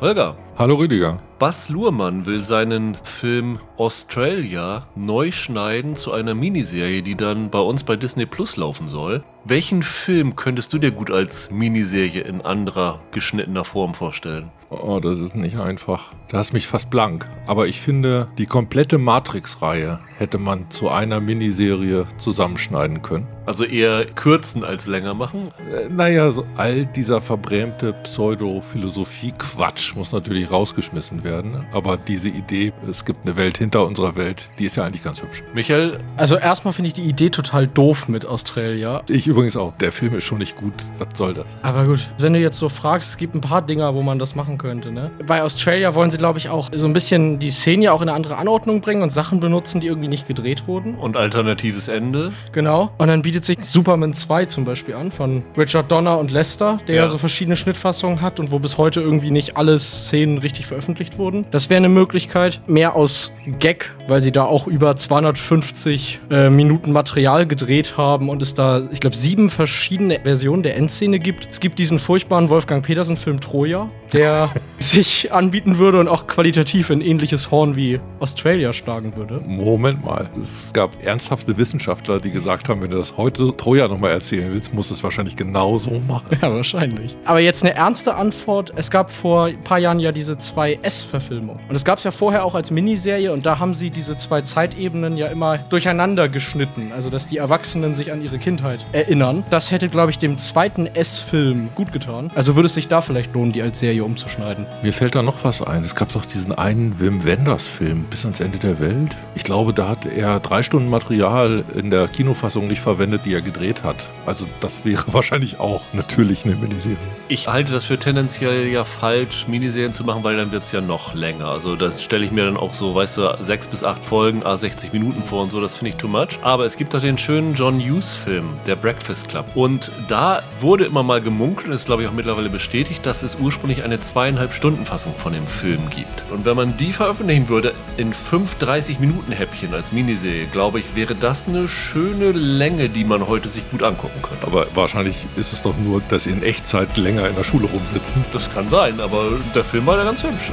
[0.00, 0.34] Holger.
[0.56, 1.20] Hallo Rüdiger.
[1.38, 7.84] Bas Luhrmann will seinen Film Australia neu schneiden zu einer Miniserie, die dann bei uns
[7.84, 9.22] bei Disney Plus laufen soll.
[9.44, 14.50] Welchen Film könntest du dir gut als Miniserie in anderer geschnittener Form vorstellen?
[14.70, 16.12] Oh, das ist nicht einfach.
[16.28, 17.28] Da hast mich fast blank.
[17.48, 23.26] Aber ich finde, die komplette Matrix-Reihe hätte man zu einer Miniserie zusammenschneiden können.
[23.46, 25.50] Also eher kürzen als länger machen?
[25.72, 31.66] Äh, naja, so all dieser verbrämte Pseudo-Philosophie-Quatsch muss natürlich rausgeschmissen werden.
[31.72, 35.20] Aber diese Idee, es gibt eine Welt hinter unserer Welt, die ist ja eigentlich ganz
[35.20, 35.42] hübsch.
[35.52, 35.98] Michael?
[36.16, 39.02] Also erstmal finde ich die Idee total doof mit Australia.
[39.08, 39.72] Ich übrigens auch.
[39.78, 40.74] Der Film ist schon nicht gut.
[40.98, 41.46] Was soll das?
[41.62, 44.36] Aber gut, wenn du jetzt so fragst, es gibt ein paar Dinger, wo man das
[44.36, 44.92] machen könnte.
[44.92, 45.10] Ne?
[45.26, 48.08] Bei Australia wollen sie, glaube ich, auch so ein bisschen die Szene ja auch in
[48.08, 50.94] eine andere Anordnung bringen und Sachen benutzen, die irgendwie nicht gedreht wurden.
[50.94, 52.32] Und alternatives Ende.
[52.52, 52.92] Genau.
[52.98, 56.94] Und dann bietet sich Superman 2 zum Beispiel an von Richard Donner und Lester, der
[56.94, 57.08] ja.
[57.08, 61.46] so verschiedene Schnittfassungen hat und wo bis heute irgendwie nicht alle Szenen richtig veröffentlicht wurden.
[61.50, 62.60] Das wäre eine Möglichkeit.
[62.66, 68.42] Mehr aus Gag, weil sie da auch über 250 äh, Minuten Material gedreht haben und
[68.42, 71.48] es da, ich glaube, sieben verschiedene Versionen der Endszene gibt.
[71.50, 77.00] Es gibt diesen furchtbaren Wolfgang Petersen-Film Troja, der sich anbieten würde und auch qualitativ ein
[77.00, 79.40] ähnliches Horn wie Australia schlagen würde.
[79.46, 80.28] Moment mal.
[80.40, 84.72] Es gab ernsthafte Wissenschaftler, die gesagt haben, wenn du das heute Troja nochmal erzählen willst,
[84.72, 86.38] musst du es wahrscheinlich genau so machen.
[86.40, 87.16] Ja, wahrscheinlich.
[87.24, 88.72] Aber jetzt eine ernste Antwort.
[88.76, 91.58] Es gab vor ein paar Jahren ja diese zwei S-Verfilmung.
[91.68, 94.40] Und es gab es ja vorher auch als Miniserie und da haben sie diese zwei
[94.40, 96.92] Zeitebenen ja immer durcheinander geschnitten.
[96.94, 99.44] Also, dass die Erwachsenen sich an ihre Kindheit erinnern.
[99.50, 102.30] Das hätte, glaube ich, dem zweiten S-Film gut getan.
[102.34, 104.39] Also würde es sich da vielleicht lohnen, die als Serie umzuschneiden.
[104.82, 105.82] Mir fällt da noch was ein.
[105.82, 109.16] Es gab doch diesen einen Wim Wenders-Film, Bis ans Ende der Welt.
[109.34, 113.42] Ich glaube, da hat er drei Stunden Material in der Kinofassung nicht verwendet, die er
[113.42, 114.08] gedreht hat.
[114.26, 116.96] Also, das wäre wahrscheinlich auch natürlich eine Miniserie.
[117.28, 120.80] Ich halte das für tendenziell ja falsch, Miniserien zu machen, weil dann wird es ja
[120.80, 121.46] noch länger.
[121.46, 124.56] Also, das stelle ich mir dann auch so, weißt du, sechs bis acht Folgen, a
[124.56, 126.38] 60 Minuten vor und so, das finde ich too much.
[126.42, 129.46] Aber es gibt doch den schönen John Hughes-Film, der Breakfast Club.
[129.54, 133.36] Und da wurde immer mal gemunkelt, und ist glaube ich auch mittlerweile bestätigt, dass es
[133.36, 136.22] ursprünglich eine zweieinhalb Stunden Fassung von dem Film gibt.
[136.30, 141.48] Und wenn man die veröffentlichen würde in fünf 30-Minuten-Häppchen als Miniserie, glaube ich, wäre das
[141.48, 144.46] eine schöne Länge, die man heute sich gut angucken könnte.
[144.46, 148.24] Aber wahrscheinlich ist es doch nur, dass sie in Echtzeit länger in der Schule rumsitzen.
[148.32, 150.52] Das kann sein, aber der Film war ja ganz hübsch.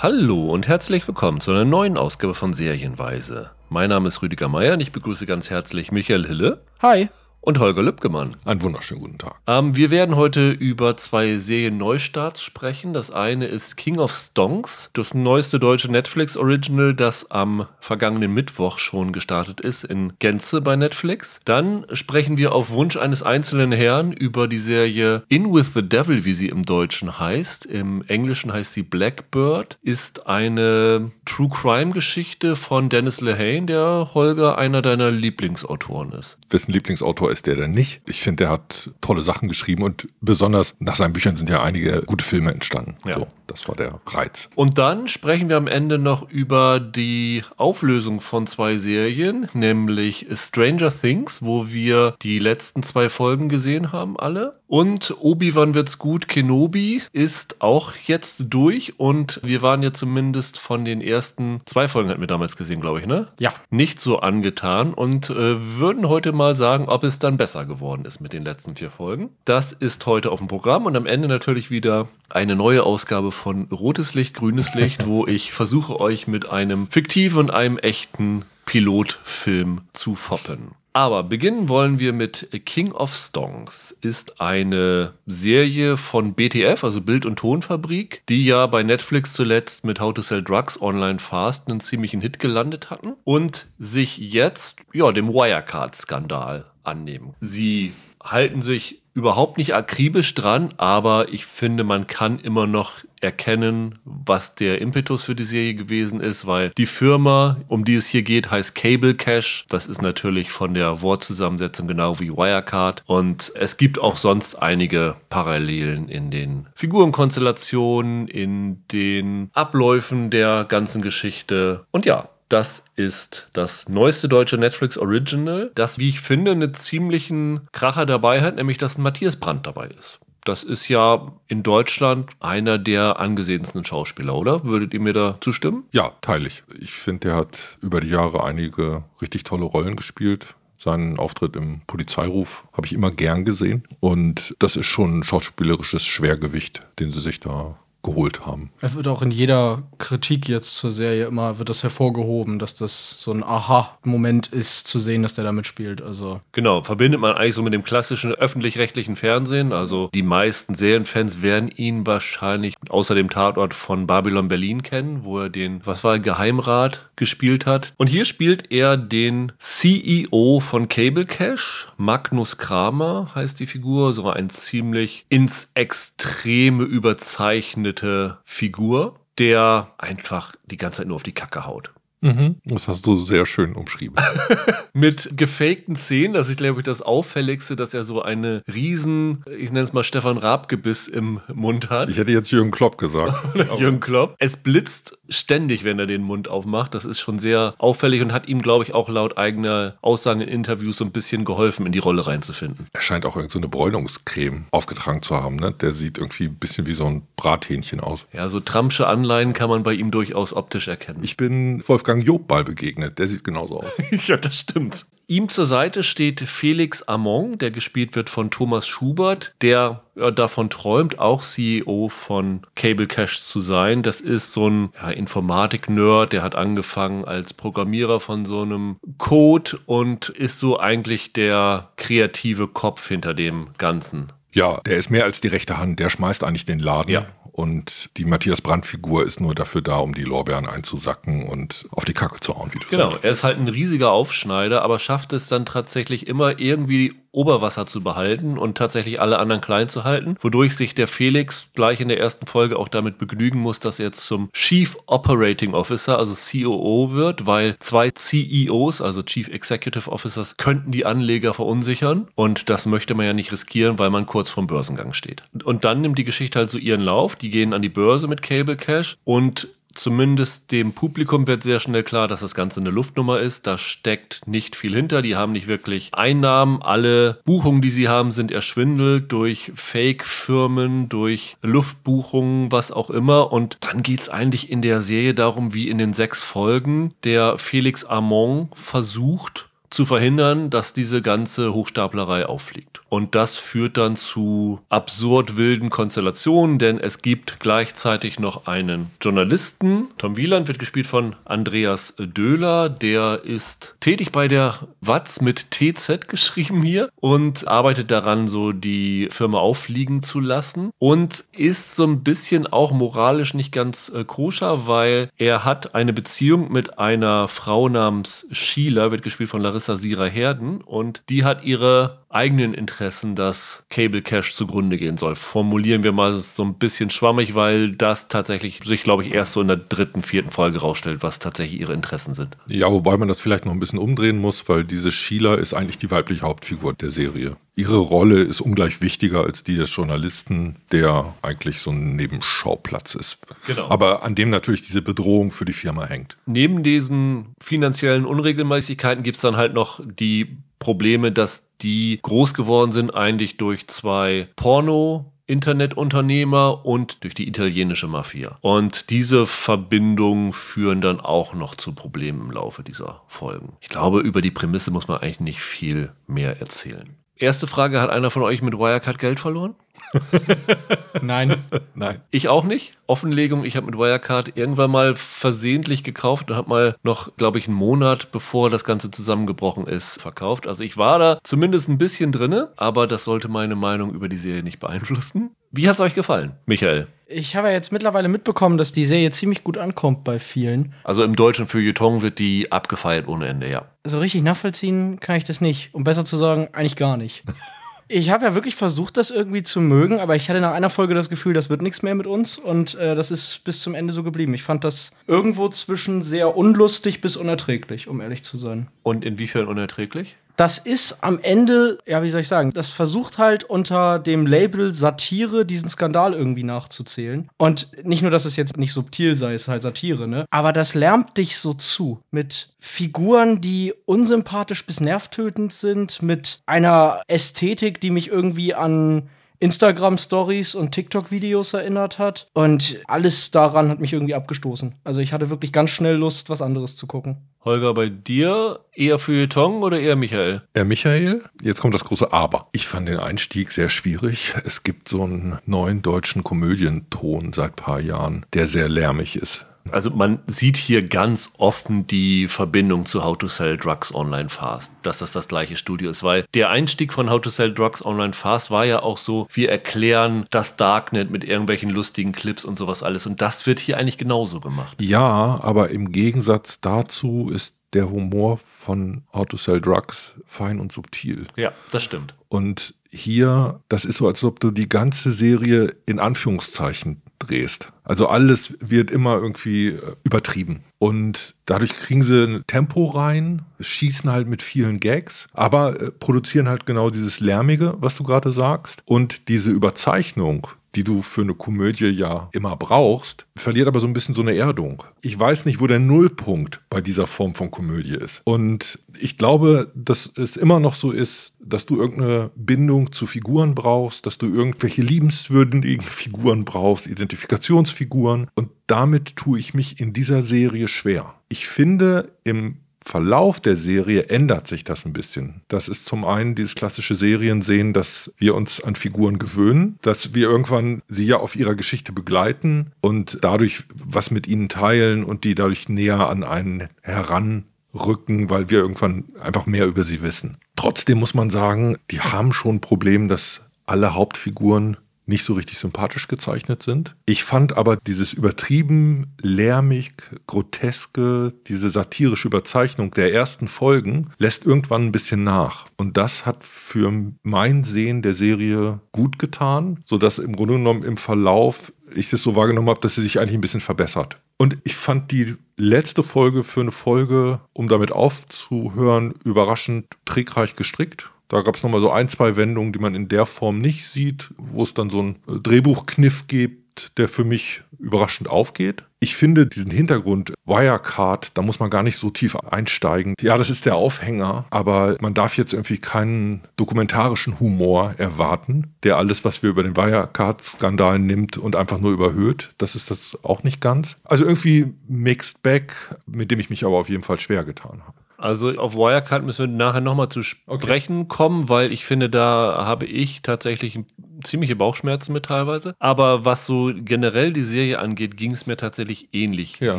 [0.00, 3.50] Hallo und herzlich willkommen zu einer neuen Ausgabe von Serienweise.
[3.68, 6.62] Mein Name ist Rüdiger Meier und ich begrüße ganz herzlich Michael Hille.
[6.80, 8.36] Hi und Holger Lübgemann.
[8.44, 9.40] Einen wunderschönen guten Tag.
[9.46, 12.92] Ähm, wir werden heute über zwei Serien-Neustarts sprechen.
[12.92, 19.12] Das eine ist King of Stonks, das neueste deutsche Netflix-Original, das am vergangenen Mittwoch schon
[19.12, 21.40] gestartet ist in Gänze bei Netflix.
[21.44, 26.24] Dann sprechen wir auf Wunsch eines einzelnen Herrn über die Serie In with the Devil,
[26.24, 27.64] wie sie im Deutschen heißt.
[27.66, 34.82] Im Englischen heißt sie Blackbird, ist eine True Crime-Geschichte von Dennis Lehane, der Holger einer
[34.82, 36.38] deiner Lieblingsautoren ist.
[36.50, 38.02] Wessen Lieblingsautor ist der denn nicht?
[38.06, 42.02] Ich finde, der hat tolle Sachen geschrieben und besonders nach seinen Büchern sind ja einige
[42.06, 42.96] gute Filme entstanden.
[43.04, 43.14] Ja.
[43.14, 44.50] So, das war der Reiz.
[44.54, 50.92] Und dann sprechen wir am Ende noch über die Auflösung von zwei Serien, nämlich Stranger
[50.92, 54.59] Things, wo wir die letzten zwei Folgen gesehen haben, alle.
[54.70, 60.84] Und Obi-Wan wird's gut, Kenobi ist auch jetzt durch und wir waren ja zumindest von
[60.84, 63.26] den ersten zwei Folgen hatten wir damals gesehen, glaube ich, ne?
[63.40, 63.52] Ja.
[63.70, 68.20] Nicht so angetan und äh, würden heute mal sagen, ob es dann besser geworden ist
[68.20, 69.30] mit den letzten vier Folgen.
[69.44, 73.64] Das ist heute auf dem Programm und am Ende natürlich wieder eine neue Ausgabe von
[73.72, 79.80] Rotes Licht, Grünes Licht, wo ich versuche euch mit einem fiktiven und einem echten Pilotfilm
[79.94, 80.76] zu foppen.
[80.92, 83.96] Aber beginnen wollen wir mit King of Stongs.
[84.00, 90.00] Ist eine Serie von BTF, also Bild- und Tonfabrik, die ja bei Netflix zuletzt mit
[90.00, 95.12] How to Sell Drugs Online Fast einen ziemlichen Hit gelandet hatten und sich jetzt ja
[95.12, 97.34] dem Wirecard-Skandal annehmen.
[97.40, 103.98] Sie halten sich überhaupt nicht akribisch dran, aber ich finde, man kann immer noch erkennen,
[104.04, 108.22] was der Impetus für die Serie gewesen ist, weil die Firma, um die es hier
[108.22, 109.66] geht, heißt Cable Cash.
[109.68, 113.02] Das ist natürlich von der Wortzusammensetzung genau wie Wirecard.
[113.06, 121.02] Und es gibt auch sonst einige Parallelen in den Figurenkonstellationen, in den Abläufen der ganzen
[121.02, 121.84] Geschichte.
[121.90, 127.68] Und ja, das ist das neueste deutsche Netflix Original, das, wie ich finde, einen ziemlichen
[127.70, 130.18] Kracher dabei hat, nämlich dass ein Matthias Brandt dabei ist.
[130.44, 134.64] Das ist ja in Deutschland einer der angesehensten Schauspieler, oder?
[134.64, 135.84] Würdet ihr mir da zustimmen?
[135.92, 136.62] Ja, teile ich.
[136.78, 141.82] Ich finde, der hat über die Jahre einige richtig tolle Rollen gespielt Seinen Auftritt im
[141.86, 143.82] Polizeiruf habe ich immer gern gesehen.
[144.00, 148.70] Und das ist schon ein schauspielerisches Schwergewicht, den sie sich da geholt haben.
[148.80, 153.20] Es wird auch in jeder Kritik jetzt zur Serie immer wird das hervorgehoben, dass das
[153.20, 156.00] so ein Aha-Moment ist, zu sehen, dass der da mitspielt.
[156.00, 159.72] Also genau, verbindet man eigentlich so mit dem klassischen öffentlich-rechtlichen Fernsehen.
[159.72, 165.38] Also die meisten Serienfans werden ihn wahrscheinlich außer dem Tatort von Babylon Berlin kennen, wo
[165.38, 167.92] er den, was war, Geheimrat gespielt hat.
[167.98, 174.30] Und hier spielt er den CEO von Cable Cash, Magnus Kramer heißt die Figur, so
[174.30, 181.32] ein ziemlich ins Extreme überzeichnetes gebildete Figur, der einfach die ganze Zeit nur auf die
[181.32, 181.92] Kacke haut.
[182.20, 182.56] Mhm.
[182.64, 184.16] Das hast du sehr schön umschrieben.
[184.92, 189.72] Mit gefakten Szenen, das ist, glaube ich, das Auffälligste, dass er so eine riesen, ich
[189.72, 192.10] nenne es mal Stefan Raab-Gebiss im Mund hat.
[192.10, 193.34] Ich hätte jetzt Jürgen Klopp gesagt.
[193.78, 194.34] Jürgen Klopp.
[194.38, 196.94] Es blitzt ständig, wenn er den Mund aufmacht.
[196.94, 200.48] Das ist schon sehr auffällig und hat ihm, glaube ich, auch laut eigener Aussagen in
[200.48, 202.86] Interviews so ein bisschen geholfen, in die Rolle reinzufinden.
[202.92, 205.56] Er scheint auch irgendeine so Bräunungscreme aufgetragen zu haben.
[205.56, 205.72] Ne?
[205.72, 208.26] Der sieht irgendwie ein bisschen wie so ein Brathähnchen aus.
[208.32, 211.20] Ja, so Trumpsche Anleihen kann man bei ihm durchaus optisch erkennen.
[211.22, 213.18] Ich bin Wolfgang Job mal begegnet.
[213.18, 213.92] Der sieht genauso aus.
[214.26, 215.06] ja, das stimmt.
[215.30, 220.02] Ihm zur Seite steht Felix Amon, der gespielt wird von Thomas Schubert, der
[220.34, 224.02] davon träumt, auch CEO von Cable Cash zu sein.
[224.02, 229.78] Das ist so ein ja, Informatik-Nerd, der hat angefangen als Programmierer von so einem Code
[229.86, 234.32] und ist so eigentlich der kreative Kopf hinter dem Ganzen.
[234.52, 236.00] Ja, der ist mehr als die rechte Hand.
[236.00, 237.12] Der schmeißt eigentlich den Laden.
[237.12, 237.26] Ja.
[237.60, 242.14] Und die Matthias Brandt-Figur ist nur dafür da, um die Lorbeeren einzusacken und auf die
[242.14, 243.20] Kacke zu hauen, wie du genau, sagst.
[243.20, 247.86] Genau, er ist halt ein riesiger Aufschneider, aber schafft es dann tatsächlich immer irgendwie Oberwasser
[247.86, 252.08] zu behalten und tatsächlich alle anderen klein zu halten, wodurch sich der Felix gleich in
[252.08, 257.12] der ersten Folge auch damit begnügen muss, dass er zum Chief Operating Officer, also COO
[257.12, 263.14] wird, weil zwei CEOs, also Chief Executive Officers, könnten die Anleger verunsichern und das möchte
[263.14, 265.42] man ja nicht riskieren, weil man kurz vorm Börsengang steht.
[265.64, 268.42] Und dann nimmt die Geschichte halt so ihren Lauf, die gehen an die Börse mit
[268.42, 269.68] Cable Cash und
[270.00, 273.66] zumindest dem Publikum wird sehr schnell klar, dass das Ganze eine Luftnummer ist.
[273.66, 275.22] Da steckt nicht viel hinter.
[275.22, 276.82] Die haben nicht wirklich Einnahmen.
[276.82, 283.52] Alle Buchungen, die sie haben, sind erschwindelt durch Fake-Firmen, durch Luftbuchungen, was auch immer.
[283.52, 287.58] Und dann geht es eigentlich in der Serie darum, wie in den sechs Folgen der
[287.58, 293.02] Felix Amon versucht, zu verhindern, dass diese ganze Hochstaplerei auffliegt.
[293.08, 300.06] Und das führt dann zu absurd wilden Konstellationen, denn es gibt gleichzeitig noch einen Journalisten.
[300.16, 302.88] Tom Wieland wird gespielt von Andreas Döhler.
[302.88, 309.28] Der ist tätig bei der Watz mit TZ geschrieben hier und arbeitet daran, so die
[309.32, 314.86] Firma auffliegen zu lassen und ist so ein bisschen auch moralisch nicht ganz äh, koscher,
[314.86, 319.96] weil er hat eine Beziehung mit einer Frau namens Sheila, wird gespielt von Larissa Larissa
[319.96, 325.34] Sira Herden und die hat ihre eigenen Interessen, dass Cable Cash zugrunde gehen soll.
[325.34, 329.60] Formulieren wir mal so ein bisschen schwammig, weil das tatsächlich sich, glaube ich, erst so
[329.60, 332.56] in der dritten, vierten Folge rausstellt, was tatsächlich ihre Interessen sind.
[332.68, 335.98] Ja, wobei man das vielleicht noch ein bisschen umdrehen muss, weil diese Sheila ist eigentlich
[335.98, 337.56] die weibliche Hauptfigur der Serie.
[337.74, 343.38] Ihre Rolle ist ungleich wichtiger als die des Journalisten, der eigentlich so ein Nebenschauplatz ist.
[343.66, 343.88] Genau.
[343.88, 346.36] Aber an dem natürlich diese Bedrohung für die Firma hängt.
[346.46, 352.90] Neben diesen finanziellen Unregelmäßigkeiten gibt es dann halt noch die Probleme, dass die groß geworden
[352.90, 358.58] sind eigentlich durch zwei Porno Internetunternehmer und durch die italienische Mafia.
[358.60, 363.72] Und diese Verbindungen führen dann auch noch zu Problemen im Laufe dieser Folgen.
[363.80, 367.16] Ich glaube, über die Prämisse muss man eigentlich nicht viel mehr erzählen.
[367.40, 369.74] Erste Frage, hat einer von euch mit Wirecard Geld verloren?
[371.22, 371.64] Nein.
[371.94, 372.20] Nein.
[372.30, 372.92] Ich auch nicht.
[373.06, 377.66] Offenlegung, ich habe mit Wirecard irgendwann mal versehentlich gekauft und habe mal noch, glaube ich,
[377.66, 380.66] einen Monat, bevor das Ganze zusammengebrochen ist, verkauft.
[380.66, 384.36] Also ich war da zumindest ein bisschen drinne, aber das sollte meine Meinung über die
[384.36, 385.56] Serie nicht beeinflussen.
[385.70, 387.06] Wie hat es euch gefallen, Michael?
[387.32, 390.94] Ich habe ja jetzt mittlerweile mitbekommen, dass die Serie ziemlich gut ankommt bei vielen.
[391.04, 393.86] Also im deutschen Feuilleton wird die abgefeiert ohne Ende, ja.
[394.04, 395.94] So richtig nachvollziehen kann ich das nicht.
[395.94, 397.44] Um besser zu sagen, eigentlich gar nicht.
[398.08, 401.14] ich habe ja wirklich versucht, das irgendwie zu mögen, aber ich hatte nach einer Folge
[401.14, 404.12] das Gefühl, das wird nichts mehr mit uns und äh, das ist bis zum Ende
[404.12, 404.52] so geblieben.
[404.52, 408.88] Ich fand das irgendwo zwischen sehr unlustig bis unerträglich, um ehrlich zu sein.
[409.04, 410.36] Und inwiefern unerträglich?
[410.60, 414.92] Das ist am Ende, ja, wie soll ich sagen, das versucht halt unter dem Label
[414.92, 417.48] Satire diesen Skandal irgendwie nachzuzählen.
[417.56, 420.44] Und nicht nur, dass es jetzt nicht subtil sei, es ist halt Satire, ne?
[420.50, 422.20] Aber das lärmt dich so zu.
[422.30, 430.74] Mit Figuren, die unsympathisch bis nervtötend sind, mit einer Ästhetik, die mich irgendwie an Instagram-Stories
[430.74, 432.48] und TikTok-Videos erinnert hat.
[432.54, 434.96] Und alles daran hat mich irgendwie abgestoßen.
[435.04, 437.36] Also ich hatte wirklich ganz schnell Lust, was anderes zu gucken.
[437.62, 440.62] Holger, bei dir eher Feuilleton oder eher Michael?
[440.72, 441.42] Eher Michael.
[441.62, 442.68] Jetzt kommt das große Aber.
[442.72, 444.54] Ich fand den Einstieg sehr schwierig.
[444.64, 449.66] Es gibt so einen neuen deutschen Komödienton seit paar Jahren, der sehr lärmig ist.
[449.90, 454.92] Also man sieht hier ganz offen die Verbindung zu How to Sell Drugs Online Fast,
[455.02, 458.32] dass das das gleiche Studio ist, weil der Einstieg von How to Sell Drugs Online
[458.32, 463.02] Fast war ja auch so, wir erklären das Darknet mit irgendwelchen lustigen Clips und sowas
[463.02, 464.96] alles und das wird hier eigentlich genauso gemacht.
[465.00, 470.92] Ja, aber im Gegensatz dazu ist der Humor von How to Sell Drugs fein und
[470.92, 471.46] subtil.
[471.56, 472.34] Ja, das stimmt.
[472.48, 477.92] Und hier, das ist so, als ob du die ganze Serie in Anführungszeichen drehst.
[478.04, 480.80] Also alles wird immer irgendwie äh, übertrieben.
[480.98, 486.68] Und dadurch kriegen sie ein Tempo rein, schießen halt mit vielen Gags, aber äh, produzieren
[486.68, 489.02] halt genau dieses Lärmige, was du gerade sagst.
[489.06, 494.12] Und diese Überzeichnung, die du für eine Komödie ja immer brauchst, verliert aber so ein
[494.12, 495.02] bisschen so eine Erdung.
[495.22, 498.42] Ich weiß nicht, wo der Nullpunkt bei dieser Form von Komödie ist.
[498.44, 503.74] Und ich glaube, dass es immer noch so ist, dass du irgendeine Bindung zu Figuren
[503.74, 508.48] brauchst, dass du irgendwelche liebenswürdigen Figuren brauchst, Identifikationsfiguren.
[508.54, 511.34] Und damit tue ich mich in dieser Serie schwer.
[511.48, 512.78] Ich finde, im
[513.10, 515.62] Verlauf der Serie ändert sich das ein bisschen.
[515.66, 520.48] Das ist zum einen dieses klassische Seriensehen, dass wir uns an Figuren gewöhnen, dass wir
[520.48, 525.56] irgendwann sie ja auf ihrer Geschichte begleiten und dadurch was mit ihnen teilen und die
[525.56, 530.56] dadurch näher an einen heranrücken, weil wir irgendwann einfach mehr über sie wissen.
[530.76, 534.98] Trotzdem muss man sagen, die haben schon ein Problem, dass alle Hauptfiguren
[535.30, 537.16] nicht so richtig sympathisch gezeichnet sind.
[537.24, 540.12] Ich fand aber dieses übertrieben, lärmig,
[540.46, 545.86] groteske, diese satirische Überzeichnung der ersten Folgen lässt irgendwann ein bisschen nach.
[545.96, 547.10] Und das hat für
[547.42, 552.56] mein Sehen der Serie gut getan, sodass im Grunde genommen im Verlauf ich das so
[552.56, 554.38] wahrgenommen habe, dass sie sich eigentlich ein bisschen verbessert.
[554.58, 561.30] Und ich fand die letzte Folge für eine Folge, um damit aufzuhören, überraschend trickreich gestrickt.
[561.50, 564.50] Da gab es nochmal so ein, zwei Wendungen, die man in der Form nicht sieht,
[564.56, 569.04] wo es dann so einen äh, Drehbuchkniff gibt, der für mich überraschend aufgeht.
[569.18, 573.34] Ich finde diesen Hintergrund Wirecard, da muss man gar nicht so tief einsteigen.
[573.40, 579.16] Ja, das ist der Aufhänger, aber man darf jetzt irgendwie keinen dokumentarischen Humor erwarten, der
[579.16, 582.70] alles, was wir über den Wirecard-Skandal nimmt und einfach nur überhöht.
[582.78, 584.16] Das ist das auch nicht ganz.
[584.22, 585.92] Also irgendwie Mixed Bag,
[586.26, 588.16] mit dem ich mich aber auf jeden Fall schwer getan habe.
[588.40, 591.28] Also auf Wirecard müssen wir nachher nochmal zu sprechen okay.
[591.28, 593.98] kommen, weil ich finde, da habe ich tatsächlich
[594.42, 595.94] ziemliche Bauchschmerzen mit teilweise.
[595.98, 599.98] Aber was so generell die Serie angeht, ging es mir tatsächlich ähnlich ja.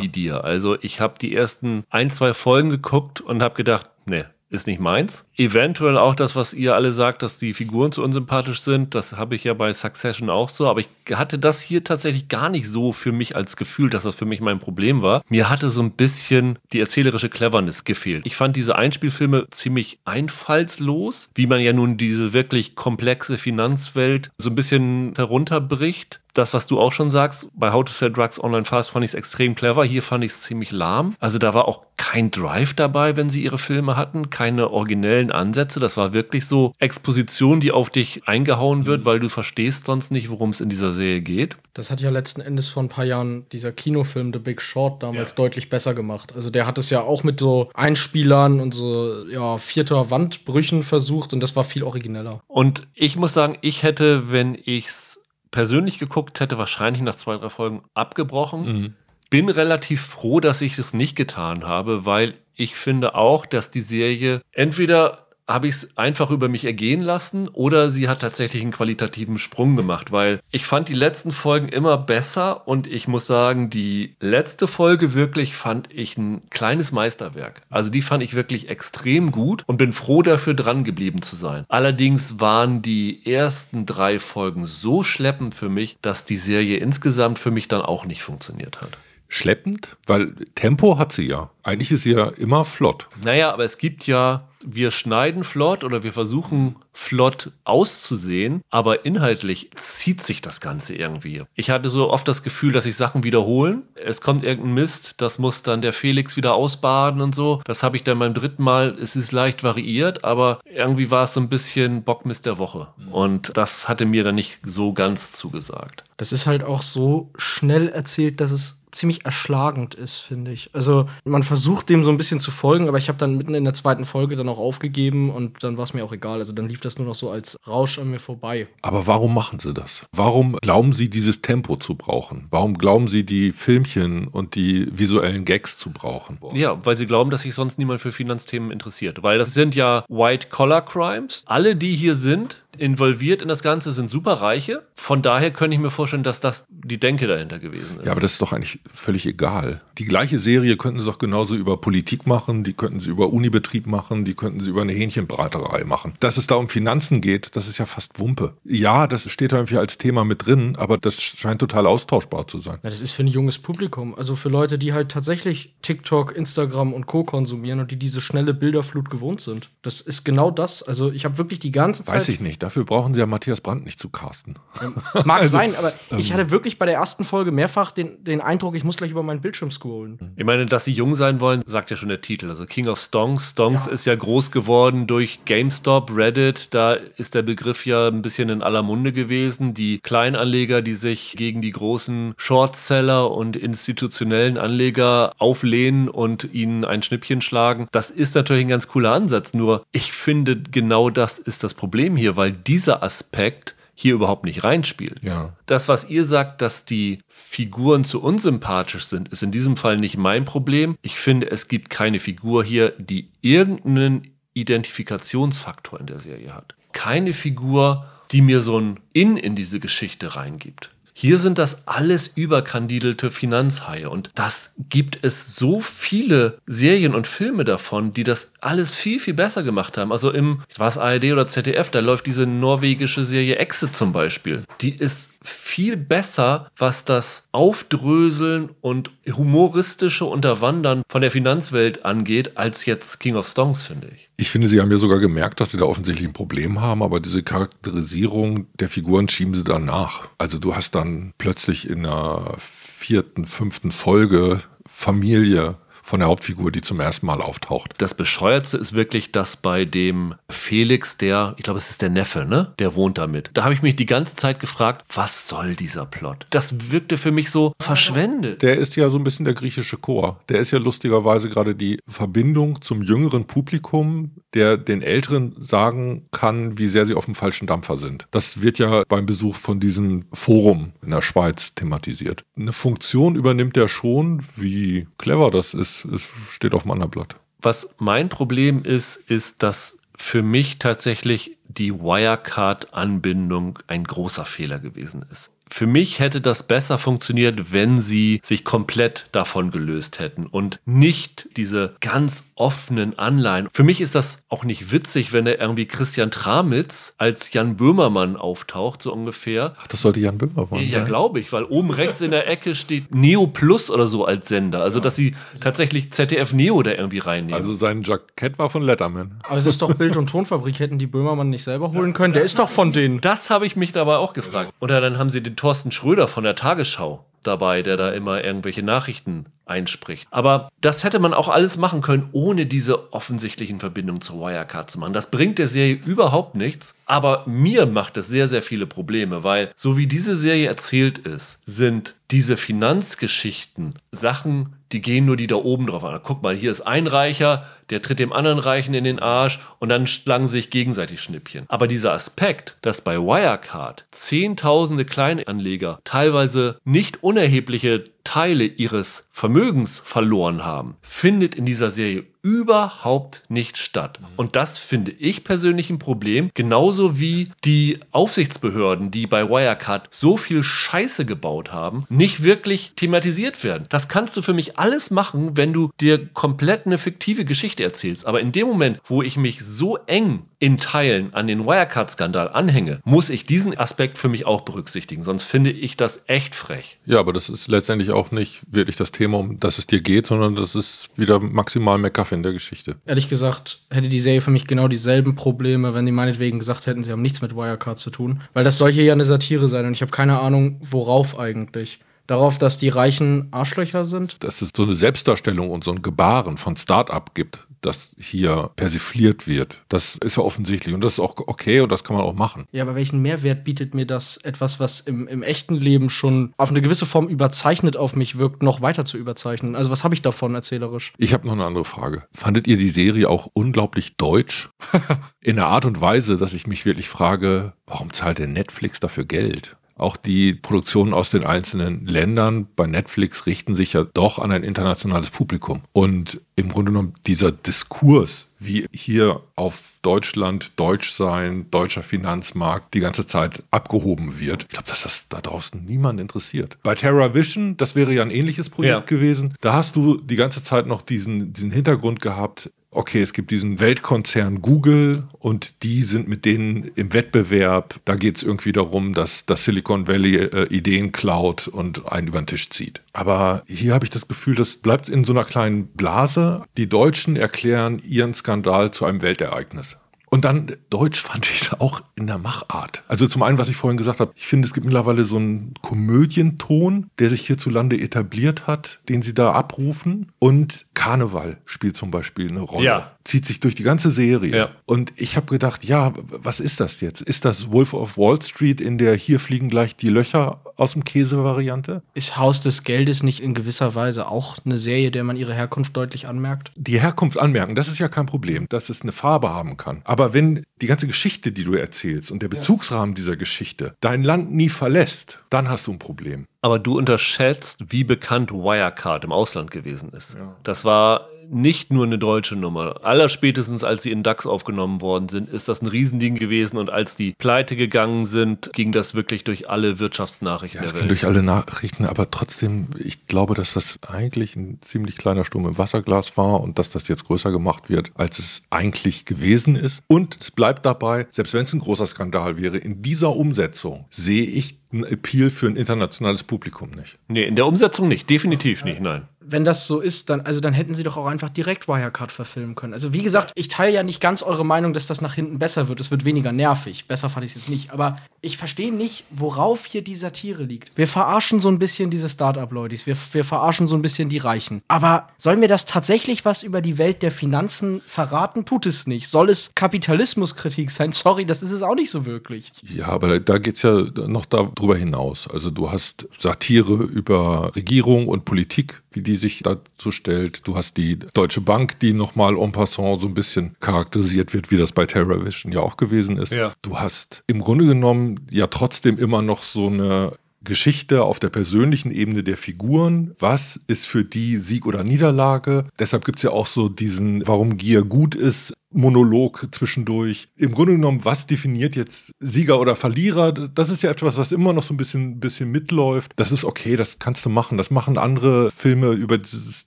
[0.00, 0.44] wie dir.
[0.44, 4.80] Also ich habe die ersten ein, zwei Folgen geguckt und habe gedacht, ne, ist nicht
[4.80, 5.24] meins.
[5.36, 8.94] Eventuell auch das, was ihr alle sagt, dass die Figuren zu unsympathisch sind.
[8.94, 10.68] Das habe ich ja bei Succession auch so.
[10.68, 14.14] Aber ich hatte das hier tatsächlich gar nicht so für mich als Gefühl, dass das
[14.14, 15.22] für mich mein Problem war.
[15.28, 18.26] Mir hatte so ein bisschen die erzählerische Cleverness gefehlt.
[18.26, 24.50] Ich fand diese Einspielfilme ziemlich einfallslos, wie man ja nun diese wirklich komplexe Finanzwelt so
[24.50, 28.64] ein bisschen herunterbricht das, was du auch schon sagst, bei How to Sell Drugs Online
[28.64, 29.84] Fast fand ich es extrem clever.
[29.84, 31.14] Hier fand ich es ziemlich lahm.
[31.20, 35.78] Also da war auch kein Drive dabei, wenn sie ihre Filme hatten, keine originellen Ansätze.
[35.78, 39.04] Das war wirklich so Exposition, die auf dich eingehauen wird, mhm.
[39.04, 41.56] weil du verstehst sonst nicht, worum es in dieser Serie geht.
[41.74, 45.30] Das hat ja letzten Endes vor ein paar Jahren dieser Kinofilm The Big Short damals
[45.30, 45.36] ja.
[45.36, 46.34] deutlich besser gemacht.
[46.34, 51.32] Also der hat es ja auch mit so Einspielern und so ja, vierter Wandbrüchen versucht
[51.32, 52.42] und das war viel origineller.
[52.48, 55.20] Und ich muss sagen, ich hätte, wenn ich's
[55.52, 58.64] persönlich geguckt hätte, wahrscheinlich nach zwei, drei Folgen abgebrochen.
[58.64, 58.94] Mhm.
[59.30, 63.80] Bin relativ froh, dass ich es nicht getan habe, weil ich finde auch, dass die
[63.80, 68.72] Serie entweder habe ich es einfach über mich ergehen lassen oder sie hat tatsächlich einen
[68.72, 73.68] qualitativen Sprung gemacht, weil ich fand die letzten Folgen immer besser und ich muss sagen,
[73.68, 77.62] die letzte Folge wirklich fand ich ein kleines Meisterwerk.
[77.70, 81.64] Also die fand ich wirklich extrem gut und bin froh dafür dran geblieben zu sein.
[81.68, 87.50] Allerdings waren die ersten drei Folgen so schleppend für mich, dass die Serie insgesamt für
[87.50, 88.96] mich dann auch nicht funktioniert hat
[89.32, 89.96] schleppend?
[90.06, 91.50] Weil Tempo hat sie ja.
[91.62, 93.08] Eigentlich ist sie ja immer flott.
[93.22, 99.70] Naja, aber es gibt ja, wir schneiden flott oder wir versuchen flott auszusehen, aber inhaltlich
[99.76, 101.42] zieht sich das Ganze irgendwie.
[101.54, 103.82] Ich hatte so oft das Gefühl, dass sich Sachen wiederholen.
[103.94, 107.60] Es kommt irgendein Mist, das muss dann der Felix wieder ausbaden und so.
[107.64, 111.34] Das habe ich dann beim dritten Mal, es ist leicht variiert, aber irgendwie war es
[111.34, 112.88] so ein bisschen Bockmist der Woche.
[113.10, 116.04] Und das hatte mir dann nicht so ganz zugesagt.
[116.16, 120.70] Das ist halt auch so schnell erzählt, dass es ziemlich erschlagend ist, finde ich.
[120.74, 123.64] Also man versucht dem so ein bisschen zu folgen, aber ich habe dann mitten in
[123.64, 126.38] der zweiten Folge dann auch aufgegeben und dann war es mir auch egal.
[126.38, 128.68] Also dann lief das nur noch so als Rausch an mir vorbei.
[128.82, 130.06] Aber warum machen sie das?
[130.14, 132.46] Warum glauben sie, dieses Tempo zu brauchen?
[132.50, 136.38] Warum glauben sie, die Filmchen und die visuellen Gags zu brauchen?
[136.54, 139.22] Ja, weil sie glauben, dass sich sonst niemand für Finanzthemen interessiert.
[139.22, 141.44] Weil das sind ja White-Collar-Crimes.
[141.46, 144.82] Alle, die hier sind, involviert in das Ganze sind Superreiche.
[144.94, 148.06] Von daher könnte ich mir vorstellen, dass das die Denke dahinter gewesen ist.
[148.06, 149.80] Ja, aber das ist doch eigentlich völlig egal.
[149.98, 153.86] Die gleiche Serie könnten sie doch genauso über Politik machen, die könnten sie über Unibetrieb
[153.86, 156.14] machen, die könnten sie über eine Hähnchenbraterei machen.
[156.20, 158.54] Dass es da um Finanzen geht, das ist ja fast Wumpe.
[158.64, 162.58] Ja, das steht da irgendwie als Thema mit drin, aber das scheint total austauschbar zu
[162.58, 162.78] sein.
[162.82, 164.14] Ja, das ist für ein junges Publikum.
[164.14, 167.24] Also für Leute, die halt tatsächlich TikTok, Instagram und Co.
[167.24, 169.70] konsumieren und die diese schnelle Bilderflut gewohnt sind.
[169.82, 170.82] Das ist genau das.
[170.82, 172.16] Also ich habe wirklich die ganze Zeit.
[172.16, 172.61] Weiß ich nicht.
[172.62, 174.54] Dafür brauchen sie ja Matthias Brandt nicht zu casten.
[174.80, 178.22] Ähm, mag also, sein, aber ähm, ich hatte wirklich bei der ersten Folge mehrfach den,
[178.22, 180.32] den Eindruck, ich muss gleich über meinen Bildschirm scrollen.
[180.36, 182.48] Ich meine, dass sie jung sein wollen, sagt ja schon der Titel.
[182.48, 183.50] Also King of Stonks.
[183.50, 183.92] Stonks ja.
[183.92, 186.72] ist ja groß geworden durch GameStop, Reddit.
[186.72, 189.74] Da ist der Begriff ja ein bisschen in aller Munde gewesen.
[189.74, 197.02] Die Kleinanleger, die sich gegen die großen Shortseller und institutionellen Anleger auflehnen und ihnen ein
[197.02, 197.88] Schnippchen schlagen.
[197.90, 199.52] Das ist natürlich ein ganz cooler Ansatz.
[199.52, 204.64] Nur ich finde, genau das ist das Problem hier, weil dieser Aspekt hier überhaupt nicht
[204.64, 205.22] reinspielt.
[205.22, 205.56] Ja.
[205.66, 210.16] Das, was ihr sagt, dass die Figuren zu unsympathisch sind, ist in diesem Fall nicht
[210.16, 210.96] mein Problem.
[211.02, 216.74] Ich finde, es gibt keine Figur hier, die irgendeinen Identifikationsfaktor in der Serie hat.
[216.92, 220.90] Keine Figur, die mir so ein In in diese Geschichte reingibt.
[221.14, 227.64] Hier sind das alles überkandidelte Finanzhaie und das gibt es so viele Serien und Filme
[227.64, 230.10] davon, die das alles viel, viel besser gemacht haben.
[230.10, 234.64] Also im, was ARD oder ZDF, da läuft diese norwegische Serie Exit zum Beispiel.
[234.80, 242.86] Die ist viel besser, was das Aufdröseln und humoristische Unterwandern von der Finanzwelt angeht, als
[242.86, 244.30] jetzt King of Stones, finde ich.
[244.38, 247.20] Ich finde, sie haben ja sogar gemerkt, dass sie da offensichtlich ein Problem haben, aber
[247.20, 250.28] diese Charakterisierung der Figuren schieben sie dann nach.
[250.38, 256.82] Also du hast dann plötzlich in der vierten, fünften Folge Familie, von der Hauptfigur, die
[256.82, 257.94] zum ersten Mal auftaucht.
[257.98, 262.44] Das Bescheuertste ist wirklich, dass bei dem Felix, der, ich glaube, es ist der Neffe,
[262.44, 262.74] ne?
[262.78, 263.50] Der wohnt damit.
[263.54, 266.46] Da habe ich mich die ganze Zeit gefragt, was soll dieser Plot?
[266.50, 268.62] Das wirkte für mich so verschwendet.
[268.62, 270.40] Der ist ja so ein bisschen der griechische Chor.
[270.48, 276.78] Der ist ja lustigerweise gerade die Verbindung zum jüngeren Publikum, der den Älteren sagen kann,
[276.78, 278.26] wie sehr sie auf dem falschen Dampfer sind.
[278.32, 282.44] Das wird ja beim Besuch von diesem Forum in der Schweiz thematisiert.
[282.56, 287.36] Eine Funktion übernimmt er schon, wie clever das ist es steht auf dem anderen Blatt.
[287.60, 295.24] Was mein Problem ist, ist, dass für mich tatsächlich die Wirecard-Anbindung ein großer Fehler gewesen
[295.30, 295.50] ist.
[295.72, 301.48] Für mich hätte das besser funktioniert, wenn sie sich komplett davon gelöst hätten und nicht
[301.56, 303.68] diese ganz offenen Anleihen.
[303.72, 308.36] Für mich ist das auch nicht witzig, wenn er irgendwie Christian Tramitz als Jan Böhmermann
[308.36, 309.74] auftaucht, so ungefähr.
[309.80, 310.88] Ach, das sollte Jan Böhmermann sein.
[310.90, 314.48] Ja, glaube ich, weil oben rechts in der Ecke steht Neo Plus oder so als
[314.48, 314.82] Sender.
[314.82, 317.54] Also, dass sie tatsächlich ZDF Neo da irgendwie reinnehmen.
[317.54, 319.40] Also, sein Jackett war von Letterman.
[319.48, 322.34] Aber es ist doch Bild- und Tonfabrik, hätten die Böhmermann nicht selber holen können.
[322.34, 323.22] Der ist doch von denen.
[323.22, 324.74] Das habe ich mich dabei auch gefragt.
[324.80, 328.82] Oder dann haben sie den Thorsten Schröder von der Tagesschau dabei, der da immer irgendwelche
[328.82, 330.26] Nachrichten einspricht.
[330.30, 334.98] Aber das hätte man auch alles machen können, ohne diese offensichtlichen Verbindungen zur Wirecard zu
[334.98, 335.12] machen.
[335.12, 339.70] Das bringt der Serie überhaupt nichts, aber mir macht es sehr, sehr viele Probleme, weil
[339.76, 345.56] so wie diese Serie erzählt ist, sind diese Finanzgeschichten Sachen, die gehen nur die da
[345.56, 346.18] oben drauf an.
[346.22, 349.90] Guck mal, hier ist ein Reicher, der tritt dem anderen Reichen in den Arsch und
[349.90, 351.66] dann schlagen sich gegenseitig Schnippchen.
[351.68, 360.64] Aber dieser Aspekt, dass bei Wirecard zehntausende Kleinanleger teilweise nicht unerhebliche Teile ihres Vermögens verloren
[360.64, 364.18] haben, findet in dieser Serie überhaupt nicht statt.
[364.36, 370.36] Und das finde ich persönlich ein Problem, genauso wie die Aufsichtsbehörden, die bei Wirecard so
[370.36, 373.86] viel Scheiße gebaut haben, nicht wirklich thematisiert werden.
[373.88, 378.26] Das kannst du für mich alles machen, wenn du dir komplett eine fiktive Geschichte erzählst.
[378.26, 383.00] Aber in dem Moment, wo ich mich so eng in Teilen an den Wirecard-Skandal anhänge,
[383.04, 385.22] muss ich diesen Aspekt für mich auch berücksichtigen.
[385.22, 386.98] Sonst finde ich das echt frech.
[387.04, 390.26] Ja, aber das ist letztendlich auch nicht wirklich das Thema, um das es dir geht,
[390.26, 392.96] sondern das ist wieder maximal McCuffin in der Geschichte.
[393.06, 397.02] Ehrlich gesagt, hätte die Serie für mich genau dieselben Probleme, wenn die meinetwegen gesagt hätten,
[397.02, 398.40] sie haben nichts mit Wirecard zu tun.
[398.52, 402.00] Weil das soll hier ja eine Satire sein und ich habe keine Ahnung, worauf eigentlich
[402.26, 404.42] darauf, dass die Reichen Arschlöcher sind?
[404.42, 409.46] Dass es so eine Selbstdarstellung und so ein Gebaren von Start-up gibt, das hier persifliert
[409.46, 409.82] wird.
[409.88, 412.66] Das ist ja offensichtlich und das ist auch okay und das kann man auch machen.
[412.72, 416.70] Ja, aber welchen Mehrwert bietet mir das, etwas, was im, im echten Leben schon auf
[416.70, 419.76] eine gewisse Form überzeichnet auf mich wirkt, noch weiter zu überzeichnen?
[419.76, 421.12] Also was habe ich davon erzählerisch?
[421.18, 422.24] Ich habe noch eine andere Frage.
[422.32, 424.70] Fandet ihr die Serie auch unglaublich deutsch?
[425.40, 429.24] In der Art und Weise, dass ich mich wirklich frage, warum zahlt denn Netflix dafür
[429.24, 429.76] Geld?
[430.02, 434.64] Auch die Produktionen aus den einzelnen Ländern bei Netflix richten sich ja doch an ein
[434.64, 435.82] internationales Publikum.
[435.92, 443.00] Und im Grunde genommen dieser Diskurs, wie hier auf Deutschland, Deutsch sein, deutscher Finanzmarkt die
[443.00, 444.64] ganze Zeit abgehoben wird.
[444.64, 446.78] Ich glaube, dass das da draußen niemand interessiert.
[446.82, 449.16] Bei Terra Vision, das wäre ja ein ähnliches Projekt ja.
[449.16, 453.50] gewesen, da hast du die ganze Zeit noch diesen, diesen Hintergrund gehabt, okay, es gibt
[453.50, 457.98] diesen Weltkonzern Google und die sind mit denen im Wettbewerb.
[458.04, 462.40] Da geht es irgendwie darum, dass das Silicon Valley äh, Ideen klaut und einen über
[462.40, 463.02] den Tisch zieht.
[463.12, 466.64] Aber hier habe ich das Gefühl, das bleibt in so einer kleinen Blase.
[466.76, 469.96] Die Deutschen erklären ihren Skandal zu einem Weltereignis.
[470.32, 473.02] Und dann Deutsch fand ich es auch in der Machart.
[473.06, 475.74] Also zum einen, was ich vorhin gesagt habe, ich finde, es gibt mittlerweile so einen
[475.82, 480.32] Komödienton, der sich hierzulande etabliert hat, den sie da abrufen.
[480.38, 482.84] Und Karneval spielt zum Beispiel eine Rolle.
[482.84, 483.10] Ja.
[483.24, 484.56] Zieht sich durch die ganze Serie.
[484.56, 484.70] Ja.
[484.86, 487.22] Und ich habe gedacht, ja, was ist das jetzt?
[487.22, 491.02] Ist das Wolf of Wall Street, in der hier fliegen gleich die Löcher aus dem
[491.02, 492.02] Käse-Variante?
[492.14, 495.96] Ist Haus des Geldes nicht in gewisser Weise auch eine Serie, der man ihre Herkunft
[495.96, 496.70] deutlich anmerkt?
[496.76, 500.02] Die Herkunft anmerken, das ist ja kein Problem, dass es eine Farbe haben kann.
[500.04, 504.52] Aber wenn die ganze Geschichte, die du erzählst und der Bezugsrahmen dieser Geschichte dein Land
[504.52, 506.46] nie verlässt, dann hast du ein Problem.
[506.62, 510.34] Aber du unterschätzt, wie bekannt Wirecard im Ausland gewesen ist.
[510.34, 510.56] Ja.
[510.62, 513.00] Das war nicht nur eine deutsche Nummer.
[513.02, 516.78] Allerspätestens, als sie in DAX aufgenommen worden sind, ist das ein Riesending gewesen.
[516.78, 521.08] Und als die pleite gegangen sind, ging das wirklich durch alle Wirtschaftsnachrichten ja, es ging
[521.08, 525.78] durch alle Nachrichten, aber trotzdem, ich glaube, dass das eigentlich ein ziemlich kleiner Sturm im
[525.78, 530.02] Wasserglas war und dass das jetzt größer gemacht wird, als es eigentlich gewesen ist.
[530.06, 534.44] Und es bleibt dabei, selbst wenn es ein großer Skandal wäre, in dieser Umsetzung sehe
[534.44, 537.18] ich ein Appeal für ein internationales Publikum nicht.
[537.28, 540.72] Nee, in der Umsetzung nicht, definitiv nicht, nein wenn das so ist, dann, also dann
[540.72, 542.92] hätten sie doch auch einfach direkt Wirecard verfilmen können.
[542.92, 545.88] Also wie gesagt, ich teile ja nicht ganz eure Meinung, dass das nach hinten besser
[545.88, 546.00] wird.
[546.00, 547.06] Es wird weniger nervig.
[547.06, 547.92] Besser fand ich es jetzt nicht.
[547.92, 550.96] Aber ich verstehe nicht, worauf hier die Satire liegt.
[550.96, 552.96] Wir verarschen so ein bisschen diese Start-up-Leute.
[553.04, 554.82] Wir, wir verarschen so ein bisschen die Reichen.
[554.88, 558.64] Aber soll mir das tatsächlich was über die Welt der Finanzen verraten?
[558.64, 559.28] Tut es nicht.
[559.28, 561.12] Soll es Kapitalismuskritik sein?
[561.22, 562.72] Sorry, das ist es auch nicht so wirklich.
[562.82, 564.46] Ja, aber da geht es ja noch
[564.82, 565.48] darüber hinaus.
[565.48, 570.66] Also du hast Satire über Regierung und Politik, wie die sich dazu stellt.
[570.66, 574.76] Du hast die Deutsche Bank, die nochmal en passant so ein bisschen charakterisiert wird, wie
[574.76, 576.52] das bei TerraVision ja auch gewesen ist.
[576.52, 576.72] Ja.
[576.82, 580.32] Du hast im Grunde genommen ja trotzdem immer noch so eine
[580.64, 583.34] Geschichte auf der persönlichen Ebene der Figuren.
[583.38, 585.84] Was ist für die Sieg oder Niederlage?
[585.98, 590.48] Deshalb gibt es ja auch so diesen, warum Gier gut ist, Monolog zwischendurch.
[590.56, 593.52] Im Grunde genommen, was definiert jetzt Sieger oder Verlierer?
[593.52, 596.32] Das ist ja etwas, was immer noch so ein bisschen, bisschen mitläuft.
[596.36, 597.78] Das ist okay, das kannst du machen.
[597.78, 599.86] Das machen andere Filme über dieses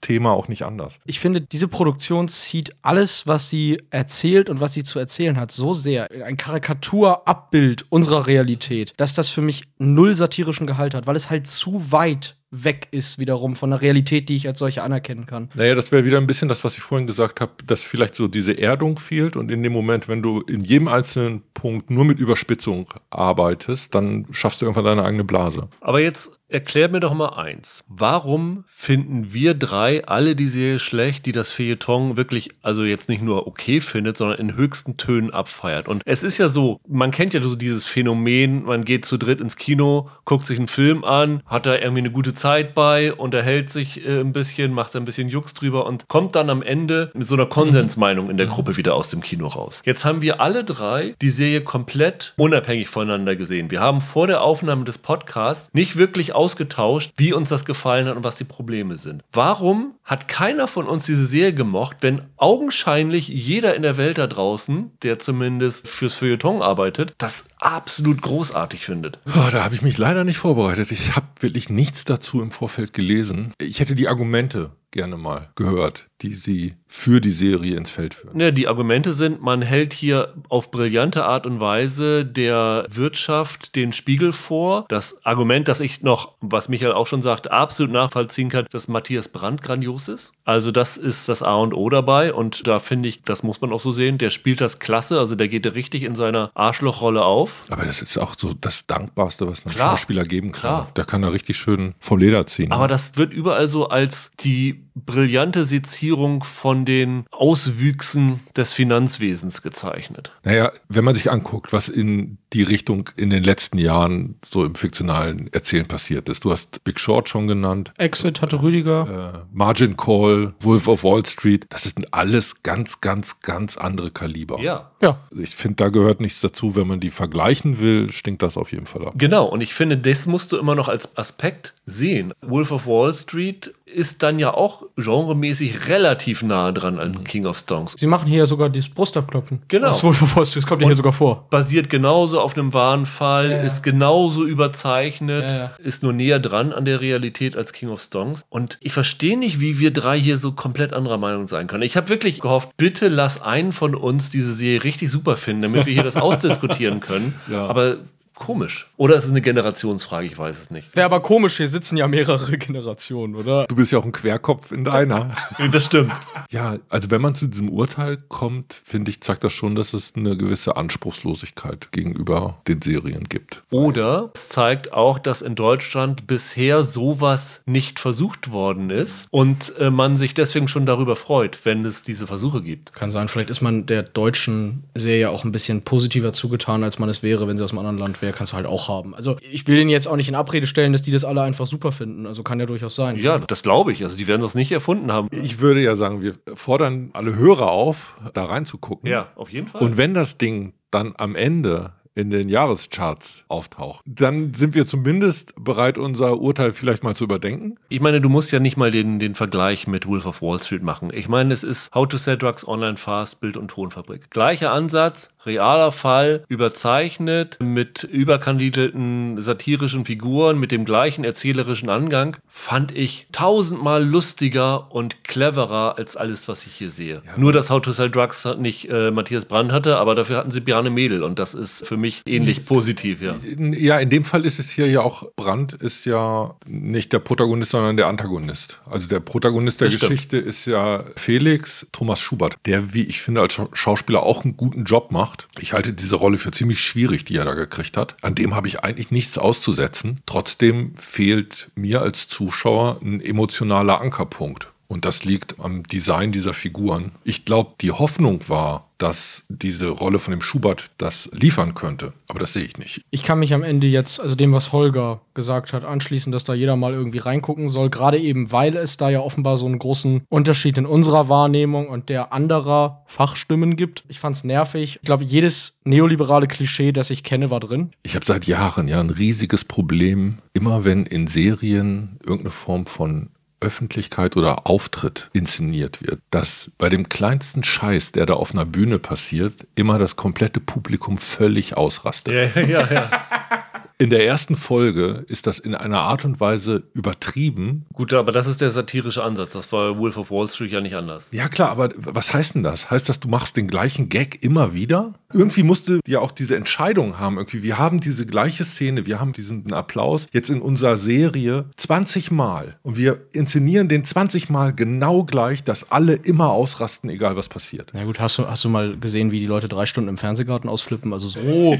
[0.00, 0.98] Thema auch nicht anders.
[1.04, 5.52] Ich finde, diese Produktion zieht alles, was sie erzählt und was sie zu erzählen hat,
[5.52, 11.06] so sehr in ein Karikaturabbild unserer Realität, dass das für mich null satirischen Gehalt hat,
[11.06, 14.82] weil es halt zu weit weg ist wiederum von der Realität, die ich als solche
[14.82, 15.50] anerkennen kann.
[15.54, 18.28] Naja, das wäre wieder ein bisschen das, was ich vorhin gesagt habe, dass vielleicht so
[18.28, 22.18] diese Erdung fehlt und in dem Moment, wenn du in jedem einzelnen Punkt nur mit
[22.18, 25.68] Überspitzung arbeitest, dann schaffst du irgendwann deine eigene Blase.
[25.80, 27.82] Aber jetzt Erklär mir doch mal eins.
[27.88, 33.20] Warum finden wir drei alle die Serie schlecht, die das Feuilleton wirklich, also jetzt nicht
[33.20, 35.88] nur okay findet, sondern in höchsten Tönen abfeiert?
[35.88, 39.40] Und es ist ja so, man kennt ja so dieses Phänomen, man geht zu dritt
[39.40, 43.70] ins Kino, guckt sich einen Film an, hat da irgendwie eine gute Zeit bei, unterhält
[43.70, 47.26] sich äh, ein bisschen, macht ein bisschen Jux drüber und kommt dann am Ende mit
[47.26, 49.82] so einer Konsensmeinung in der Gruppe wieder aus dem Kino raus.
[49.84, 53.72] Jetzt haben wir alle drei die Serie komplett unabhängig voneinander gesehen.
[53.72, 58.16] Wir haben vor der Aufnahme des Podcasts nicht wirklich ausgetauscht, wie uns das gefallen hat
[58.16, 59.24] und was die Probleme sind.
[59.32, 64.26] Warum hat keiner von uns diese Serie gemocht, wenn augenscheinlich jeder in der Welt da
[64.26, 69.18] draußen, der zumindest fürs Feuilleton arbeitet, das absolut großartig findet?
[69.26, 70.92] Oh, da habe ich mich leider nicht vorbereitet.
[70.92, 73.52] Ich habe wirklich nichts dazu im Vorfeld gelesen.
[73.58, 78.40] Ich hätte die Argumente gerne mal gehört, die sie für die Serie ins Feld führen.
[78.40, 83.92] Ja, die Argumente sind, man hält hier auf brillante Art und Weise der Wirtschaft den
[83.92, 84.86] Spiegel vor.
[84.88, 89.28] Das Argument, das ich noch, was Michael auch schon sagt, absolut nachvollziehen kann, dass Matthias
[89.28, 90.32] Brandt grandios ist.
[90.44, 93.72] Also das ist das A und O dabei und da finde ich, das muss man
[93.72, 97.64] auch so sehen, der spielt das klasse, also der geht richtig in seiner Arschlochrolle auf.
[97.68, 99.90] Aber das ist auch so das Dankbarste, was ein Klar.
[99.90, 100.60] Schauspieler geben kann.
[100.60, 100.92] Klar.
[100.96, 102.72] Der kann da richtig schön vom Leder ziehen.
[102.72, 102.88] Aber ne?
[102.88, 110.32] das wird überall so als die brillante Sezierung von den Auswüchsen des Finanzwesens gezeichnet.
[110.42, 114.74] Naja, wenn man sich anguckt, was in die Richtung in den letzten Jahren so im
[114.74, 116.44] fiktionalen Erzählen passiert ist.
[116.44, 117.92] Du hast Big Short schon genannt.
[117.98, 119.42] Exit hatte Rüdiger.
[119.44, 121.66] Äh, Margin Call, Wolf of Wall Street.
[121.68, 124.58] Das sind alles ganz, ganz, ganz andere Kaliber.
[124.60, 124.90] Ja.
[125.02, 125.20] Ja.
[125.38, 126.74] Ich finde, da gehört nichts dazu.
[126.76, 129.14] Wenn man die vergleichen will, stinkt das auf jeden Fall ab.
[129.16, 132.32] Genau, und ich finde, das musst du immer noch als Aspekt sehen.
[132.40, 137.56] Wolf of Wall Street ist dann ja auch genremäßig relativ nah dran an King of
[137.56, 137.94] Stones.
[137.98, 139.62] Sie machen hier sogar das Brustabklopfen.
[139.68, 139.88] Genau.
[139.88, 141.46] Das, Wolf of Wall Street, das kommt ja hier sogar vor.
[141.50, 143.62] Basiert genauso auf einem wahren Fall, Ja, ja.
[143.62, 148.44] ist genauso überzeichnet, Ja, ist nur näher dran an der Realität als King of Stones.
[148.48, 151.82] Und ich verstehe nicht, wie wir drei hier so komplett anderer Meinung sein können.
[151.82, 155.86] Ich habe wirklich gehofft, bitte lass einen von uns diese Serie richtig super finden, damit
[155.86, 157.34] wir hier das ausdiskutieren können.
[157.52, 157.96] Aber
[158.36, 158.90] komisch.
[158.96, 160.26] Oder ist es eine Generationsfrage?
[160.26, 160.94] Ich weiß es nicht.
[160.94, 163.66] Wäre aber komisch, hier sitzen ja mehrere Generationen, oder?
[163.66, 165.32] Du bist ja auch ein Querkopf in deiner.
[165.72, 166.12] Das stimmt.
[166.50, 170.14] Ja, also wenn man zu diesem Urteil kommt, finde ich, zeigt das schon, dass es
[170.16, 173.64] eine gewisse Anspruchslosigkeit gegenüber den Serien gibt.
[173.70, 179.90] Oder es zeigt auch, dass in Deutschland bisher sowas nicht versucht worden ist und äh,
[179.90, 182.92] man sich deswegen schon darüber freut, wenn es diese Versuche gibt.
[182.92, 187.08] Kann sein, vielleicht ist man der deutschen Serie auch ein bisschen positiver zugetan, als man
[187.08, 189.14] es wäre, wenn sie aus einem anderen Land wäre, kannst du halt auch haben.
[189.14, 191.66] Also ich will denen jetzt auch nicht in Abrede stellen, dass die das alle einfach
[191.66, 192.26] super finden.
[192.26, 193.16] Also kann ja durchaus sein.
[193.16, 194.04] Ja, das glaube ich.
[194.04, 195.28] Also die werden das nicht erfunden haben.
[195.32, 199.10] Ich würde ja sagen, wir fordern alle Hörer auf, da reinzugucken.
[199.10, 199.82] Ja, auf jeden Fall.
[199.82, 205.54] Und wenn das Ding dann am Ende in den Jahrescharts auftaucht, dann sind wir zumindest
[205.62, 207.76] bereit, unser Urteil vielleicht mal zu überdenken.
[207.88, 210.82] Ich meine, du musst ja nicht mal den, den Vergleich mit Wolf of Wall Street
[210.82, 211.10] machen.
[211.12, 214.30] Ich meine, es ist How to Sell Drugs Online Fast, Bild- und Tonfabrik.
[214.30, 222.96] Gleicher Ansatz, realer Fall, überzeichnet, mit überkandidelten satirischen Figuren, mit dem gleichen erzählerischen Angang, fand
[222.96, 227.22] ich tausendmal lustiger und cleverer als alles, was ich hier sehe.
[227.36, 230.60] Nur, dass How to Sell Drugs nicht äh, Matthias Brand hatte, aber dafür hatten sie
[230.60, 233.36] Bjarne Mädel und das ist für mich ähnlich positiv, ja.
[233.44, 237.18] In- Ja, in dem Fall ist es hier ja auch, Brandt ist ja nicht der
[237.18, 238.80] Protagonist, sondern der Antagonist.
[238.86, 240.10] Also der Protagonist der Das stimmt.
[240.12, 244.56] Geschichte ist ja Felix Thomas Schubert, der, wie ich finde, als Schau- Schauspieler auch einen
[244.56, 245.48] guten Job macht.
[245.60, 248.16] Ich halte diese Rolle für ziemlich schwierig, die er da gekriegt hat.
[248.22, 250.20] An dem habe ich eigentlich nichts auszusetzen.
[250.26, 254.68] Trotzdem fehlt mir als Zuschauer ein emotionaler Ankerpunkt.
[254.88, 257.12] Und das liegt am Design dieser Figuren.
[257.24, 262.12] Ich glaube, die Hoffnung war, dass diese Rolle von dem Schubert das liefern könnte.
[262.28, 263.02] Aber das sehe ich nicht.
[263.10, 266.54] Ich kann mich am Ende jetzt, also dem, was Holger gesagt hat, anschließen, dass da
[266.54, 267.90] jeder mal irgendwie reingucken soll.
[267.90, 272.08] Gerade eben, weil es da ja offenbar so einen großen Unterschied in unserer Wahrnehmung und
[272.08, 274.04] der anderer Fachstimmen gibt.
[274.08, 274.98] Ich fand's nervig.
[275.02, 277.90] Ich glaube, jedes neoliberale Klischee, das ich kenne, war drin.
[278.02, 283.28] Ich habe seit Jahren ja ein riesiges Problem, immer wenn in Serien irgendeine Form von
[283.60, 288.98] Öffentlichkeit oder Auftritt inszeniert wird, dass bei dem kleinsten Scheiß, der da auf einer Bühne
[288.98, 292.54] passiert, immer das komplette Publikum völlig ausrastet.
[292.56, 293.10] Ja, ja, ja.
[293.98, 297.86] In der ersten Folge ist das in einer Art und Weise übertrieben.
[297.94, 299.54] Gut, aber das ist der satirische Ansatz.
[299.54, 301.28] Das war Wolf of Wall Street ja nicht anders.
[301.30, 302.90] Ja klar, aber was heißt denn das?
[302.90, 305.14] Heißt das, du machst den gleichen Gag immer wieder?
[305.32, 307.38] Irgendwie musste ja auch diese Entscheidung haben.
[307.38, 312.30] Irgendwie, wir haben diese gleiche Szene, wir haben diesen Applaus jetzt in unserer Serie 20
[312.30, 317.48] Mal und wir inszenieren den 20 Mal genau gleich, dass alle immer ausrasten, egal was
[317.48, 317.92] passiert.
[317.94, 320.68] Na gut, hast du, hast du mal gesehen, wie die Leute drei Stunden im Fernsehgarten
[320.68, 321.14] ausflippen?
[321.14, 321.40] Also so,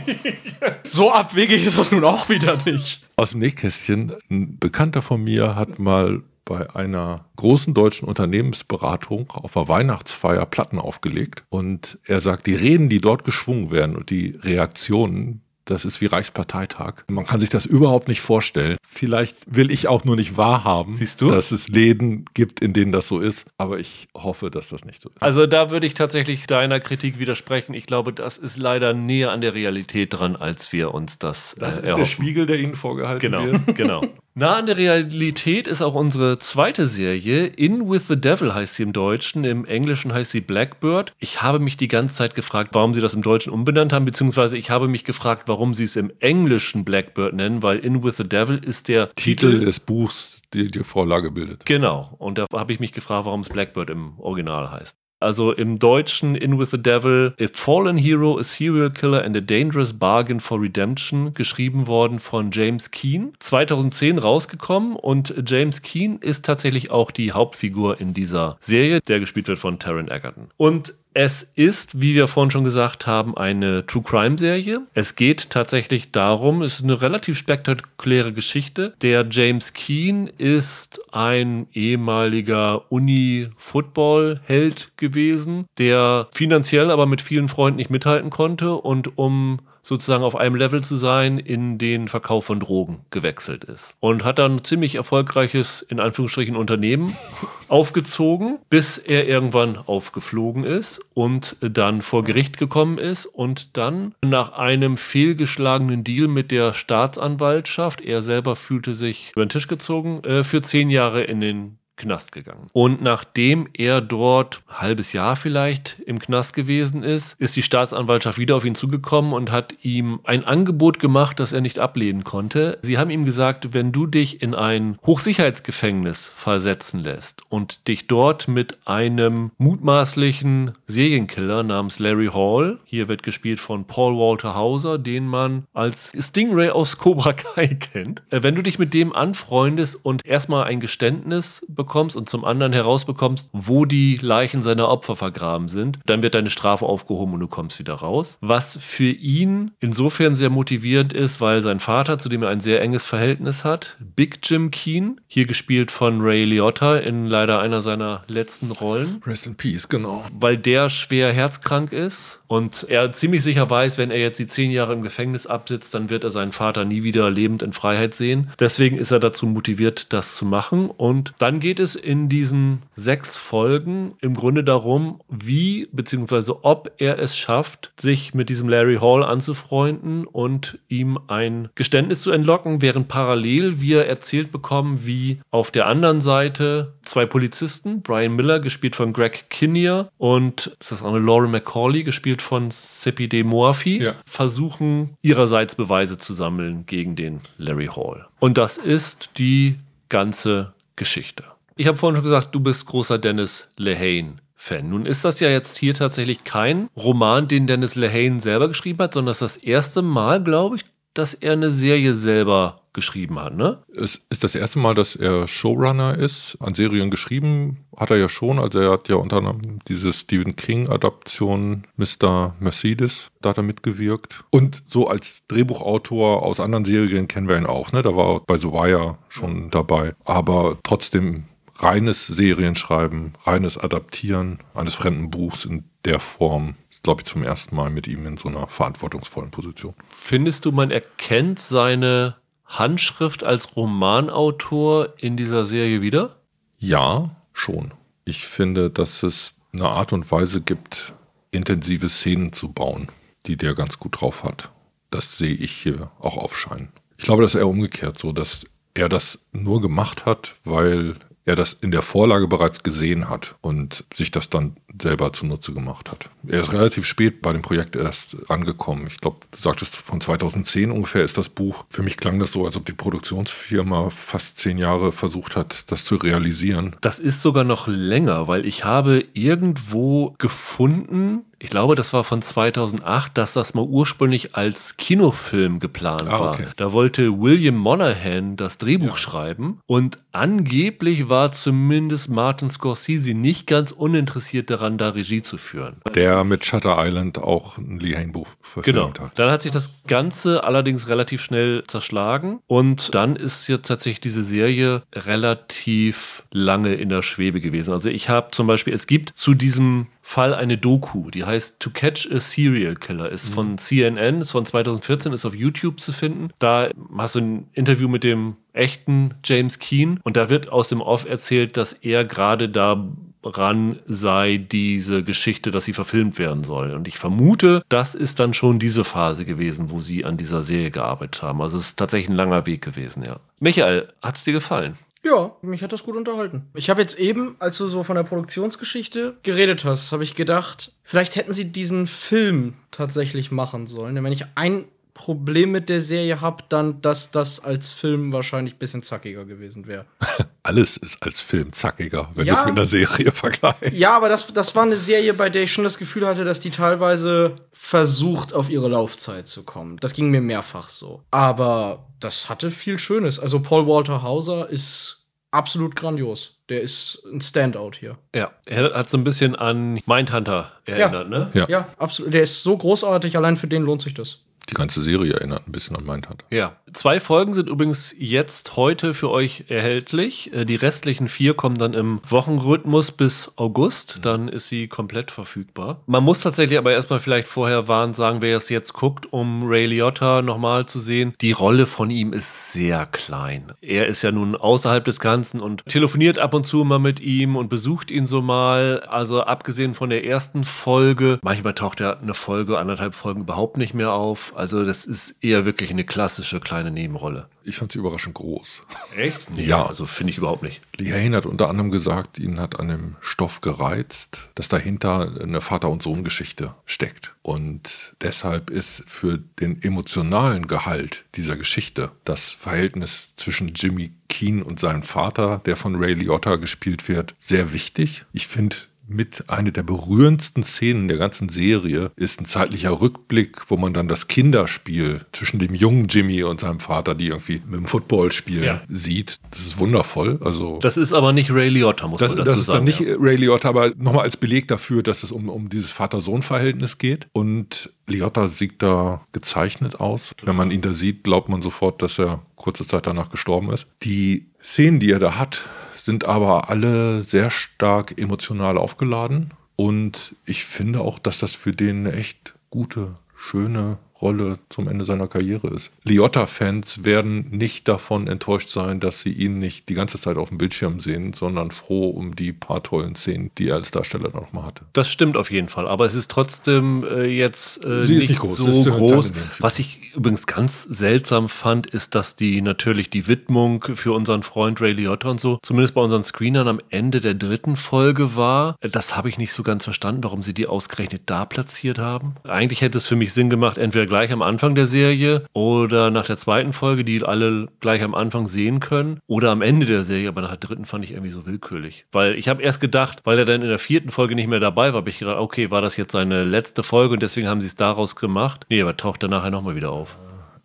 [0.84, 3.06] so abwegig ist das nun auch wieder nicht.
[3.16, 9.56] Aus dem Nähkästchen, ein Bekannter von mir hat mal bei einer großen deutschen Unternehmensberatung auf
[9.56, 14.38] einer Weihnachtsfeier Platten aufgelegt und er sagt, die Reden, die dort geschwungen werden und die
[14.40, 17.04] Reaktionen, das ist wie Reichsparteitag.
[17.08, 18.78] Man kann sich das überhaupt nicht vorstellen.
[18.88, 21.28] Vielleicht will ich auch nur nicht wahrhaben, Siehst du?
[21.28, 23.46] dass es Läden gibt, in denen das so ist.
[23.58, 25.22] Aber ich hoffe, dass das nicht so ist.
[25.22, 27.74] Also da würde ich tatsächlich deiner Kritik widersprechen.
[27.74, 31.78] Ich glaube, das ist leider näher an der Realität dran, als wir uns das, das
[31.78, 32.04] äh, ist der.
[32.06, 33.66] Spiegel, der Ihnen vorgehalten Genau, wird.
[33.76, 34.02] genau.
[34.38, 37.46] Nah an der Realität ist auch unsere zweite Serie.
[37.46, 41.14] In with the Devil heißt sie im Deutschen, im Englischen heißt sie Blackbird.
[41.18, 44.58] Ich habe mich die ganze Zeit gefragt, warum sie das im Deutschen umbenannt haben, beziehungsweise
[44.58, 48.28] ich habe mich gefragt, warum sie es im Englischen Blackbird nennen, weil In with the
[48.28, 49.64] Devil ist der Titel Titel.
[49.64, 51.66] des Buchs, die die Vorlage bildet.
[51.66, 52.14] Genau.
[52.18, 54.96] Und da habe ich mich gefragt, warum es Blackbird im Original heißt.
[55.18, 59.40] Also im Deutschen In with the Devil, A Fallen Hero, a Serial Killer and a
[59.40, 63.32] Dangerous Bargain for Redemption, geschrieben worden von James Keen.
[63.40, 69.48] 2010 rausgekommen und James Keen ist tatsächlich auch die Hauptfigur in dieser Serie, der gespielt
[69.48, 70.48] wird von Taron Egerton.
[70.58, 74.82] Und Es ist, wie wir vorhin schon gesagt haben, eine True Crime Serie.
[74.92, 78.92] Es geht tatsächlich darum, es ist eine relativ spektakuläre Geschichte.
[79.00, 87.88] Der James Keen ist ein ehemaliger Uni-Football-Held gewesen, der finanziell aber mit vielen Freunden nicht
[87.88, 93.04] mithalten konnte und um sozusagen auf einem Level zu sein, in den Verkauf von Drogen
[93.10, 93.94] gewechselt ist.
[94.00, 97.16] Und hat dann ein ziemlich erfolgreiches, in Anführungsstrichen, Unternehmen
[97.68, 104.54] aufgezogen, bis er irgendwann aufgeflogen ist und dann vor Gericht gekommen ist und dann nach
[104.54, 110.42] einem fehlgeschlagenen Deal mit der Staatsanwaltschaft, er selber fühlte sich über den Tisch gezogen, äh,
[110.42, 112.68] für zehn Jahre in den Knast gegangen.
[112.72, 118.38] Und nachdem er dort ein halbes Jahr vielleicht im Knast gewesen ist, ist die Staatsanwaltschaft
[118.38, 122.78] wieder auf ihn zugekommen und hat ihm ein Angebot gemacht, das er nicht ablehnen konnte.
[122.82, 128.46] Sie haben ihm gesagt, wenn du dich in ein Hochsicherheitsgefängnis versetzen lässt und dich dort
[128.46, 135.26] mit einem mutmaßlichen Serienkiller namens Larry Hall, hier wird gespielt von Paul Walter Hauser, den
[135.26, 140.26] man als Stingray aus Cobra Kai kennt, äh, wenn du dich mit dem anfreundest und
[140.26, 145.68] erstmal ein Geständnis bekommst, bekommst und zum anderen herausbekommst, wo die Leichen seiner Opfer vergraben
[145.68, 148.38] sind, dann wird deine Strafe aufgehoben und du kommst wieder raus.
[148.40, 152.82] Was für ihn insofern sehr motivierend ist, weil sein Vater, zu dem er ein sehr
[152.82, 158.24] enges Verhältnis hat, Big Jim Keen, hier gespielt von Ray Liotta in leider einer seiner
[158.26, 159.22] letzten Rollen.
[159.24, 160.24] Rest in Peace, genau.
[160.32, 164.70] Weil der schwer herzkrank ist und er ziemlich sicher weiß, wenn er jetzt die zehn
[164.70, 168.50] Jahre im Gefängnis absitzt, dann wird er seinen Vater nie wieder lebend in Freiheit sehen.
[168.60, 170.90] Deswegen ist er dazu motiviert, das zu machen.
[170.90, 176.52] Und dann geht es in diesen sechs Folgen im Grunde darum, wie bzw.
[176.62, 182.30] ob er es schafft, sich mit diesem Larry Hall anzufreunden und ihm ein Geständnis zu
[182.30, 188.60] entlocken, während parallel wir erzählt bekommen, wie auf der anderen Seite zwei Polizisten, Brian Miller,
[188.60, 194.02] gespielt von Greg Kinnear, und das ist eine Lauren McCauley, gespielt von Seppi De Morphy,
[194.02, 194.14] ja.
[194.26, 198.26] versuchen ihrerseits Beweise zu sammeln gegen den Larry Hall.
[198.38, 201.44] Und das ist die ganze Geschichte.
[201.76, 204.36] Ich habe vorhin schon gesagt, du bist großer Dennis Lehane.
[204.58, 204.88] Fan.
[204.88, 209.12] Nun ist das ja jetzt hier tatsächlich kein Roman, den Dennis Lehane selber geschrieben hat,
[209.12, 210.84] sondern das ist das erste Mal, glaube ich,
[211.18, 213.82] dass er eine Serie selber geschrieben hat, ne?
[213.94, 216.56] Es ist das erste Mal, dass er Showrunner ist.
[216.60, 218.58] An Serien geschrieben hat er ja schon.
[218.58, 222.54] Also er hat ja unter anderem diese Stephen King-Adaption Mr.
[222.58, 224.44] Mercedes, da hat er mitgewirkt.
[224.50, 228.02] Und so als Drehbuchautor aus anderen Serien kennen wir ihn auch, ne?
[228.02, 230.14] Da war er bei Wire schon dabei.
[230.24, 231.44] Aber trotzdem
[231.78, 236.74] reines Serienschreiben, reines Adaptieren eines fremden Buchs in der Form
[237.06, 239.94] glaube ich, zum ersten Mal mit ihm in so einer verantwortungsvollen Position.
[240.10, 246.40] Findest du, man erkennt seine Handschrift als Romanautor in dieser Serie wieder?
[246.80, 247.94] Ja, schon.
[248.24, 251.14] Ich finde, dass es eine Art und Weise gibt,
[251.52, 253.06] intensive Szenen zu bauen,
[253.46, 254.72] die der ganz gut drauf hat.
[255.10, 256.88] Das sehe ich hier auch aufscheinen.
[257.18, 261.14] Ich glaube, das ist eher umgekehrt so, dass er das nur gemacht hat, weil
[261.46, 266.10] er das in der Vorlage bereits gesehen hat und sich das dann selber zunutze gemacht
[266.10, 266.28] hat.
[266.46, 269.06] Er ist relativ spät bei dem Projekt erst rangekommen.
[269.06, 271.84] Ich glaube, du sagtest, von 2010 ungefähr ist das Buch.
[271.88, 276.04] Für mich klang das so, als ob die Produktionsfirma fast zehn Jahre versucht hat, das
[276.04, 276.96] zu realisieren.
[277.00, 282.42] Das ist sogar noch länger, weil ich habe irgendwo gefunden, ich glaube, das war von
[282.42, 286.64] 2008, dass das mal ursprünglich als Kinofilm geplant ah, okay.
[286.64, 286.72] war.
[286.76, 289.16] Da wollte William Monahan das Drehbuch ja.
[289.16, 295.96] schreiben und angeblich war zumindest Martin Scorsese nicht ganz uninteressiert daran, da Regie zu führen.
[296.14, 299.26] Der mit Shutter Island auch ein Lee Hain-Buch verfilmt genau.
[299.26, 299.38] hat.
[299.38, 304.44] Dann hat sich das Ganze allerdings relativ schnell zerschlagen und dann ist jetzt tatsächlich diese
[304.44, 307.92] Serie relativ lange in der Schwebe gewesen.
[307.92, 311.90] Also ich habe zum Beispiel, es gibt zu diesem Fall eine Doku, die heißt To
[311.90, 313.54] Catch a Serial Killer, ist mhm.
[313.54, 316.50] von CNN, ist von 2014, ist auf YouTube zu finden.
[316.58, 321.00] Da hast du ein Interview mit dem echten James Keen und da wird aus dem
[321.00, 326.90] Off erzählt, dass er gerade daran sei, diese Geschichte, dass sie verfilmt werden soll.
[326.90, 330.90] Und ich vermute, das ist dann schon diese Phase gewesen, wo sie an dieser Serie
[330.90, 331.62] gearbeitet haben.
[331.62, 333.36] Also es ist tatsächlich ein langer Weg gewesen, ja.
[333.60, 334.98] Michael, hat es dir gefallen?
[335.26, 336.68] Ja, mich hat das gut unterhalten.
[336.74, 340.92] Ich habe jetzt eben, als du so von der Produktionsgeschichte geredet hast, habe ich gedacht,
[341.02, 344.14] vielleicht hätten sie diesen Film tatsächlich machen sollen.
[344.14, 344.84] Denn wenn ich ein
[345.14, 349.86] Problem mit der Serie habe, dann, dass das als Film wahrscheinlich ein bisschen zackiger gewesen
[349.86, 350.04] wäre.
[350.62, 353.94] Alles ist als Film zackiger, wenn ja, du es mit einer Serie vergleichst.
[353.94, 356.60] Ja, aber das, das war eine Serie, bei der ich schon das Gefühl hatte, dass
[356.60, 359.96] die teilweise versucht, auf ihre Laufzeit zu kommen.
[360.00, 361.22] Das ging mir mehrfach so.
[361.30, 363.38] Aber das hatte viel Schönes.
[363.38, 365.15] Also Paul Walter Hauser ist
[365.56, 366.54] absolut grandios.
[366.68, 368.18] Der ist ein Standout hier.
[368.34, 371.38] Ja, er hat so ein bisschen an Mindhunter erinnert, ja.
[371.38, 371.50] ne?
[371.54, 371.66] Ja.
[371.68, 372.34] Ja, absolut.
[372.34, 374.40] Der ist so großartig, allein für den lohnt sich das.
[374.68, 376.44] Die ganze Serie erinnert ein bisschen an Mindhunter.
[376.50, 376.76] Ja.
[376.92, 380.52] Zwei Folgen sind übrigens jetzt heute für euch erhältlich.
[380.54, 384.20] Äh, Die restlichen vier kommen dann im Wochenrhythmus bis August.
[384.22, 386.00] Dann ist sie komplett verfügbar.
[386.06, 389.86] Man muss tatsächlich aber erstmal vielleicht vorher warnen sagen, wer es jetzt guckt, um Ray
[389.86, 391.34] Liotta nochmal zu sehen.
[391.40, 393.72] Die Rolle von ihm ist sehr klein.
[393.82, 397.56] Er ist ja nun außerhalb des Ganzen und telefoniert ab und zu mal mit ihm
[397.56, 399.00] und besucht ihn so mal.
[399.00, 403.92] Also abgesehen von der ersten Folge, manchmal taucht er eine Folge, anderthalb Folgen überhaupt nicht
[403.92, 404.54] mehr auf.
[404.56, 407.48] Also das ist eher wirklich eine klassische kleine Nebenrolle.
[407.62, 408.84] Ich fand sie überraschend groß.
[409.16, 409.36] Echt?
[409.56, 409.86] Ja.
[409.86, 410.80] Also finde ich überhaupt nicht.
[410.96, 415.60] Lee Hain hat unter anderem gesagt, ihn hat an dem Stoff gereizt, dass dahinter eine
[415.60, 417.34] Vater- und Sohn-Geschichte steckt.
[417.42, 424.80] Und deshalb ist für den emotionalen Gehalt dieser Geschichte das Verhältnis zwischen Jimmy Keen und
[424.80, 428.24] seinem Vater, der von Ray Liotta gespielt wird, sehr wichtig.
[428.32, 428.76] Ich finde,
[429.08, 434.08] mit einer der berührendsten Szenen der ganzen Serie ist ein zeitlicher Rückblick, wo man dann
[434.08, 438.64] das Kinderspiel zwischen dem jungen Jimmy und seinem Vater, die irgendwie mit dem Football spielen,
[438.64, 438.82] Ja.
[438.88, 439.38] sieht.
[439.50, 440.38] Das ist wundervoll.
[440.42, 442.78] Also Das ist aber nicht Ray Liotta, muss das, man dazu das ist sagen.
[442.78, 443.14] dann nicht ja.
[443.18, 447.28] Ray Liotta, aber nochmal als Beleg dafür, dass es um, um dieses Vater-Sohn-Verhältnis geht.
[447.32, 450.32] Und Liotta sieht da gezeichnet aus.
[450.42, 453.86] Wenn man ihn da sieht, glaubt man sofort, dass er kurze Zeit danach gestorben ist.
[454.02, 455.64] Die Szenen, die er da hat,
[456.06, 459.50] sind aber alle sehr stark emotional aufgeladen.
[459.74, 465.28] Und ich finde auch, dass das für den echt gute, schöne Rolle zum Ende seiner
[465.28, 465.92] Karriere ist.
[466.04, 470.58] Liotta-Fans werden nicht davon enttäuscht sein, dass sie ihn nicht die ganze Zeit auf dem
[470.58, 474.64] Bildschirm sehen, sondern froh um die paar tollen Szenen, die er als Darsteller noch mal
[474.64, 474.84] hatte.
[474.94, 478.40] Das stimmt auf jeden Fall, aber es ist trotzdem äh, jetzt äh, Sie ist nicht
[478.40, 479.32] groß, so groß.
[479.58, 484.80] Was ich übrigens ganz seltsam fand, ist, dass die natürlich die Widmung für unseren Freund
[484.80, 488.76] Ray Liotta und so, zumindest bei unseren Screenern am Ende der dritten Folge war.
[488.80, 492.36] Das habe ich nicht so ganz verstanden, warum sie die ausgerechnet da platziert haben.
[492.44, 496.26] Eigentlich hätte es für mich Sinn gemacht, entweder gleich am Anfang der Serie oder nach
[496.26, 500.28] der zweiten Folge, die alle gleich am Anfang sehen können, oder am Ende der Serie,
[500.28, 502.06] aber nach der dritten fand ich irgendwie so willkürlich.
[502.12, 504.92] Weil ich habe erst gedacht, weil er dann in der vierten Folge nicht mehr dabei
[504.92, 507.68] war, habe ich gedacht, okay, war das jetzt seine letzte Folge und deswegen haben sie
[507.68, 508.66] es daraus gemacht.
[508.68, 510.16] Nee, aber taucht er nachher nochmal wieder auf.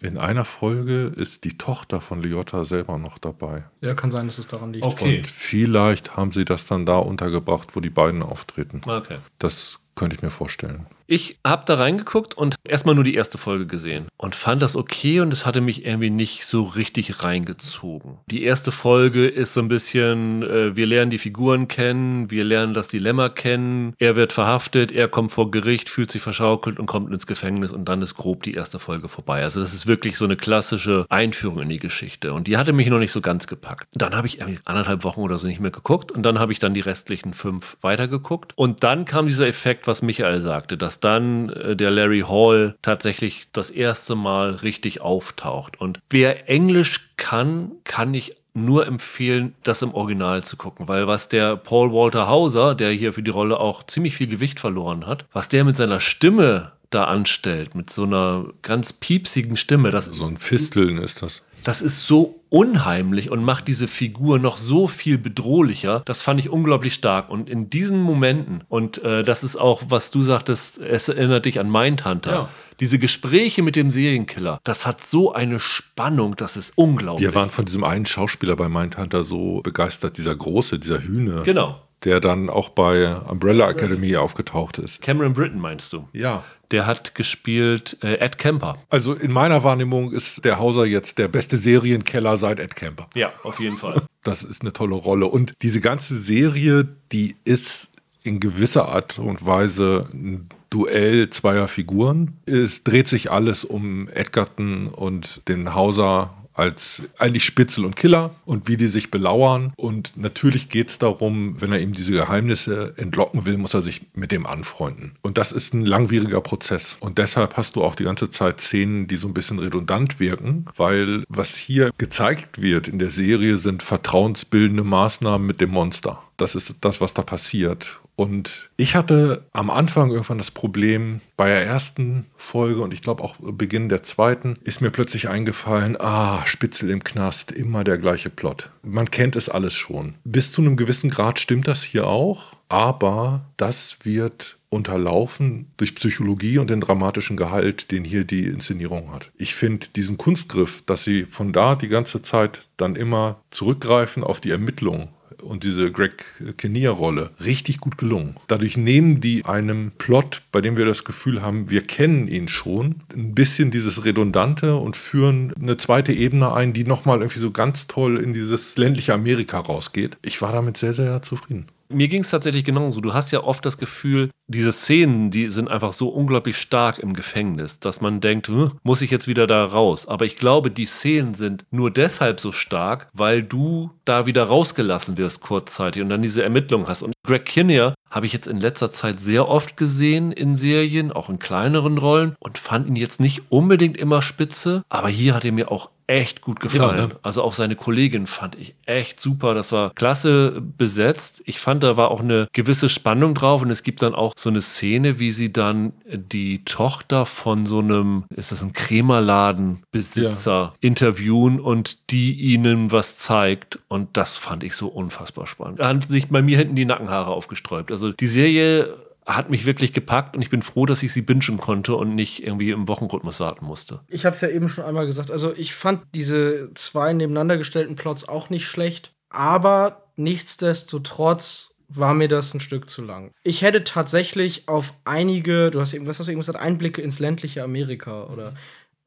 [0.04, 3.66] In einer Folge ist die Tochter von Liotta selber noch dabei.
[3.82, 4.84] Ja, kann sein, dass es daran liegt.
[4.84, 5.20] Okay.
[5.20, 8.82] Und vielleicht haben sie das dann da untergebracht, wo die beiden auftreten.
[8.84, 9.18] Okay.
[9.38, 10.88] Das könnte ich mir vorstellen.
[11.12, 15.20] Ich habe da reingeguckt und erstmal nur die erste Folge gesehen und fand das okay
[15.20, 18.20] und es hatte mich irgendwie nicht so richtig reingezogen.
[18.28, 22.74] Die erste Folge ist so ein bisschen, äh, wir lernen die Figuren kennen, wir lernen
[22.74, 27.12] das Dilemma kennen, er wird verhaftet, er kommt vor Gericht, fühlt sich verschaukelt und kommt
[27.12, 29.44] ins Gefängnis und dann ist grob die erste Folge vorbei.
[29.44, 32.88] Also das ist wirklich so eine klassische Einführung in die Geschichte und die hatte mich
[32.88, 33.90] noch nicht so ganz gepackt.
[33.92, 36.60] Dann habe ich irgendwie anderthalb Wochen oder so nicht mehr geguckt und dann habe ich
[36.60, 41.50] dann die restlichen fünf weitergeguckt und dann kam dieser Effekt, was Michael sagte, dass dann
[41.50, 45.80] äh, der Larry Hall tatsächlich das erste Mal richtig auftaucht.
[45.80, 51.30] Und wer Englisch kann, kann ich nur empfehlen, das im Original zu gucken, weil was
[51.30, 55.26] der Paul Walter Hauser, der hier für die Rolle auch ziemlich viel Gewicht verloren hat,
[55.32, 60.26] was der mit seiner Stimme da anstellt, mit so einer ganz piepsigen Stimme, das So
[60.26, 61.44] ein Fisteln ist das.
[61.64, 66.02] Das ist so unheimlich und macht diese Figur noch so viel bedrohlicher.
[66.06, 67.30] Das fand ich unglaublich stark.
[67.30, 71.60] Und in diesen Momenten, und äh, das ist auch, was du sagtest, es erinnert dich
[71.60, 72.32] an Mindhunter.
[72.32, 72.50] Ja.
[72.80, 77.26] Diese Gespräche mit dem Serienkiller, das hat so eine Spannung, das ist unglaublich.
[77.28, 81.80] Wir waren von diesem einen Schauspieler bei Mindhunter so begeistert, dieser große, dieser Hühne, Genau.
[82.04, 85.02] der dann auch bei Umbrella Academy aufgetaucht ist.
[85.02, 86.08] Cameron Britton meinst du?
[86.12, 86.44] Ja.
[86.72, 88.78] Der hat gespielt äh, Ed Kemper.
[88.90, 93.10] Also in meiner Wahrnehmung ist der Hauser jetzt der beste Serienkeller seit Ed Camper.
[93.14, 94.04] Ja, auf jeden Fall.
[94.24, 95.26] Das ist eine tolle Rolle.
[95.26, 97.90] Und diese ganze Serie, die ist
[98.24, 102.38] in gewisser Art und Weise ein Duell zweier Figuren.
[102.46, 108.68] Es dreht sich alles um Edgerton und den Hauser als eigentlich Spitzel und Killer und
[108.68, 109.74] wie die sich belauern.
[109.76, 114.02] Und natürlich geht es darum, wenn er ihm diese Geheimnisse entlocken will, muss er sich
[114.14, 115.14] mit dem anfreunden.
[115.22, 116.98] Und das ist ein langwieriger Prozess.
[117.00, 120.66] Und deshalb hast du auch die ganze Zeit Szenen, die so ein bisschen redundant wirken,
[120.76, 126.22] weil was hier gezeigt wird in der Serie sind vertrauensbildende Maßnahmen mit dem Monster.
[126.38, 128.01] Das ist das, was da passiert.
[128.22, 133.24] Und ich hatte am Anfang irgendwann das Problem, bei der ersten Folge und ich glaube
[133.24, 138.30] auch Beginn der zweiten, ist mir plötzlich eingefallen, ah, Spitzel im Knast, immer der gleiche
[138.30, 138.70] Plot.
[138.84, 140.14] Man kennt es alles schon.
[140.24, 146.60] Bis zu einem gewissen Grad stimmt das hier auch, aber das wird unterlaufen durch Psychologie
[146.60, 149.32] und den dramatischen Gehalt, den hier die Inszenierung hat.
[149.36, 154.40] Ich finde diesen Kunstgriff, dass sie von da die ganze Zeit dann immer zurückgreifen auf
[154.40, 155.10] die Ermittlung
[155.42, 156.24] und diese Greg
[156.58, 158.36] Kinnear-Rolle richtig gut gelungen.
[158.48, 162.96] Dadurch nehmen die einem Plot, bei dem wir das Gefühl haben, wir kennen ihn schon,
[163.14, 167.88] ein bisschen dieses Redundante und führen eine zweite Ebene ein, die nochmal irgendwie so ganz
[167.88, 170.18] toll in dieses ländliche Amerika rausgeht.
[170.22, 171.66] Ich war damit sehr, sehr zufrieden.
[171.92, 173.02] Mir ging es tatsächlich genauso.
[173.02, 177.14] Du hast ja oft das Gefühl, diese Szenen, die sind einfach so unglaublich stark im
[177.14, 180.08] Gefängnis, dass man denkt, hm, muss ich jetzt wieder da raus?
[180.08, 185.18] Aber ich glaube, die Szenen sind nur deshalb so stark, weil du da wieder rausgelassen
[185.18, 187.04] wirst kurzzeitig und dann diese Ermittlung hast.
[187.04, 191.30] Und Greg Kinnear habe ich jetzt in letzter Zeit sehr oft gesehen in Serien, auch
[191.30, 195.54] in kleineren Rollen und fand ihn jetzt nicht unbedingt immer spitze, aber hier hat er
[195.54, 196.98] mir auch echt gut gefallen.
[196.98, 197.16] Ja, ne?
[197.22, 199.54] Also auch seine Kollegin fand ich echt super.
[199.54, 201.42] Das war klasse besetzt.
[201.46, 204.50] Ich fand, da war auch eine gewisse Spannung drauf und es gibt dann auch so
[204.50, 210.74] eine Szene, wie sie dann die Tochter von so einem, ist das ein Krämerladenbesitzer ja.
[210.82, 215.80] interviewen und die ihnen was zeigt und das fand ich so unfassbar spannend.
[215.80, 217.90] Da haben sich bei mir hinten die Nackenhaare aufgesträubt.
[217.90, 218.98] Also die Serie
[219.36, 222.44] hat mich wirklich gepackt und ich bin froh, dass ich sie bingen konnte und nicht
[222.44, 224.02] irgendwie im Wochenrhythmus warten musste.
[224.08, 225.32] Ich habe es ja eben schon einmal gesagt.
[225.32, 232.28] Also ich fand diese zwei nebeneinander gestellten Plots auch nicht schlecht, aber nichtsdestotrotz war mir
[232.28, 233.32] das ein Stück zu lang.
[233.44, 237.20] Ich hätte tatsächlich auf einige, du hast eben, was hast du eben gesagt, Einblicke ins
[237.20, 238.54] ländliche Amerika oder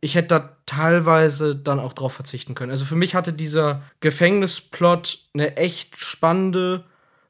[0.01, 2.71] ich hätte da teilweise dann auch drauf verzichten können.
[2.71, 6.85] Also für mich hatte dieser Gefängnisplot eine echt spannende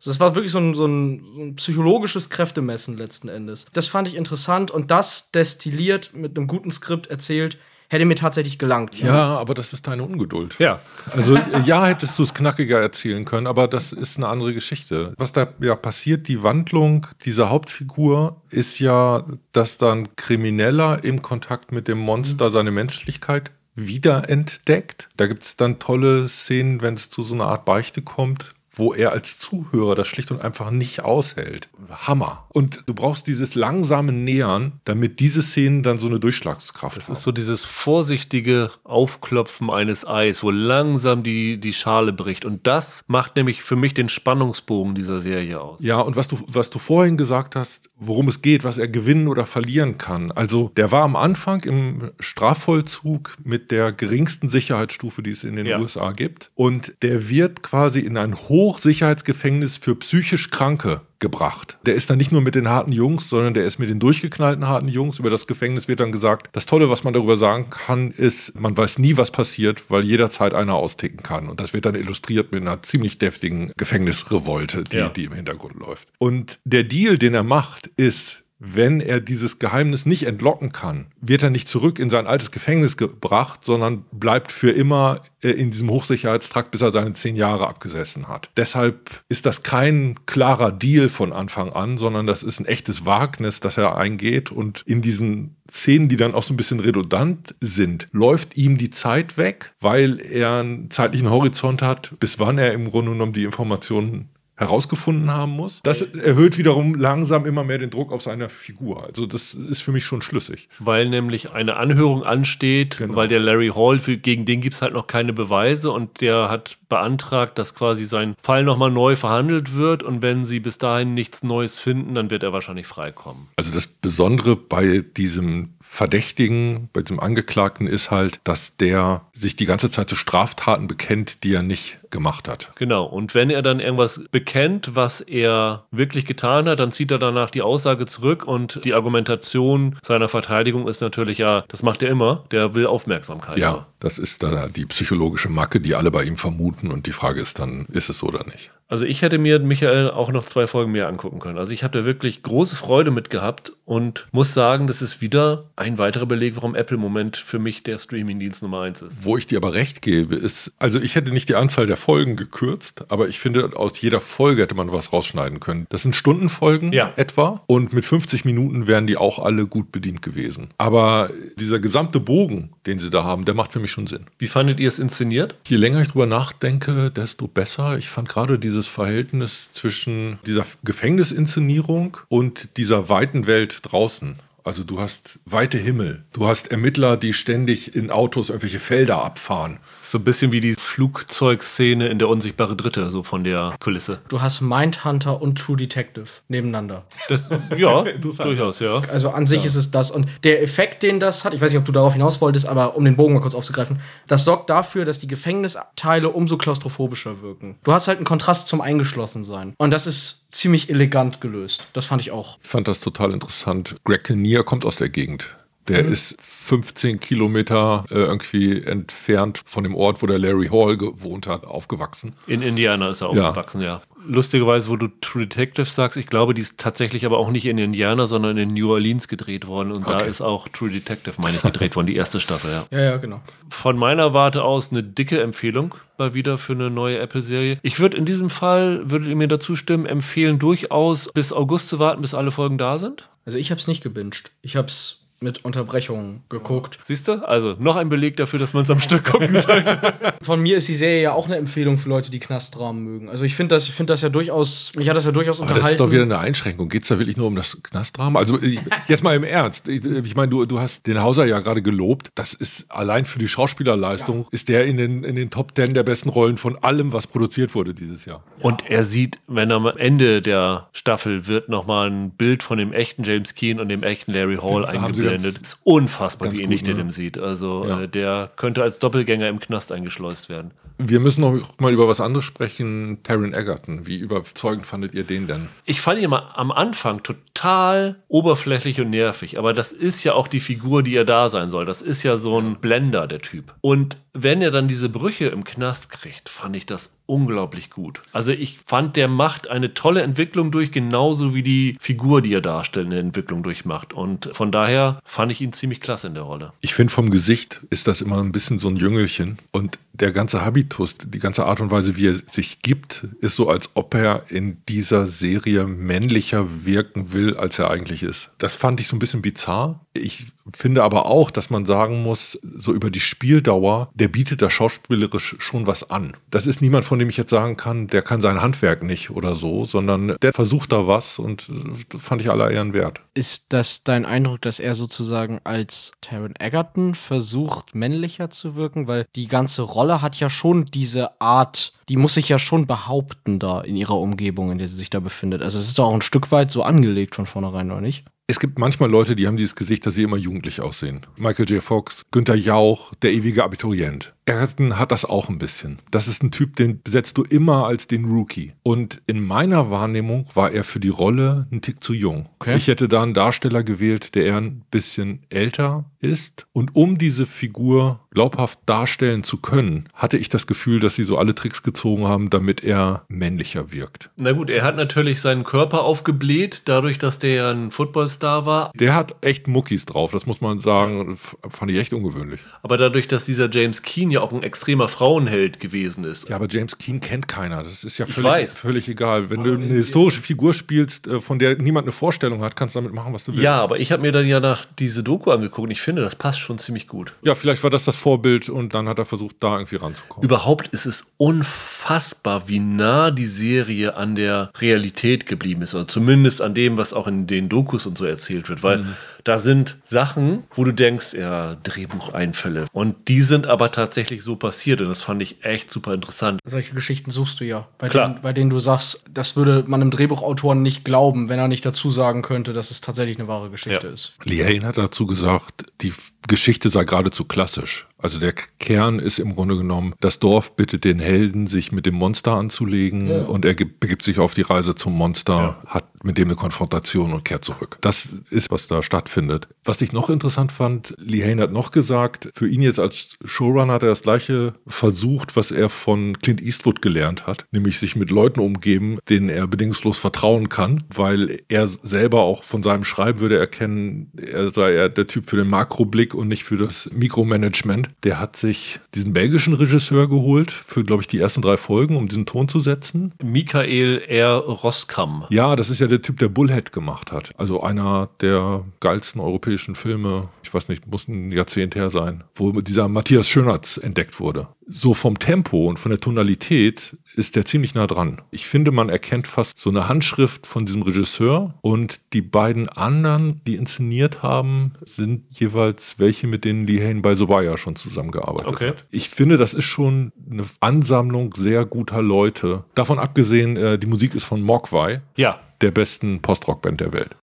[0.04, 3.66] also das war wirklich so ein, so, ein, so ein, psychologisches Kräftemessen letzten Endes.
[3.72, 7.56] Das fand ich interessant und das destilliert mit einem guten Skript erzählt,
[7.88, 8.98] hätte mir tatsächlich gelangt.
[8.98, 10.56] Ja, ja, aber das ist deine Ungeduld.
[10.58, 10.80] Ja.
[11.10, 15.14] Also ja, hättest du es knackiger erzählen können, aber das ist eine andere Geschichte.
[15.16, 21.72] Was da ja passiert, die Wandlung dieser Hauptfigur ist ja, dass dann Krimineller im Kontakt
[21.72, 25.08] mit dem Monster seine Menschlichkeit wiederentdeckt.
[25.16, 28.92] Da gibt es dann tolle Szenen, wenn es zu so einer Art Beichte kommt, wo
[28.92, 31.68] er als Zuhörer das schlicht und einfach nicht aushält.
[31.90, 32.43] Hammer.
[32.54, 37.12] Und du brauchst dieses langsame Nähern, damit diese Szenen dann so eine Durchschlagskraft das haben.
[37.12, 42.44] Das ist so dieses vorsichtige Aufklopfen eines Eis, wo langsam die, die Schale bricht.
[42.44, 45.80] Und das macht nämlich für mich den Spannungsbogen dieser Serie aus.
[45.80, 49.28] Ja, und was du, was du vorhin gesagt hast, worum es geht, was er gewinnen
[49.28, 50.32] oder verlieren kann.
[50.32, 55.66] Also der war am Anfang im Strafvollzug mit der geringsten Sicherheitsstufe, die es in den
[55.66, 55.78] ja.
[55.78, 56.50] USA gibt.
[56.54, 61.78] Und der wird quasi in ein hoch Hochsicherheitsgefängnis für psychisch Kranke gebracht.
[61.86, 64.68] Der ist dann nicht nur mit den harten Jungs, sondern der ist mit den durchgeknallten
[64.68, 65.18] harten Jungs.
[65.18, 68.76] Über das Gefängnis wird dann gesagt, das Tolle, was man darüber sagen kann, ist, man
[68.76, 71.48] weiß nie, was passiert, weil jederzeit einer austicken kann.
[71.48, 75.08] Und das wird dann illustriert mit einer ziemlich deftigen Gefängnisrevolte, die, ja.
[75.08, 76.08] die im Hintergrund läuft.
[76.18, 81.42] Und der Deal, den er macht, ist, wenn er dieses Geheimnis nicht entlocken kann, wird
[81.42, 85.90] er nicht zurück in sein altes Gefängnis gebracht, sondern bleibt für immer äh, in diesem
[85.90, 88.50] Hochsicherheitstrakt, bis er seine zehn Jahre abgesessen hat.
[88.56, 93.60] Deshalb ist das kein klarer Deal von Anfang an, sondern das ist ein echtes Wagnis,
[93.60, 94.50] das er eingeht.
[94.50, 98.90] Und in diesen Szenen, die dann auch so ein bisschen redundant sind, läuft ihm die
[98.90, 103.44] Zeit weg, weil er einen zeitlichen Horizont hat, bis wann er im Grunde genommen die
[103.44, 105.80] Informationen herausgefunden haben muss.
[105.82, 109.04] Das erhöht wiederum langsam immer mehr den Druck auf seine Figur.
[109.04, 110.68] Also das ist für mich schon schlüssig.
[110.78, 113.16] Weil nämlich eine Anhörung ansteht, genau.
[113.16, 116.50] weil der Larry Hall, für, gegen den gibt es halt noch keine Beweise und der
[116.50, 121.14] hat beantragt, dass quasi sein Fall nochmal neu verhandelt wird und wenn sie bis dahin
[121.14, 123.48] nichts Neues finden, dann wird er wahrscheinlich freikommen.
[123.56, 129.66] Also das Besondere bei diesem Verdächtigen, bei diesem Angeklagten ist halt, dass der sich die
[129.66, 132.72] ganze Zeit zu Straftaten bekennt, die er nicht gemacht hat.
[132.76, 133.04] Genau.
[133.04, 137.50] Und wenn er dann irgendwas bekennt, was er wirklich getan hat, dann zieht er danach
[137.50, 142.44] die Aussage zurück und die Argumentation seiner Verteidigung ist natürlich ja, das macht er immer,
[142.52, 143.58] der will Aufmerksamkeit.
[143.58, 147.40] Ja, das ist da die psychologische Macke, die alle bei ihm vermuten und die Frage
[147.40, 148.70] ist dann, ist es so oder nicht?
[148.86, 151.58] Also ich hätte mir Michael auch noch zwei Folgen mehr angucken können.
[151.58, 155.70] Also ich habe da wirklich große Freude mit gehabt und muss sagen, das ist wieder
[155.74, 159.24] ein weiterer Beleg, warum Apple im Moment für mich der Streaming-Dienst Nummer eins ist.
[159.24, 162.36] Wo ich dir aber recht gebe, ist, also ich hätte nicht die Anzahl der Folgen
[162.36, 165.86] gekürzt, aber ich finde, aus jeder Folge hätte man was rausschneiden können.
[165.88, 167.12] Das sind Stundenfolgen ja.
[167.16, 170.68] etwa und mit 50 Minuten wären die auch alle gut bedient gewesen.
[170.76, 174.26] Aber dieser gesamte Bogen, den sie da haben, der macht für mich schon Sinn.
[174.38, 175.58] Wie fandet ihr es inszeniert?
[175.66, 177.96] Je länger ich drüber nachdenke, desto besser.
[177.96, 184.36] Ich fand gerade diese dieses Verhältnis zwischen dieser Gefängnisinszenierung und dieser weiten Welt draußen
[184.66, 189.78] Also du hast weite Himmel, du hast Ermittler, die ständig in Autos irgendwelche Felder abfahren.
[190.00, 194.20] So ein bisschen wie die Flugzeugszene in der unsichtbare Dritte, so von der Kulisse.
[194.28, 197.04] Du hast Mindhunter und True Detective nebeneinander.
[197.28, 197.42] Das,
[197.76, 198.04] ja,
[198.42, 199.02] durchaus, ja.
[199.12, 199.66] Also an sich ja.
[199.66, 200.10] ist es das.
[200.10, 202.96] Und der Effekt, den das hat, ich weiß nicht, ob du darauf hinaus wolltest, aber
[202.96, 207.76] um den Bogen mal kurz aufzugreifen, das sorgt dafür, dass die Gefängnisteile umso klaustrophobischer wirken.
[207.84, 209.74] Du hast halt einen Kontrast zum Eingeschlossensein.
[209.76, 211.88] Und das ist ziemlich elegant gelöst.
[211.92, 212.58] Das fand ich auch.
[212.62, 213.96] Ich fand das total interessant.
[214.04, 215.56] Greg Kinnear kommt aus der Gegend.
[215.88, 216.12] Der mhm.
[216.12, 221.66] ist 15 Kilometer äh, irgendwie entfernt von dem Ort, wo der Larry Hall gewohnt hat,
[221.66, 222.34] aufgewachsen.
[222.46, 223.86] In Indiana ist er aufgewachsen, ja.
[223.86, 224.02] ja.
[224.26, 227.76] Lustigerweise, wo du True Detective sagst, ich glaube, die ist tatsächlich aber auch nicht in
[227.76, 229.92] Indiana, sondern in New Orleans gedreht worden.
[229.92, 230.16] Und okay.
[230.18, 232.86] da ist auch True Detective, meine ich, gedreht worden, die erste Staffel, ja.
[232.98, 233.42] Ja, ja, genau.
[233.68, 237.78] Von meiner Warte aus eine dicke Empfehlung mal wieder für eine neue Apple-Serie.
[237.82, 241.98] Ich würde in diesem Fall, würdet ihr mir dazu stimmen, empfehlen, durchaus bis August zu
[241.98, 243.28] warten, bis alle Folgen da sind?
[243.44, 244.50] Also ich habe es nicht gebinged.
[244.62, 246.98] Ich habe es mit Unterbrechungen geguckt.
[247.04, 247.46] Siehst du?
[247.46, 250.14] Also noch ein Beleg dafür, dass man es am Stück gucken sollte.
[250.42, 253.28] Von mir ist die Serie ja auch eine Empfehlung für Leute, die Knastrahmen mögen.
[253.28, 255.84] Also ich finde das, find das ja durchaus, mich hat das ja durchaus Aber unterhalten.
[255.84, 256.88] Das ist doch wieder eine Einschränkung.
[256.88, 258.36] Geht es da wirklich nur um das Knastrahmen?
[258.36, 259.86] Also ich, jetzt mal im Ernst.
[259.86, 262.32] Ich, ich meine, du, du hast den Hauser ja gerade gelobt.
[262.34, 264.48] Das ist allein für die Schauspielerleistung, ja.
[264.50, 267.74] ist der in den, in den Top Ten der besten Rollen von allem, was produziert
[267.74, 268.42] wurde dieses Jahr.
[268.58, 268.64] Ja.
[268.64, 272.92] Und er sieht, wenn er am Ende der Staffel wird nochmal ein Bild von dem
[272.92, 275.00] echten James Keen und dem echten Larry Hall ja,
[275.34, 275.62] eingeblendet.
[275.62, 277.04] Ist unfassbar, wie ähnlich der ne?
[277.04, 277.38] dem sieht.
[277.38, 278.02] Also ja.
[278.02, 280.72] äh, der könnte als Doppelgänger im Knast eingeschleust werden.
[280.98, 283.18] Wir müssen noch mal über was anderes sprechen.
[283.24, 284.06] Taron Egerton.
[284.06, 285.68] Wie überzeugend fandet ihr den denn?
[285.84, 289.58] Ich fand ihn mal am Anfang total oberflächlich und nervig.
[289.58, 291.84] Aber das ist ja auch die Figur, die er da sein soll.
[291.84, 293.74] Das ist ja so ein Blender, der Typ.
[293.80, 298.20] Und wenn er dann diese Brüche im Knast kriegt, fand ich das unglaublich gut.
[298.32, 302.60] Also ich fand, der macht eine tolle Entwicklung durch, genauso wie die Figur, die er
[302.60, 304.12] darstellt, eine Entwicklung durchmacht.
[304.12, 306.72] Und von daher fand ich ihn ziemlich klasse in der Rolle.
[306.80, 309.58] Ich finde, vom Gesicht ist das immer ein bisschen so ein Jüngelchen.
[309.70, 313.68] Und der ganze Habitus, die ganze Art und Weise, wie er sich gibt, ist so,
[313.68, 318.50] als ob er in dieser Serie männlicher wirken will, als er eigentlich ist.
[318.58, 320.00] Das fand ich so ein bisschen bizarr.
[320.12, 324.70] Ich finde aber auch, dass man sagen muss, so über die Spieldauer, der bietet da
[324.70, 326.36] schauspielerisch schon was an.
[326.50, 329.54] Das ist niemand, von dem ich jetzt sagen kann, der kann sein Handwerk nicht oder
[329.54, 331.70] so, sondern der versucht da was und
[332.16, 333.20] fand ich aller Ehren wert.
[333.34, 339.06] Ist das dein Eindruck, dass er sozusagen als Taron Egerton versucht, männlicher zu wirken?
[339.06, 343.58] Weil die ganze Rolle hat ja schon diese Art, die muss sich ja schon behaupten
[343.58, 345.62] da in ihrer Umgebung, in der sie sich da befindet.
[345.62, 348.24] Also es ist doch auch ein Stück weit so angelegt von vornherein, oder nicht?
[348.46, 351.22] Es gibt manchmal Leute, die haben dieses Gesicht, dass sie immer jugendlich aussehen.
[351.38, 351.82] Michael J.
[351.82, 354.34] Fox, Günther Jauch, der ewige Abiturient.
[354.46, 355.98] Erden hat das auch ein bisschen.
[356.10, 358.74] Das ist ein Typ, den besetzt du immer als den Rookie.
[358.82, 362.48] Und in meiner Wahrnehmung war er für die Rolle ein Tick zu jung.
[362.58, 362.76] Okay.
[362.76, 366.66] Ich hätte da einen Darsteller gewählt, der eher ein bisschen älter ist.
[366.72, 371.38] Und um diese Figur glaubhaft darstellen zu können, hatte ich das Gefühl, dass sie so
[371.38, 374.30] alle Tricks gezogen haben, damit er männlicher wirkt.
[374.36, 378.90] Na gut, er hat natürlich seinen Körper aufgebläht, dadurch, dass der ja ein Footballstar war.
[378.94, 381.38] Der hat echt Muckis drauf, das muss man sagen.
[381.68, 382.60] Fand ich echt ungewöhnlich.
[382.82, 386.48] Aber dadurch, dass dieser James Keen ja auch ein extremer Frauenheld gewesen ist.
[386.48, 387.82] Ja, aber James Keen kennt keiner.
[387.82, 389.50] Das ist ja völlig, völlig egal.
[389.50, 392.94] Wenn aber du eine historische Figur spielst, äh, von der niemand eine Vorstellung hat, kannst
[392.94, 393.64] du damit machen, was du willst.
[393.64, 396.36] Ja, aber ich habe mir dann ja nach diese Doku angeguckt und ich finde, das
[396.36, 397.32] passt schon ziemlich gut.
[397.42, 400.44] Ja, vielleicht war das das Vorbild und dann hat er versucht, da irgendwie ranzukommen.
[400.44, 405.94] Überhaupt ist es unfassbar, wie nah die Serie an der Realität geblieben ist.
[405.94, 408.82] Oder zumindest an dem, was auch in den Dokus und so erzählt wird.
[408.82, 409.14] Weil mhm.
[409.44, 412.86] Da sind Sachen, wo du denkst, ja, Drehbucheinfälle.
[412.92, 415.02] Und die sind aber tatsächlich so passiert.
[415.02, 416.60] Und das fand ich echt super interessant.
[416.64, 418.28] Solche Geschichten suchst du ja, bei, Klar.
[418.28, 421.84] Denen, bei denen du sagst, das würde man einem Drehbuchautor nicht glauben, wenn er nicht
[421.84, 424.12] dazu sagen könnte, dass es tatsächlich eine wahre Geschichte ja.
[424.12, 424.32] ist.
[424.44, 426.12] Liane hat dazu gesagt, die
[426.48, 428.06] Geschichte sei geradezu klassisch.
[428.16, 432.14] Also der Kern ist im Grunde genommen, das Dorf bittet den Helden, sich mit dem
[432.14, 433.42] Monster anzulegen ja.
[433.44, 435.90] und er begibt sich auf die Reise zum Monster, ja.
[435.90, 437.98] hat mit dem eine Konfrontation und kehrt zurück.
[438.00, 439.68] Das ist, was da stattfindet.
[439.84, 443.94] Was ich noch interessant fand, Lee Hain hat noch gesagt, für ihn jetzt als Showrunner
[443.94, 448.30] hat er das gleiche versucht, was er von Clint Eastwood gelernt hat, nämlich sich mit
[448.30, 453.58] Leuten umgeben, denen er bedingungslos vertrauen kann, weil er selber auch von seinem Schreiben würde
[453.58, 458.08] erkennen, er sei eher der Typ für den Makroblick und nicht für das Mikromanagement.
[458.22, 462.28] Der hat sich diesen belgischen Regisseur geholt für, glaube ich, die ersten drei Folgen, um
[462.28, 463.34] diesen Ton zu setzen.
[463.42, 464.56] Michael R.
[464.56, 465.44] Roskam.
[465.50, 467.52] Ja, das ist ja der Typ, der Bullhead gemacht hat.
[467.56, 472.72] Also einer der geilsten europäischen Filme, ich weiß nicht, muss ein Jahrzehnt her sein, wo
[472.80, 474.68] dieser Matthias Schönertz entdeckt wurde.
[474.86, 478.42] So vom Tempo und von der Tonalität ist der ziemlich nah dran.
[478.50, 483.60] Ich finde, man erkennt fast so eine Handschrift von diesem Regisseur und die beiden anderen,
[483.66, 488.88] die inszeniert haben, sind jeweils welche, mit denen Lee Hain bei Sobaya schon zusammengearbeitet okay.
[488.90, 489.06] hat.
[489.10, 492.84] Ich finde, das ist schon eine Ansammlung sehr guter Leute.
[492.94, 495.22] Davon abgesehen, äh, die Musik ist von Mogwai.
[495.36, 495.60] Ja.
[495.84, 497.36] Der besten Postrock-Band der Welt.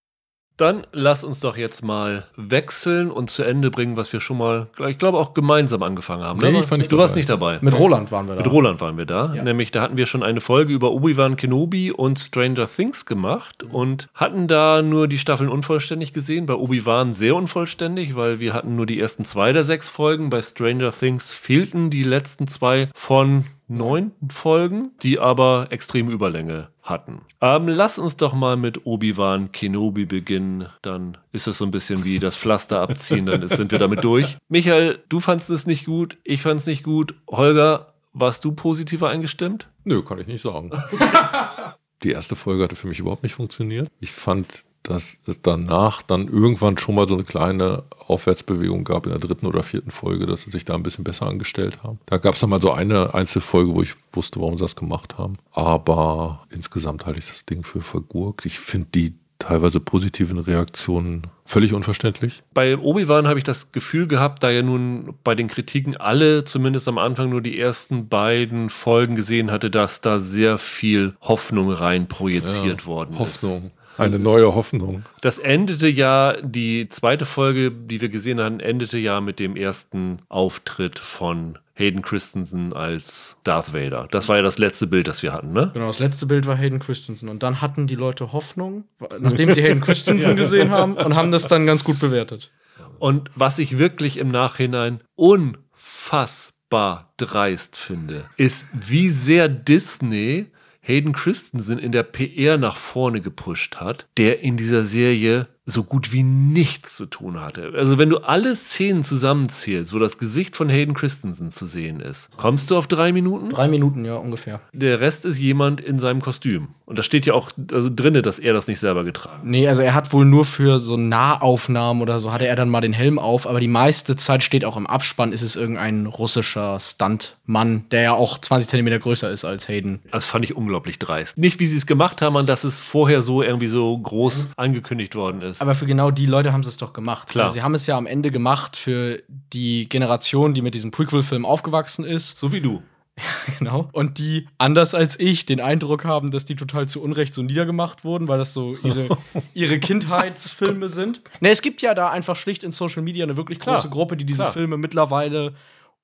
[0.57, 4.65] Dann lass uns doch jetzt mal wechseln und zu Ende bringen, was wir schon mal,
[4.87, 6.39] ich glaube, auch gemeinsam angefangen haben.
[6.39, 6.61] Nee, ne?
[6.61, 7.59] ich fand du warst nicht dabei.
[7.61, 8.41] Mit Roland waren wir da.
[8.41, 9.35] Mit Roland waren wir da.
[9.35, 9.43] Ja.
[9.43, 14.09] Nämlich, da hatten wir schon eine Folge über Obi-Wan Kenobi und Stranger Things gemacht und
[14.15, 16.47] hatten da nur die Staffeln unvollständig gesehen.
[16.47, 20.31] Bei Obi-Wan sehr unvollständig, weil wir hatten nur die ersten zwei der sechs Folgen.
[20.31, 27.21] Bei Stranger Things fehlten die letzten zwei von neun Folgen, die aber extreme Überlänge hatten.
[27.41, 30.67] Ähm, lass uns doch mal mit Obi-Wan Kenobi beginnen.
[30.81, 34.37] Dann ist es so ein bisschen wie das Pflaster abziehen, dann sind wir damit durch.
[34.49, 37.15] Michael, du fandest es nicht gut, ich fand es nicht gut.
[37.29, 39.69] Holger, warst du positiver eingestimmt?
[39.83, 40.71] Nö, kann ich nicht sagen.
[42.03, 43.89] Die erste Folge hatte für mich überhaupt nicht funktioniert.
[43.99, 49.11] Ich fand dass es danach dann irgendwann schon mal so eine kleine Aufwärtsbewegung gab in
[49.11, 51.99] der dritten oder vierten Folge, dass sie sich da ein bisschen besser angestellt haben.
[52.07, 55.17] Da gab es dann mal so eine Einzelfolge, wo ich wusste, warum sie das gemacht
[55.17, 55.37] haben.
[55.51, 58.45] Aber insgesamt halte ich das Ding für vergurkt.
[58.45, 62.43] Ich finde die teilweise positiven Reaktionen völlig unverständlich.
[62.53, 66.87] Bei Obi-Wan habe ich das Gefühl gehabt, da ja nun bei den Kritiken alle zumindest
[66.87, 72.07] am Anfang nur die ersten beiden Folgen gesehen hatte, dass da sehr viel Hoffnung rein
[72.07, 73.65] projiziert ja, worden Hoffnung.
[73.65, 73.99] ist.
[73.99, 75.03] Eine neue Hoffnung.
[75.19, 80.19] Das endete ja, die zweite Folge, die wir gesehen haben, endete ja mit dem ersten
[80.29, 84.07] Auftritt von Hayden Christensen als Darth Vader.
[84.11, 85.71] Das war ja das letzte Bild, das wir hatten, ne?
[85.73, 87.27] Genau, das letzte Bild war Hayden Christensen.
[87.27, 88.83] Und dann hatten die Leute Hoffnung,
[89.19, 92.51] nachdem sie Hayden Christensen gesehen haben und haben das dann ganz gut bewertet.
[92.99, 100.51] Und was ich wirklich im Nachhinein unfassbar dreist finde, ist, wie sehr Disney
[100.81, 106.11] Hayden Christensen in der PR nach vorne gepusht hat, der in dieser Serie so gut
[106.11, 107.73] wie nichts zu tun hatte.
[107.75, 112.29] Also wenn du alle Szenen zusammenzählst, wo das Gesicht von Hayden Christensen zu sehen ist,
[112.37, 113.49] kommst du auf drei Minuten?
[113.49, 114.61] Drei Minuten, ja, ungefähr.
[114.73, 116.69] Der Rest ist jemand in seinem Kostüm.
[116.85, 119.45] Und da steht ja auch also drinne, dass er das nicht selber getragen hat.
[119.45, 122.81] Nee, also er hat wohl nur für so Nahaufnahmen oder so hatte er dann mal
[122.81, 126.77] den Helm auf, aber die meiste Zeit steht auch im Abspann, ist es irgendein russischer
[126.81, 130.01] Stuntmann, der ja auch 20 Zentimeter größer ist als Hayden.
[130.11, 131.37] Das fand ich unglaublich dreist.
[131.37, 134.53] Nicht, wie sie es gemacht haben, dass es vorher so irgendwie so groß mhm.
[134.57, 135.60] angekündigt worden ist.
[135.61, 137.29] Aber für genau die Leute haben sie es doch gemacht.
[137.29, 137.45] Klar.
[137.45, 141.45] Also sie haben es ja am Ende gemacht für die Generation, die mit diesem Prequel-Film
[141.45, 142.39] aufgewachsen ist.
[142.39, 142.81] So wie du.
[143.15, 143.87] Ja, genau.
[143.91, 148.03] Und die, anders als ich, den Eindruck haben, dass die total zu Unrecht so niedergemacht
[148.03, 149.15] wurden, weil das so ihre,
[149.53, 151.21] ihre Kindheitsfilme sind.
[151.41, 153.93] Ne, es gibt ja da einfach schlicht in Social Media eine wirklich große Klar.
[153.93, 154.53] Gruppe, die diese Klar.
[154.53, 155.53] Filme mittlerweile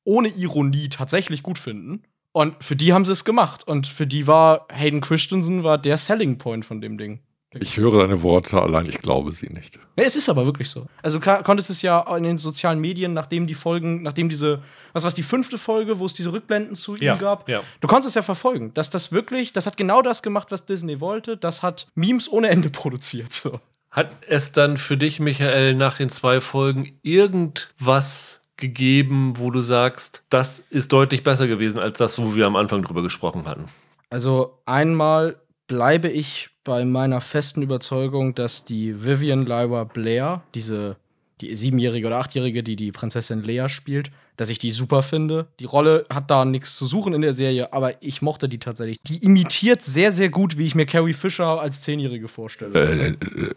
[0.03, 2.03] ohne Ironie tatsächlich gut finden.
[2.31, 3.67] Und für die haben sie es gemacht.
[3.67, 7.21] Und für die war Hayden Christensen war der Selling Point von dem Ding.
[7.53, 9.79] Ich höre deine Worte, allein ich glaube sie nicht.
[9.97, 10.85] Ja, es ist aber wirklich so.
[11.01, 15.11] Also konntest es ja in den sozialen Medien, nachdem die Folgen, nachdem diese, was war
[15.11, 17.63] die fünfte Folge, wo es diese Rückblenden zu ja, ihm gab, ja.
[17.79, 20.99] du konntest es ja verfolgen, dass das wirklich, das hat genau das gemacht, was Disney
[20.99, 21.37] wollte.
[21.37, 23.31] Das hat Memes ohne Ende produziert.
[23.31, 23.61] So.
[23.91, 30.23] Hat es dann für dich, Michael, nach den zwei Folgen irgendwas gegeben, wo du sagst,
[30.29, 33.69] das ist deutlich besser gewesen als das, wo wir am Anfang drüber gesprochen hatten?
[34.09, 35.37] Also einmal
[35.67, 40.97] bleibe ich bei meiner festen Überzeugung, dass die Vivian Lyra Blair, diese
[41.41, 45.47] die siebenjährige oder achtjährige, die die Prinzessin Lea spielt, dass ich die super finde.
[45.59, 48.97] Die Rolle hat da nichts zu suchen in der Serie, aber ich mochte die tatsächlich.
[49.03, 52.73] Die imitiert sehr, sehr gut, wie ich mir Carrie Fisher als Zehnjährige vorstelle.
[52.73, 53.53] Äh, äh, äh,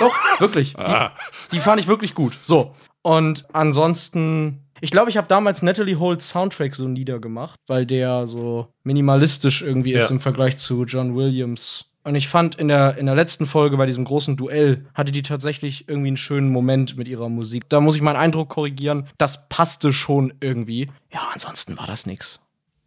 [0.00, 0.74] Doch, wirklich.
[0.74, 1.14] Die, ah.
[1.52, 2.38] die fand ich wirklich gut.
[2.42, 2.74] So.
[3.02, 8.68] Und ansonsten ich glaube, ich habe damals Natalie Holt's Soundtrack so niedergemacht, weil der so
[8.84, 9.98] minimalistisch irgendwie ja.
[9.98, 13.76] ist im Vergleich zu John Williams und ich fand in der, in der letzten Folge
[13.76, 17.68] bei diesem großen Duell hatte die tatsächlich irgendwie einen schönen Moment mit ihrer Musik.
[17.68, 19.06] Da muss ich meinen Eindruck korrigieren.
[19.18, 20.88] Das passte schon irgendwie.
[21.12, 22.40] Ja, ansonsten war das nix.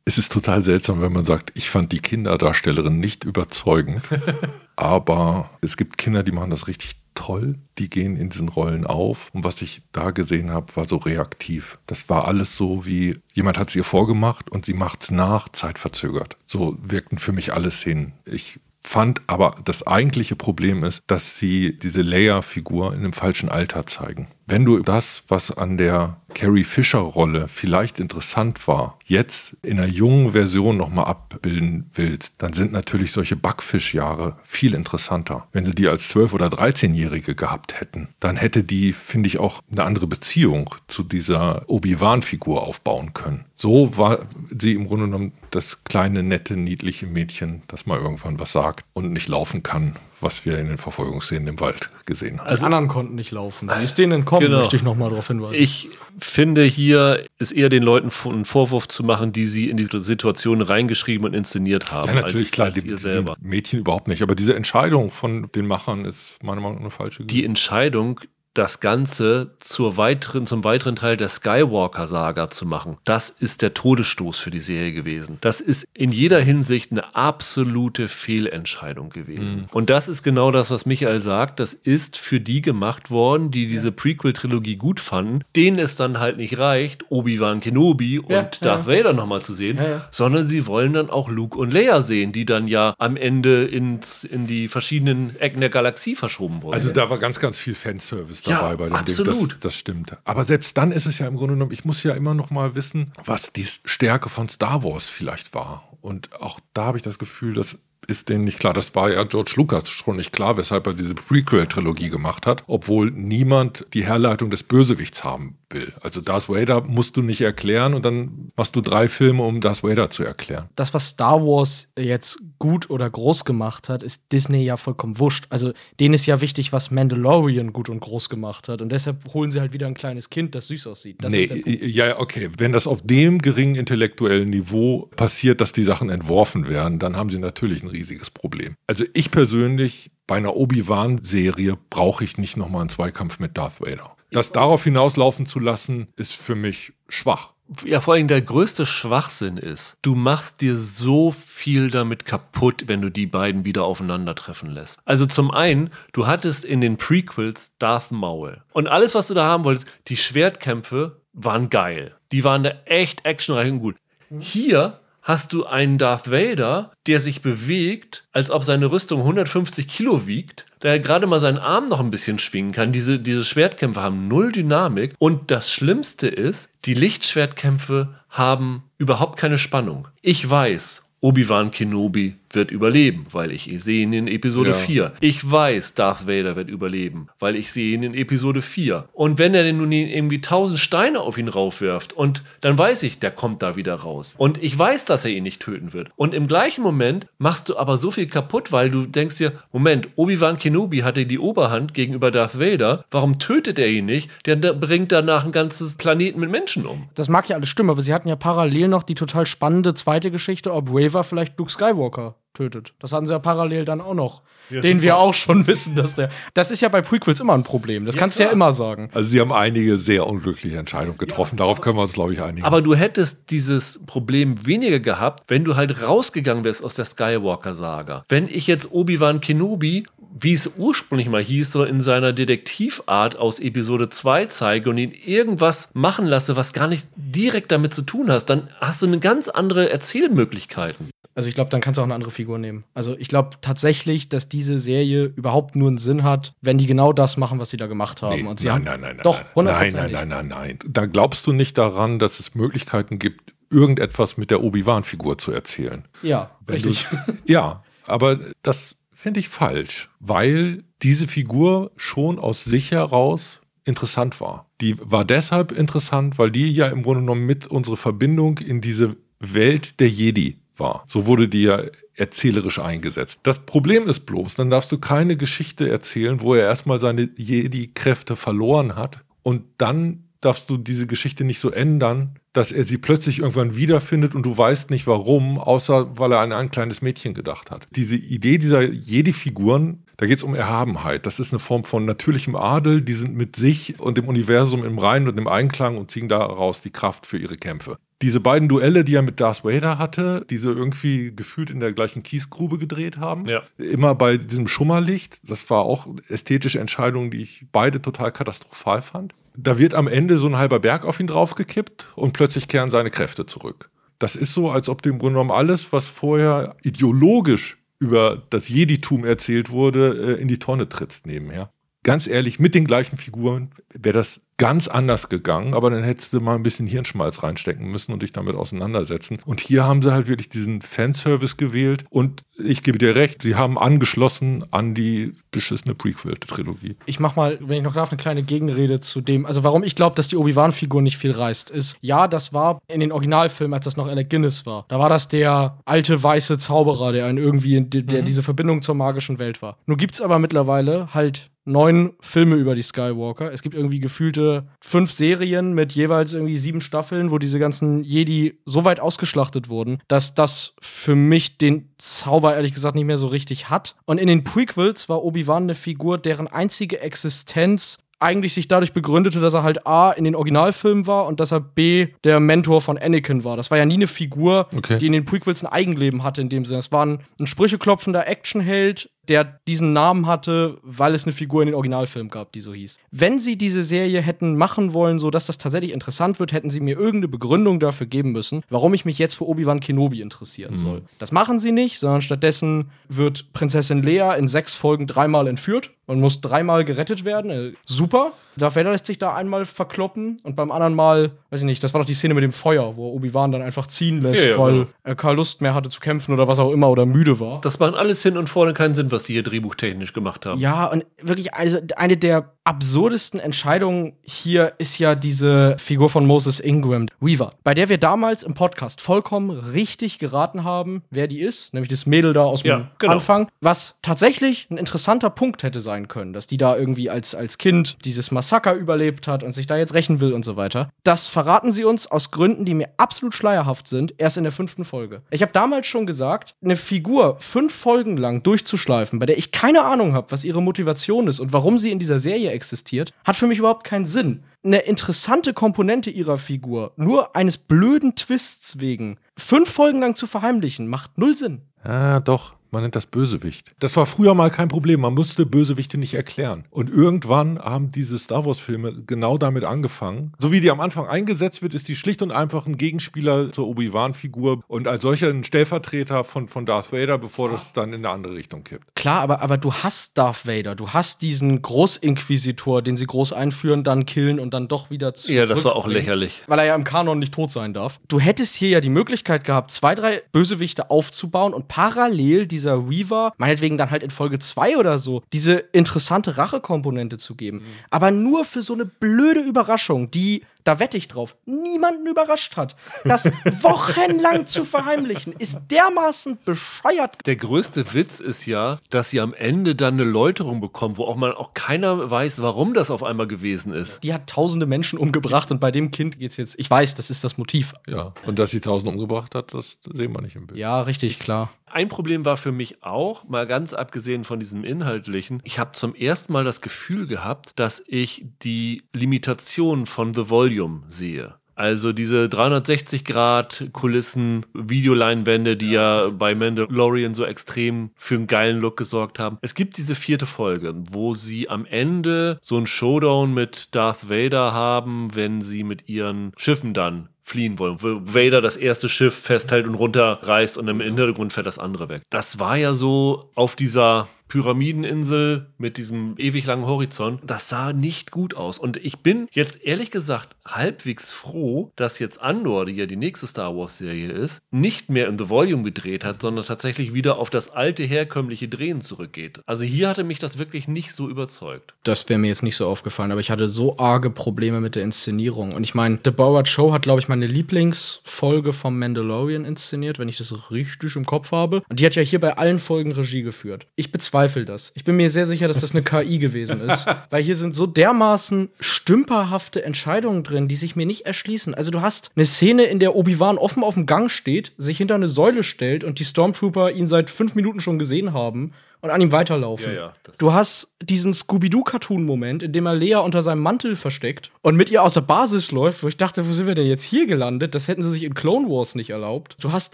[0.04, 4.02] Es ist total seltsam, wenn man sagt, ich fand die Kinderdarstellerin nicht überzeugend.
[4.76, 7.56] aber es gibt Kinder, die machen das richtig toll.
[7.78, 9.30] Die gehen in diesen Rollen auf.
[9.34, 11.78] Und was ich da gesehen habe, war so reaktiv.
[11.86, 15.50] Das war alles so wie, jemand hat es ihr vorgemacht und sie macht es nach,
[15.50, 16.38] zeitverzögert.
[16.46, 18.14] So wirkten für mich alles hin.
[18.26, 23.86] Ich fand aber das eigentliche Problem ist, dass sie diese Leia-Figur in einem falschen Alter
[23.86, 24.28] zeigen.
[24.52, 30.34] Wenn du das, was an der Carrie Fisher-Rolle vielleicht interessant war, jetzt in einer jungen
[30.34, 35.48] Version nochmal abbilden willst, dann sind natürlich solche Backfischjahre viel interessanter.
[35.54, 39.62] Wenn sie die als 12- oder 13-Jährige gehabt hätten, dann hätte die, finde ich, auch
[39.72, 43.46] eine andere Beziehung zu dieser Obi-Wan-Figur aufbauen können.
[43.54, 48.52] So war sie im Grunde genommen das kleine, nette, niedliche Mädchen, das mal irgendwann was
[48.52, 52.48] sagt und nicht laufen kann, was wir in den Verfolgungsszenen im Wald gesehen haben.
[52.48, 53.70] Also, die anderen konnten nicht laufen.
[53.70, 54.60] Sie ist denen entkommen, genau.
[54.60, 55.62] möchte ich nochmal darauf hinweisen.
[55.62, 60.02] Ich finde, hier ist eher den Leuten einen Vorwurf zu machen, die sie in diese
[60.02, 62.10] Situation reingeschrieben und inszeniert haben.
[62.10, 63.36] Ja, natürlich, als, klar, als die, selber.
[63.40, 64.22] Mädchen überhaupt nicht.
[64.22, 67.24] Aber diese Entscheidung von den Machern ist meiner Meinung nach eine falsche.
[67.24, 68.20] Die Entscheidung
[68.54, 72.98] das Ganze zur weiteren, zum weiteren Teil der Skywalker-Saga zu machen.
[73.06, 75.38] Das ist der Todesstoß für die Serie gewesen.
[75.40, 79.62] Das ist in jeder Hinsicht eine absolute Fehlentscheidung gewesen.
[79.62, 79.66] Mhm.
[79.72, 81.62] Und das ist genau das, was Michael sagt.
[81.62, 83.94] Das ist für die gemacht worden, die diese ja.
[83.96, 88.88] Prequel-Trilogie gut fanden, denen es dann halt nicht reicht, Obi-Wan Kenobi und ja, Darth ja.
[88.88, 89.80] Vader nochmal zu sehen,
[90.12, 94.26] sondern sie wollen dann auch Luke und Leia sehen, die dann ja am Ende ins,
[94.26, 96.74] in die verschiedenen Ecken der Galaxie verschoben wurden.
[96.74, 99.36] Also da war ganz, ganz viel Fanservice ist dabei ja, bei dem absolut.
[99.36, 99.48] Ding.
[99.50, 100.18] Das, das stimmt.
[100.24, 102.76] Aber selbst dann ist es ja im Grunde genommen, ich muss ja immer noch mal
[102.76, 105.88] wissen, was die Stärke von Star Wars vielleicht war.
[106.02, 108.74] Und auch da habe ich das Gefühl, dass ist denen nicht klar.
[108.74, 113.12] Das war ja George Lucas schon nicht klar, weshalb er diese Prequel-Trilogie gemacht hat, obwohl
[113.12, 115.94] niemand die Herleitung des Bösewichts haben will.
[116.02, 119.84] Also Darth Vader musst du nicht erklären und dann machst du drei Filme, um Darth
[119.84, 120.70] Vader zu erklären.
[120.76, 125.46] Das, was Star Wars jetzt gut oder groß gemacht hat, ist Disney ja vollkommen wurscht.
[125.50, 128.82] Also denen ist ja wichtig, was Mandalorian gut und groß gemacht hat.
[128.82, 131.18] Und deshalb holen sie halt wieder ein kleines Kind, das süß aussieht.
[131.22, 132.50] Das nee, ja, okay.
[132.58, 137.30] Wenn das auf dem geringen intellektuellen Niveau passiert, dass die Sachen entworfen werden, dann haben
[137.30, 138.76] sie natürlich ein riesiges Problem.
[138.88, 144.16] Also ich persönlich bei einer Obi-Wan-Serie brauche ich nicht nochmal einen Zweikampf mit Darth Vader.
[144.32, 147.54] Das darauf hinauslaufen zu lassen, ist für mich schwach.
[147.86, 153.02] Ja, vor allem der größte Schwachsinn ist, du machst dir so viel damit kaputt, wenn
[153.02, 155.00] du die beiden wieder aufeinandertreffen lässt.
[155.06, 158.62] Also zum einen, du hattest in den Prequels Darth Maul.
[158.74, 162.16] Und alles, was du da haben wolltest, die Schwertkämpfe waren geil.
[162.32, 163.96] Die waren da echt actionreich und gut.
[164.40, 170.26] Hier hast du einen Darth Vader, der sich bewegt, als ob seine Rüstung 150 Kilo
[170.28, 172.92] wiegt, der gerade mal seinen Arm noch ein bisschen schwingen kann.
[172.92, 175.14] Diese, diese Schwertkämpfe haben null Dynamik.
[175.20, 180.08] Und das Schlimmste ist, die Lichtschwertkämpfe haben überhaupt keine Spannung.
[180.22, 184.76] Ich weiß, Obi-Wan Kenobi wird überleben, weil ich sehe ihn in Episode ja.
[184.76, 185.14] 4.
[185.20, 189.10] Ich weiß, Darth Vader wird überleben, weil ich sehe ihn in Episode 4.
[189.14, 193.20] Und wenn er denn nun irgendwie tausend Steine auf ihn raufwirft und dann weiß ich,
[193.20, 194.36] der kommt da wieder raus.
[194.38, 196.10] Und ich weiß, dass er ihn nicht töten wird.
[196.16, 200.10] Und im gleichen Moment machst du aber so viel kaputt, weil du denkst dir, Moment,
[200.16, 203.06] Obi-Wan Kenobi hatte die Oberhand gegenüber Darth Vader.
[203.12, 204.30] Warum tötet er ihn nicht?
[204.46, 207.10] Der bringt danach ein ganzes Planeten mit Menschen um.
[207.16, 210.32] Das mag ja alles stimmen, aber sie hatten ja parallel noch die total spannende zweite
[210.32, 212.94] Geschichte, ob Raver vielleicht Luke Skywalker tötet.
[213.00, 214.42] Das hatten sie ja parallel dann auch noch.
[214.70, 215.04] Ja, den super.
[215.04, 216.30] wir auch schon wissen, dass der.
[216.54, 218.06] Das ist ja bei Prequels immer ein Problem.
[218.06, 219.10] Das ja, kannst du ja immer sagen.
[219.14, 221.56] Also, sie haben einige sehr unglückliche Entscheidungen getroffen.
[221.56, 221.66] Ja.
[221.66, 222.66] Darauf können wir uns, glaube ich, einigen.
[222.66, 228.24] Aber du hättest dieses Problem weniger gehabt, wenn du halt rausgegangen wärst aus der Skywalker-Saga.
[228.30, 230.06] Wenn ich jetzt Obi-Wan Kenobi
[230.40, 235.12] wie es ursprünglich mal hieß, so in seiner Detektivart aus Episode 2 zeige und ihn
[235.12, 239.20] irgendwas machen lasse, was gar nicht direkt damit zu tun hast, dann hast du eine
[239.20, 241.10] ganz andere Erzählmöglichkeiten.
[241.34, 242.84] Also ich glaube, dann kannst du auch eine andere Figur nehmen.
[242.94, 247.14] Also ich glaube tatsächlich, dass diese Serie überhaupt nur einen Sinn hat, wenn die genau
[247.14, 248.44] das machen, was sie da gemacht haben.
[248.44, 250.80] Nee, und sie nein, haben nein, nein, doch, nein, nein, nein, nein, nein.
[250.88, 256.06] Da glaubst du nicht daran, dass es Möglichkeiten gibt, irgendetwas mit der Obi-Wan-Figur zu erzählen.
[256.22, 257.08] Ja, wenn richtig.
[257.10, 264.42] Du, ja, aber das finde ich falsch, weil diese Figur schon aus sich heraus interessant
[264.42, 264.70] war.
[264.82, 269.16] Die war deshalb interessant, weil die ja im Grunde genommen mit unserer Verbindung in diese
[269.40, 271.06] Welt der Jedi war.
[271.08, 271.84] So wurde die ja
[272.16, 273.40] erzählerisch eingesetzt.
[273.44, 278.36] Das Problem ist bloß, dann darfst du keine Geschichte erzählen, wo er erstmal seine Jedi-Kräfte
[278.36, 283.40] verloren hat und dann darfst du diese Geschichte nicht so ändern, dass er sie plötzlich
[283.40, 287.72] irgendwann wiederfindet und du weißt nicht warum, außer weil er an ein kleines Mädchen gedacht
[287.72, 287.88] hat.
[287.92, 291.26] Diese Idee dieser Jedi-Figuren, da geht es um Erhabenheit.
[291.26, 293.02] Das ist eine Form von natürlichem Adel.
[293.02, 296.82] Die sind mit sich und dem Universum im Reinen und im Einklang und ziehen daraus
[296.82, 300.58] die Kraft für ihre Kämpfe diese beiden Duelle, die er mit Darth Vader hatte, die
[300.58, 303.62] sie irgendwie gefühlt in der gleichen Kiesgrube gedreht haben, ja.
[303.78, 309.34] immer bei diesem Schummerlicht, das war auch ästhetische Entscheidungen, die ich beide total katastrophal fand.
[309.56, 313.10] Da wird am Ende so ein halber Berg auf ihn draufgekippt und plötzlich kehren seine
[313.10, 313.90] Kräfte zurück.
[314.20, 319.26] Das ist so, als ob dem Grunde genommen alles, was vorher ideologisch über das Jeditum
[319.26, 321.72] erzählt wurde, äh, in die Tonne trittst nebenher.
[322.04, 326.40] ganz ehrlich, mit den gleichen Figuren wäre das ganz anders gegangen, aber dann hättest du
[326.40, 329.40] mal ein bisschen Hirnschmalz reinstecken müssen und dich damit auseinandersetzen.
[329.44, 333.56] Und hier haben sie halt wirklich diesen Fanservice gewählt und ich gebe dir recht, sie
[333.56, 336.96] haben angeschlossen an die beschissene Prequel-Trilogie.
[337.08, 339.48] Ich mach mal, wenn ich noch darf, eine kleine Gegenrede zu dem.
[339.48, 343.00] Also, warum ich glaube, dass die Obi-Wan-Figur nicht viel reißt, ist, ja, das war in
[343.00, 344.86] den Originalfilmen, als das noch Alec Guinness war.
[344.90, 348.26] Da war das der alte weiße Zauberer, der einen irgendwie, der mhm.
[348.26, 349.78] diese Verbindung zur magischen Welt war.
[349.88, 353.52] Nur gibt es aber mittlerweile halt neun Filme über die Skywalker.
[353.52, 358.60] Es gibt irgendwie gefühlte fünf Serien mit jeweils irgendwie sieben Staffeln, wo diese ganzen Jedi
[358.66, 363.28] so weit ausgeschlachtet wurden, dass das für mich den Zauber ehrlich gesagt nicht mehr so
[363.28, 363.96] richtig hat.
[364.06, 369.40] Und in den Prequels war Obi-Wan eine Figur, deren einzige Existenz eigentlich sich dadurch begründete,
[369.40, 372.98] dass er halt A in den Originalfilmen war und dass er B der Mentor von
[372.98, 373.58] Anakin war.
[373.58, 375.00] Das war ja nie eine Figur, okay.
[375.00, 376.80] die in den Prequels ein Eigenleben hatte in dem Sinne.
[376.80, 381.68] Es war ein, ein sprücheklopfender Actionheld, der diesen Namen hatte, weil es eine Figur in
[381.68, 383.00] den Originalfilmen gab, die so hieß.
[383.12, 386.80] Wenn sie diese Serie hätten machen wollen, so dass das tatsächlich interessant wird, hätten sie
[386.80, 390.78] mir irgendeine Begründung dafür geben müssen, warum ich mich jetzt für Obi-Wan Kenobi interessieren mhm.
[390.78, 391.02] soll.
[391.20, 396.20] Das machen sie nicht, sondern stattdessen wird Prinzessin Leia in sechs Folgen dreimal entführt und
[396.20, 397.52] muss dreimal gerettet werden.
[397.52, 398.34] Äh, super.
[398.58, 401.94] Darth Vader lässt sich da einmal verkloppen und beim anderen Mal, weiß ich nicht, das
[401.94, 404.58] war doch die Szene mit dem Feuer, wo Obi-Wan dann einfach ziehen lässt, ja, ja,
[404.58, 404.88] weil genau.
[405.04, 407.62] er keine Lust mehr hatte zu kämpfen oder was auch immer oder müde war.
[407.62, 410.60] Das macht alles hin und vorne keinen Sinn, was sie hier drehbuchtechnisch gemacht haben.
[410.60, 416.60] Ja, und wirklich also eine der absurdesten Entscheidungen hier ist ja diese Figur von Moses
[416.60, 421.74] Ingram, Weaver, bei der wir damals im Podcast vollkommen richtig geraten haben, wer die ist,
[421.74, 423.14] nämlich das Mädel da aus dem ja, genau.
[423.14, 427.58] Anfang, was tatsächlich ein interessanter Punkt hätte sein können, dass die da irgendwie als, als
[427.58, 430.90] Kind dieses Massaker überlebt hat und sich da jetzt rächen will und so weiter.
[431.04, 434.84] Das verraten sie uns aus Gründen, die mir absolut schleierhaft sind, erst in der fünften
[434.84, 435.22] Folge.
[435.30, 439.84] Ich habe damals schon gesagt, eine Figur fünf Folgen lang durchzuschleifen, bei der ich keine
[439.84, 443.46] Ahnung habe, was ihre Motivation ist und warum sie in dieser Serie existiert, hat für
[443.46, 444.44] mich überhaupt keinen Sinn.
[444.64, 450.88] Eine interessante Komponente ihrer Figur, nur eines blöden Twists wegen, fünf Folgen lang zu verheimlichen,
[450.88, 451.62] macht null Sinn.
[451.84, 452.56] Ah, doch.
[452.74, 453.74] Man nennt das Bösewicht.
[453.80, 455.02] Das war früher mal kein Problem.
[455.02, 456.64] Man musste Bösewichte nicht erklären.
[456.70, 460.32] Und irgendwann haben diese Star Wars-Filme genau damit angefangen.
[460.40, 463.68] So wie die am Anfang eingesetzt wird, ist die schlicht und einfach ein Gegenspieler zur
[463.68, 468.10] Obi-Wan-Figur und als solcher ein Stellvertreter von, von Darth Vader, bevor das dann in eine
[468.10, 468.96] andere Richtung kippt.
[468.96, 470.74] Klar, aber, aber du hast Darth Vader.
[470.76, 475.34] Du hast diesen Großinquisitor, den sie groß einführen, dann killen und dann doch wieder zu.
[475.34, 476.44] Ja, das war auch lächerlich.
[476.48, 478.00] Weil er ja im Kanon nicht tot sein darf.
[478.08, 482.90] Du hättest hier ja die Möglichkeit gehabt, zwei, drei Bösewichte aufzubauen und parallel diese dieser
[482.90, 487.58] Weaver, meinetwegen dann halt in Folge 2 oder so, diese interessante Rachekomponente zu geben.
[487.58, 487.64] Mhm.
[487.90, 492.76] Aber nur für so eine blöde Überraschung, die da wette ich drauf, niemanden überrascht hat.
[493.04, 493.26] Das
[493.62, 497.18] wochenlang zu verheimlichen, ist dermaßen bescheuert.
[497.26, 501.16] Der größte Witz ist ja, dass sie am Ende dann eine Läuterung bekommen, wo auch
[501.16, 504.04] man auch keiner weiß, warum das auf einmal gewesen ist.
[504.04, 507.24] Die hat tausende Menschen umgebracht und bei dem Kind geht's jetzt, ich weiß, das ist
[507.24, 507.74] das Motiv.
[507.88, 510.60] Ja, und dass sie tausende umgebracht hat, das sehen wir nicht im Bild.
[510.60, 511.52] Ja, richtig, klar.
[511.66, 515.96] Ein Problem war für mich auch, mal ganz abgesehen von diesem Inhaltlichen, ich habe zum
[515.96, 521.36] ersten Mal das Gefühl gehabt, dass ich die Limitation von The Volume Volume sehe.
[521.54, 526.06] Also diese 360 Grad Kulissen, Videoleinwände, die ja.
[526.06, 529.38] ja bei Mandalorian so extrem für einen geilen Look gesorgt haben.
[529.42, 534.54] Es gibt diese vierte Folge, wo sie am Ende so einen Showdown mit Darth Vader
[534.54, 537.82] haben, wenn sie mit ihren Schiffen dann fliehen wollen.
[537.82, 542.04] Wo Vader das erste Schiff festhält und runterreißt und im Hintergrund fährt das andere weg.
[542.10, 547.20] Das war ja so auf dieser Pyramideninsel mit diesem ewig langen Horizont.
[547.26, 548.58] Das sah nicht gut aus.
[548.58, 553.28] Und ich bin jetzt ehrlich gesagt halbwegs froh, dass jetzt Andor, die ja die nächste
[553.28, 557.50] Star Wars-Serie ist, nicht mehr in The Volume gedreht hat, sondern tatsächlich wieder auf das
[557.50, 559.42] alte herkömmliche Drehen zurückgeht.
[559.46, 561.74] Also hier hatte mich das wirklich nicht so überzeugt.
[561.84, 564.84] Das wäre mir jetzt nicht so aufgefallen, aber ich hatte so arge Probleme mit der
[564.84, 565.52] Inszenierung.
[565.52, 570.08] Und ich meine, The Borat Show hat, glaube ich, meine Lieblingsfolge vom Mandalorian inszeniert, wenn
[570.08, 571.64] ich das richtig im Kopf habe.
[571.68, 573.68] Und die hat ja hier bei allen Folgen Regie geführt.
[573.76, 574.72] Ich bezweifle bezweifle das.
[574.76, 576.86] Ich bin mir sehr sicher, dass das eine KI gewesen ist.
[577.10, 581.54] Weil hier sind so dermaßen stümperhafte Entscheidungen drin, die sich mir nicht erschließen.
[581.54, 584.96] Also du hast eine Szene, in der Obi-Wan offen auf dem Gang steht, sich hinter
[584.96, 589.02] eine Säule stellt und die Stormtrooper ihn seit fünf Minuten schon gesehen haben und an
[589.02, 589.74] ihm weiterlaufen.
[589.74, 594.56] Ja, ja, du hast diesen Scooby-Doo-Cartoon-Moment, in dem er Lea unter seinem Mantel versteckt und
[594.56, 597.06] mit ihr aus der Basis läuft, wo ich dachte, wo sind wir denn jetzt hier
[597.06, 597.56] gelandet?
[597.56, 599.38] Das hätten sie sich in Clone Wars nicht erlaubt.
[599.42, 599.74] Du hast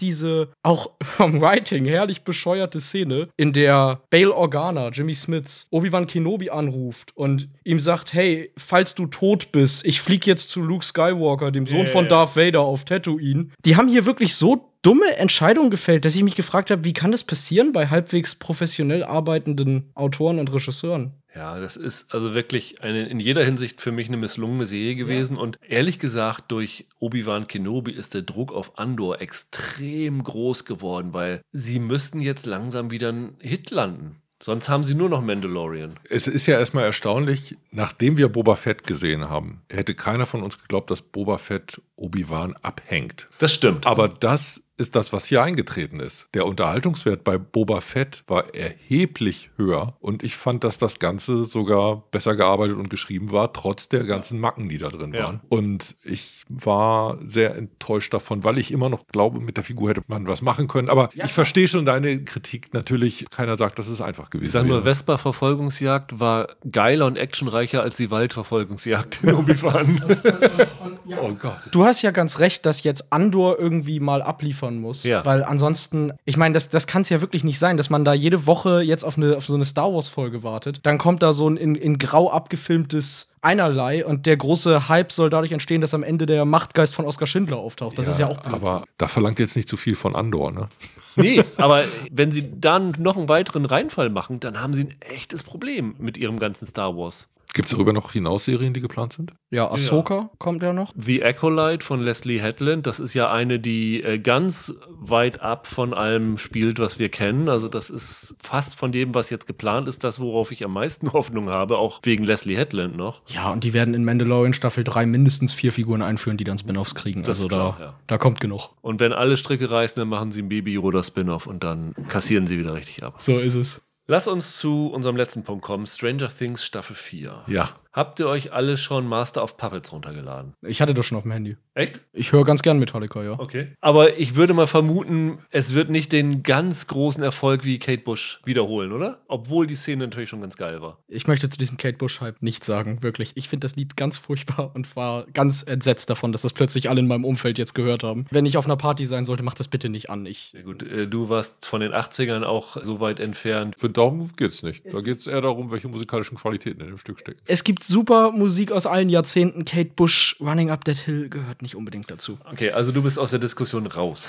[0.00, 6.50] diese auch vom Writing herrlich bescheuerte Szene, in der Bail Organa, Jimmy Smiths, Obi-Wan Kenobi
[6.50, 11.50] anruft und ihm sagt, hey, falls du tot bist, ich flieg jetzt zu Luke Skywalker,
[11.50, 11.86] dem Sohn yeah.
[11.86, 13.48] von Darth Vader auf Tatooine.
[13.64, 17.12] Die haben hier wirklich so dumme Entscheidung gefällt, dass ich mich gefragt habe, wie kann
[17.12, 21.14] das passieren bei halbwegs professionell arbeitenden Autoren und Regisseuren?
[21.34, 25.36] Ja, das ist also wirklich eine, in jeder Hinsicht für mich eine misslungene Serie gewesen.
[25.36, 25.42] Ja.
[25.42, 31.42] Und ehrlich gesagt, durch Obi-Wan Kenobi ist der Druck auf Andor extrem groß geworden, weil
[31.52, 34.16] sie müssten jetzt langsam wieder einen Hit landen.
[34.40, 35.94] Sonst haben sie nur noch Mandalorian.
[36.08, 40.60] Es ist ja erstmal erstaunlich, nachdem wir Boba Fett gesehen haben, hätte keiner von uns
[40.60, 43.28] geglaubt, dass Boba Fett Obi-Wan abhängt.
[43.38, 43.86] Das stimmt.
[43.86, 46.28] Aber das ist das, was hier eingetreten ist.
[46.34, 52.04] Der Unterhaltungswert bei Boba Fett war erheblich höher und ich fand, dass das Ganze sogar
[52.10, 55.24] besser gearbeitet und geschrieben war, trotz der ganzen Macken, die da drin ja.
[55.24, 55.40] waren.
[55.48, 60.02] Und ich war sehr enttäuscht davon, weil ich immer noch glaube, mit der Figur hätte
[60.06, 60.88] man was machen können.
[60.88, 62.72] Aber ja, ich verstehe schon deine Kritik.
[62.72, 67.82] Natürlich, keiner sagt, dass es einfach gewesen Ich sage nur, Vespa-Verfolgungsjagd war geiler und actionreicher
[67.82, 70.00] als die Waldverfolgungsjagd in Obi-Wan.
[71.20, 71.58] oh Gott.
[71.72, 75.04] Du hast ja ganz recht, dass jetzt Andor irgendwie mal abliefern liefern muss.
[75.04, 75.24] Ja.
[75.24, 78.12] Weil ansonsten, ich meine, das, das kann es ja wirklich nicht sein, dass man da
[78.12, 80.80] jede Woche jetzt auf, eine, auf so eine Star Wars-Folge wartet.
[80.82, 85.30] Dann kommt da so ein in, in grau abgefilmtes einerlei und der große Hype soll
[85.30, 87.96] dadurch entstehen, dass am Ende der Machtgeist von Oskar Schindler auftaucht.
[87.96, 88.54] Das ja, ist ja auch Blödsinn.
[88.54, 90.68] Aber da verlangt jetzt nicht zu viel von Andor, ne?
[91.16, 95.42] Nee, aber wenn sie dann noch einen weiteren Reinfall machen, dann haben sie ein echtes
[95.42, 97.28] Problem mit ihrem ganzen Star Wars.
[97.58, 99.34] Gibt es darüber noch hinaus Serien, die geplant sind?
[99.50, 100.30] Ja, Ahsoka ja.
[100.38, 100.92] kommt ja noch.
[100.96, 105.92] The Acolyte von Leslie Hetland, das ist ja eine, die äh, ganz weit ab von
[105.92, 107.48] allem spielt, was wir kennen.
[107.48, 111.12] Also das ist fast von dem, was jetzt geplant ist, das, worauf ich am meisten
[111.12, 113.22] Hoffnung habe, auch wegen Leslie Hetland noch.
[113.26, 116.94] Ja, und die werden in Mandalorian Staffel 3 mindestens vier Figuren einführen, die dann Spin-offs
[116.94, 117.24] kriegen.
[117.24, 117.94] Das also klar, da, ja.
[118.06, 118.68] da kommt genug.
[118.82, 122.46] Und wenn alle Stricke reißen, dann machen sie ein Baby Yoda Spin-off und dann kassieren
[122.46, 123.16] sie wieder richtig ab.
[123.18, 123.82] So ist es.
[124.10, 125.86] Lass uns zu unserem letzten Punkt kommen.
[125.86, 127.44] Stranger Things Staffel 4.
[127.46, 127.78] Ja.
[127.98, 130.54] Habt ihr euch alle schon Master of Puppets runtergeladen?
[130.62, 131.56] Ich hatte das schon auf dem Handy.
[131.74, 132.00] Echt?
[132.12, 133.40] Ich höre ganz gern Metallica, ja.
[133.40, 133.72] Okay.
[133.80, 138.40] Aber ich würde mal vermuten, es wird nicht den ganz großen Erfolg wie Kate Bush
[138.44, 139.24] wiederholen, oder?
[139.26, 140.98] Obwohl die Szene natürlich schon ganz geil war.
[141.08, 143.32] Ich möchte zu diesem Kate Bush-Hype nichts sagen, wirklich.
[143.34, 147.00] Ich finde das Lied ganz furchtbar und war ganz entsetzt davon, dass das plötzlich alle
[147.00, 148.26] in meinem Umfeld jetzt gehört haben.
[148.30, 150.24] Wenn ich auf einer Party sein sollte, mach das bitte nicht an.
[150.24, 153.74] Ich ja, gut, äh, du warst von den 80ern auch so weit entfernt.
[153.76, 154.84] Für darum geht's nicht.
[154.86, 157.40] Da geht es eher darum, welche musikalischen Qualitäten in dem Stück stecken.
[157.46, 159.64] Es gibt super Musik aus allen Jahrzehnten.
[159.64, 162.38] Kate Bush, Running Up That Hill gehört nicht unbedingt dazu.
[162.52, 164.28] Okay, also du bist aus der Diskussion raus,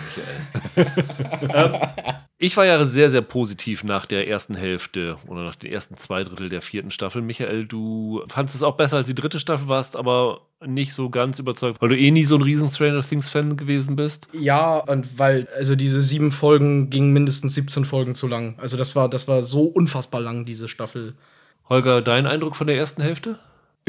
[0.76, 0.92] Michael.
[1.54, 1.82] ähm,
[2.38, 6.24] ich war ja sehr, sehr positiv nach der ersten Hälfte oder nach den ersten zwei
[6.24, 7.22] Drittel der vierten Staffel.
[7.22, 11.38] Michael, du fandest es auch besser als die dritte Staffel, warst aber nicht so ganz
[11.40, 14.28] überzeugt, weil du eh nie so ein riesen Stranger Things-Fan gewesen bist.
[14.32, 18.56] Ja, und weil, also diese sieben Folgen gingen mindestens 17 Folgen zu lang.
[18.58, 21.16] Also das war, das war so unfassbar lang, diese Staffel.
[21.68, 23.38] Holger, dein Eindruck von der ersten Hälfte?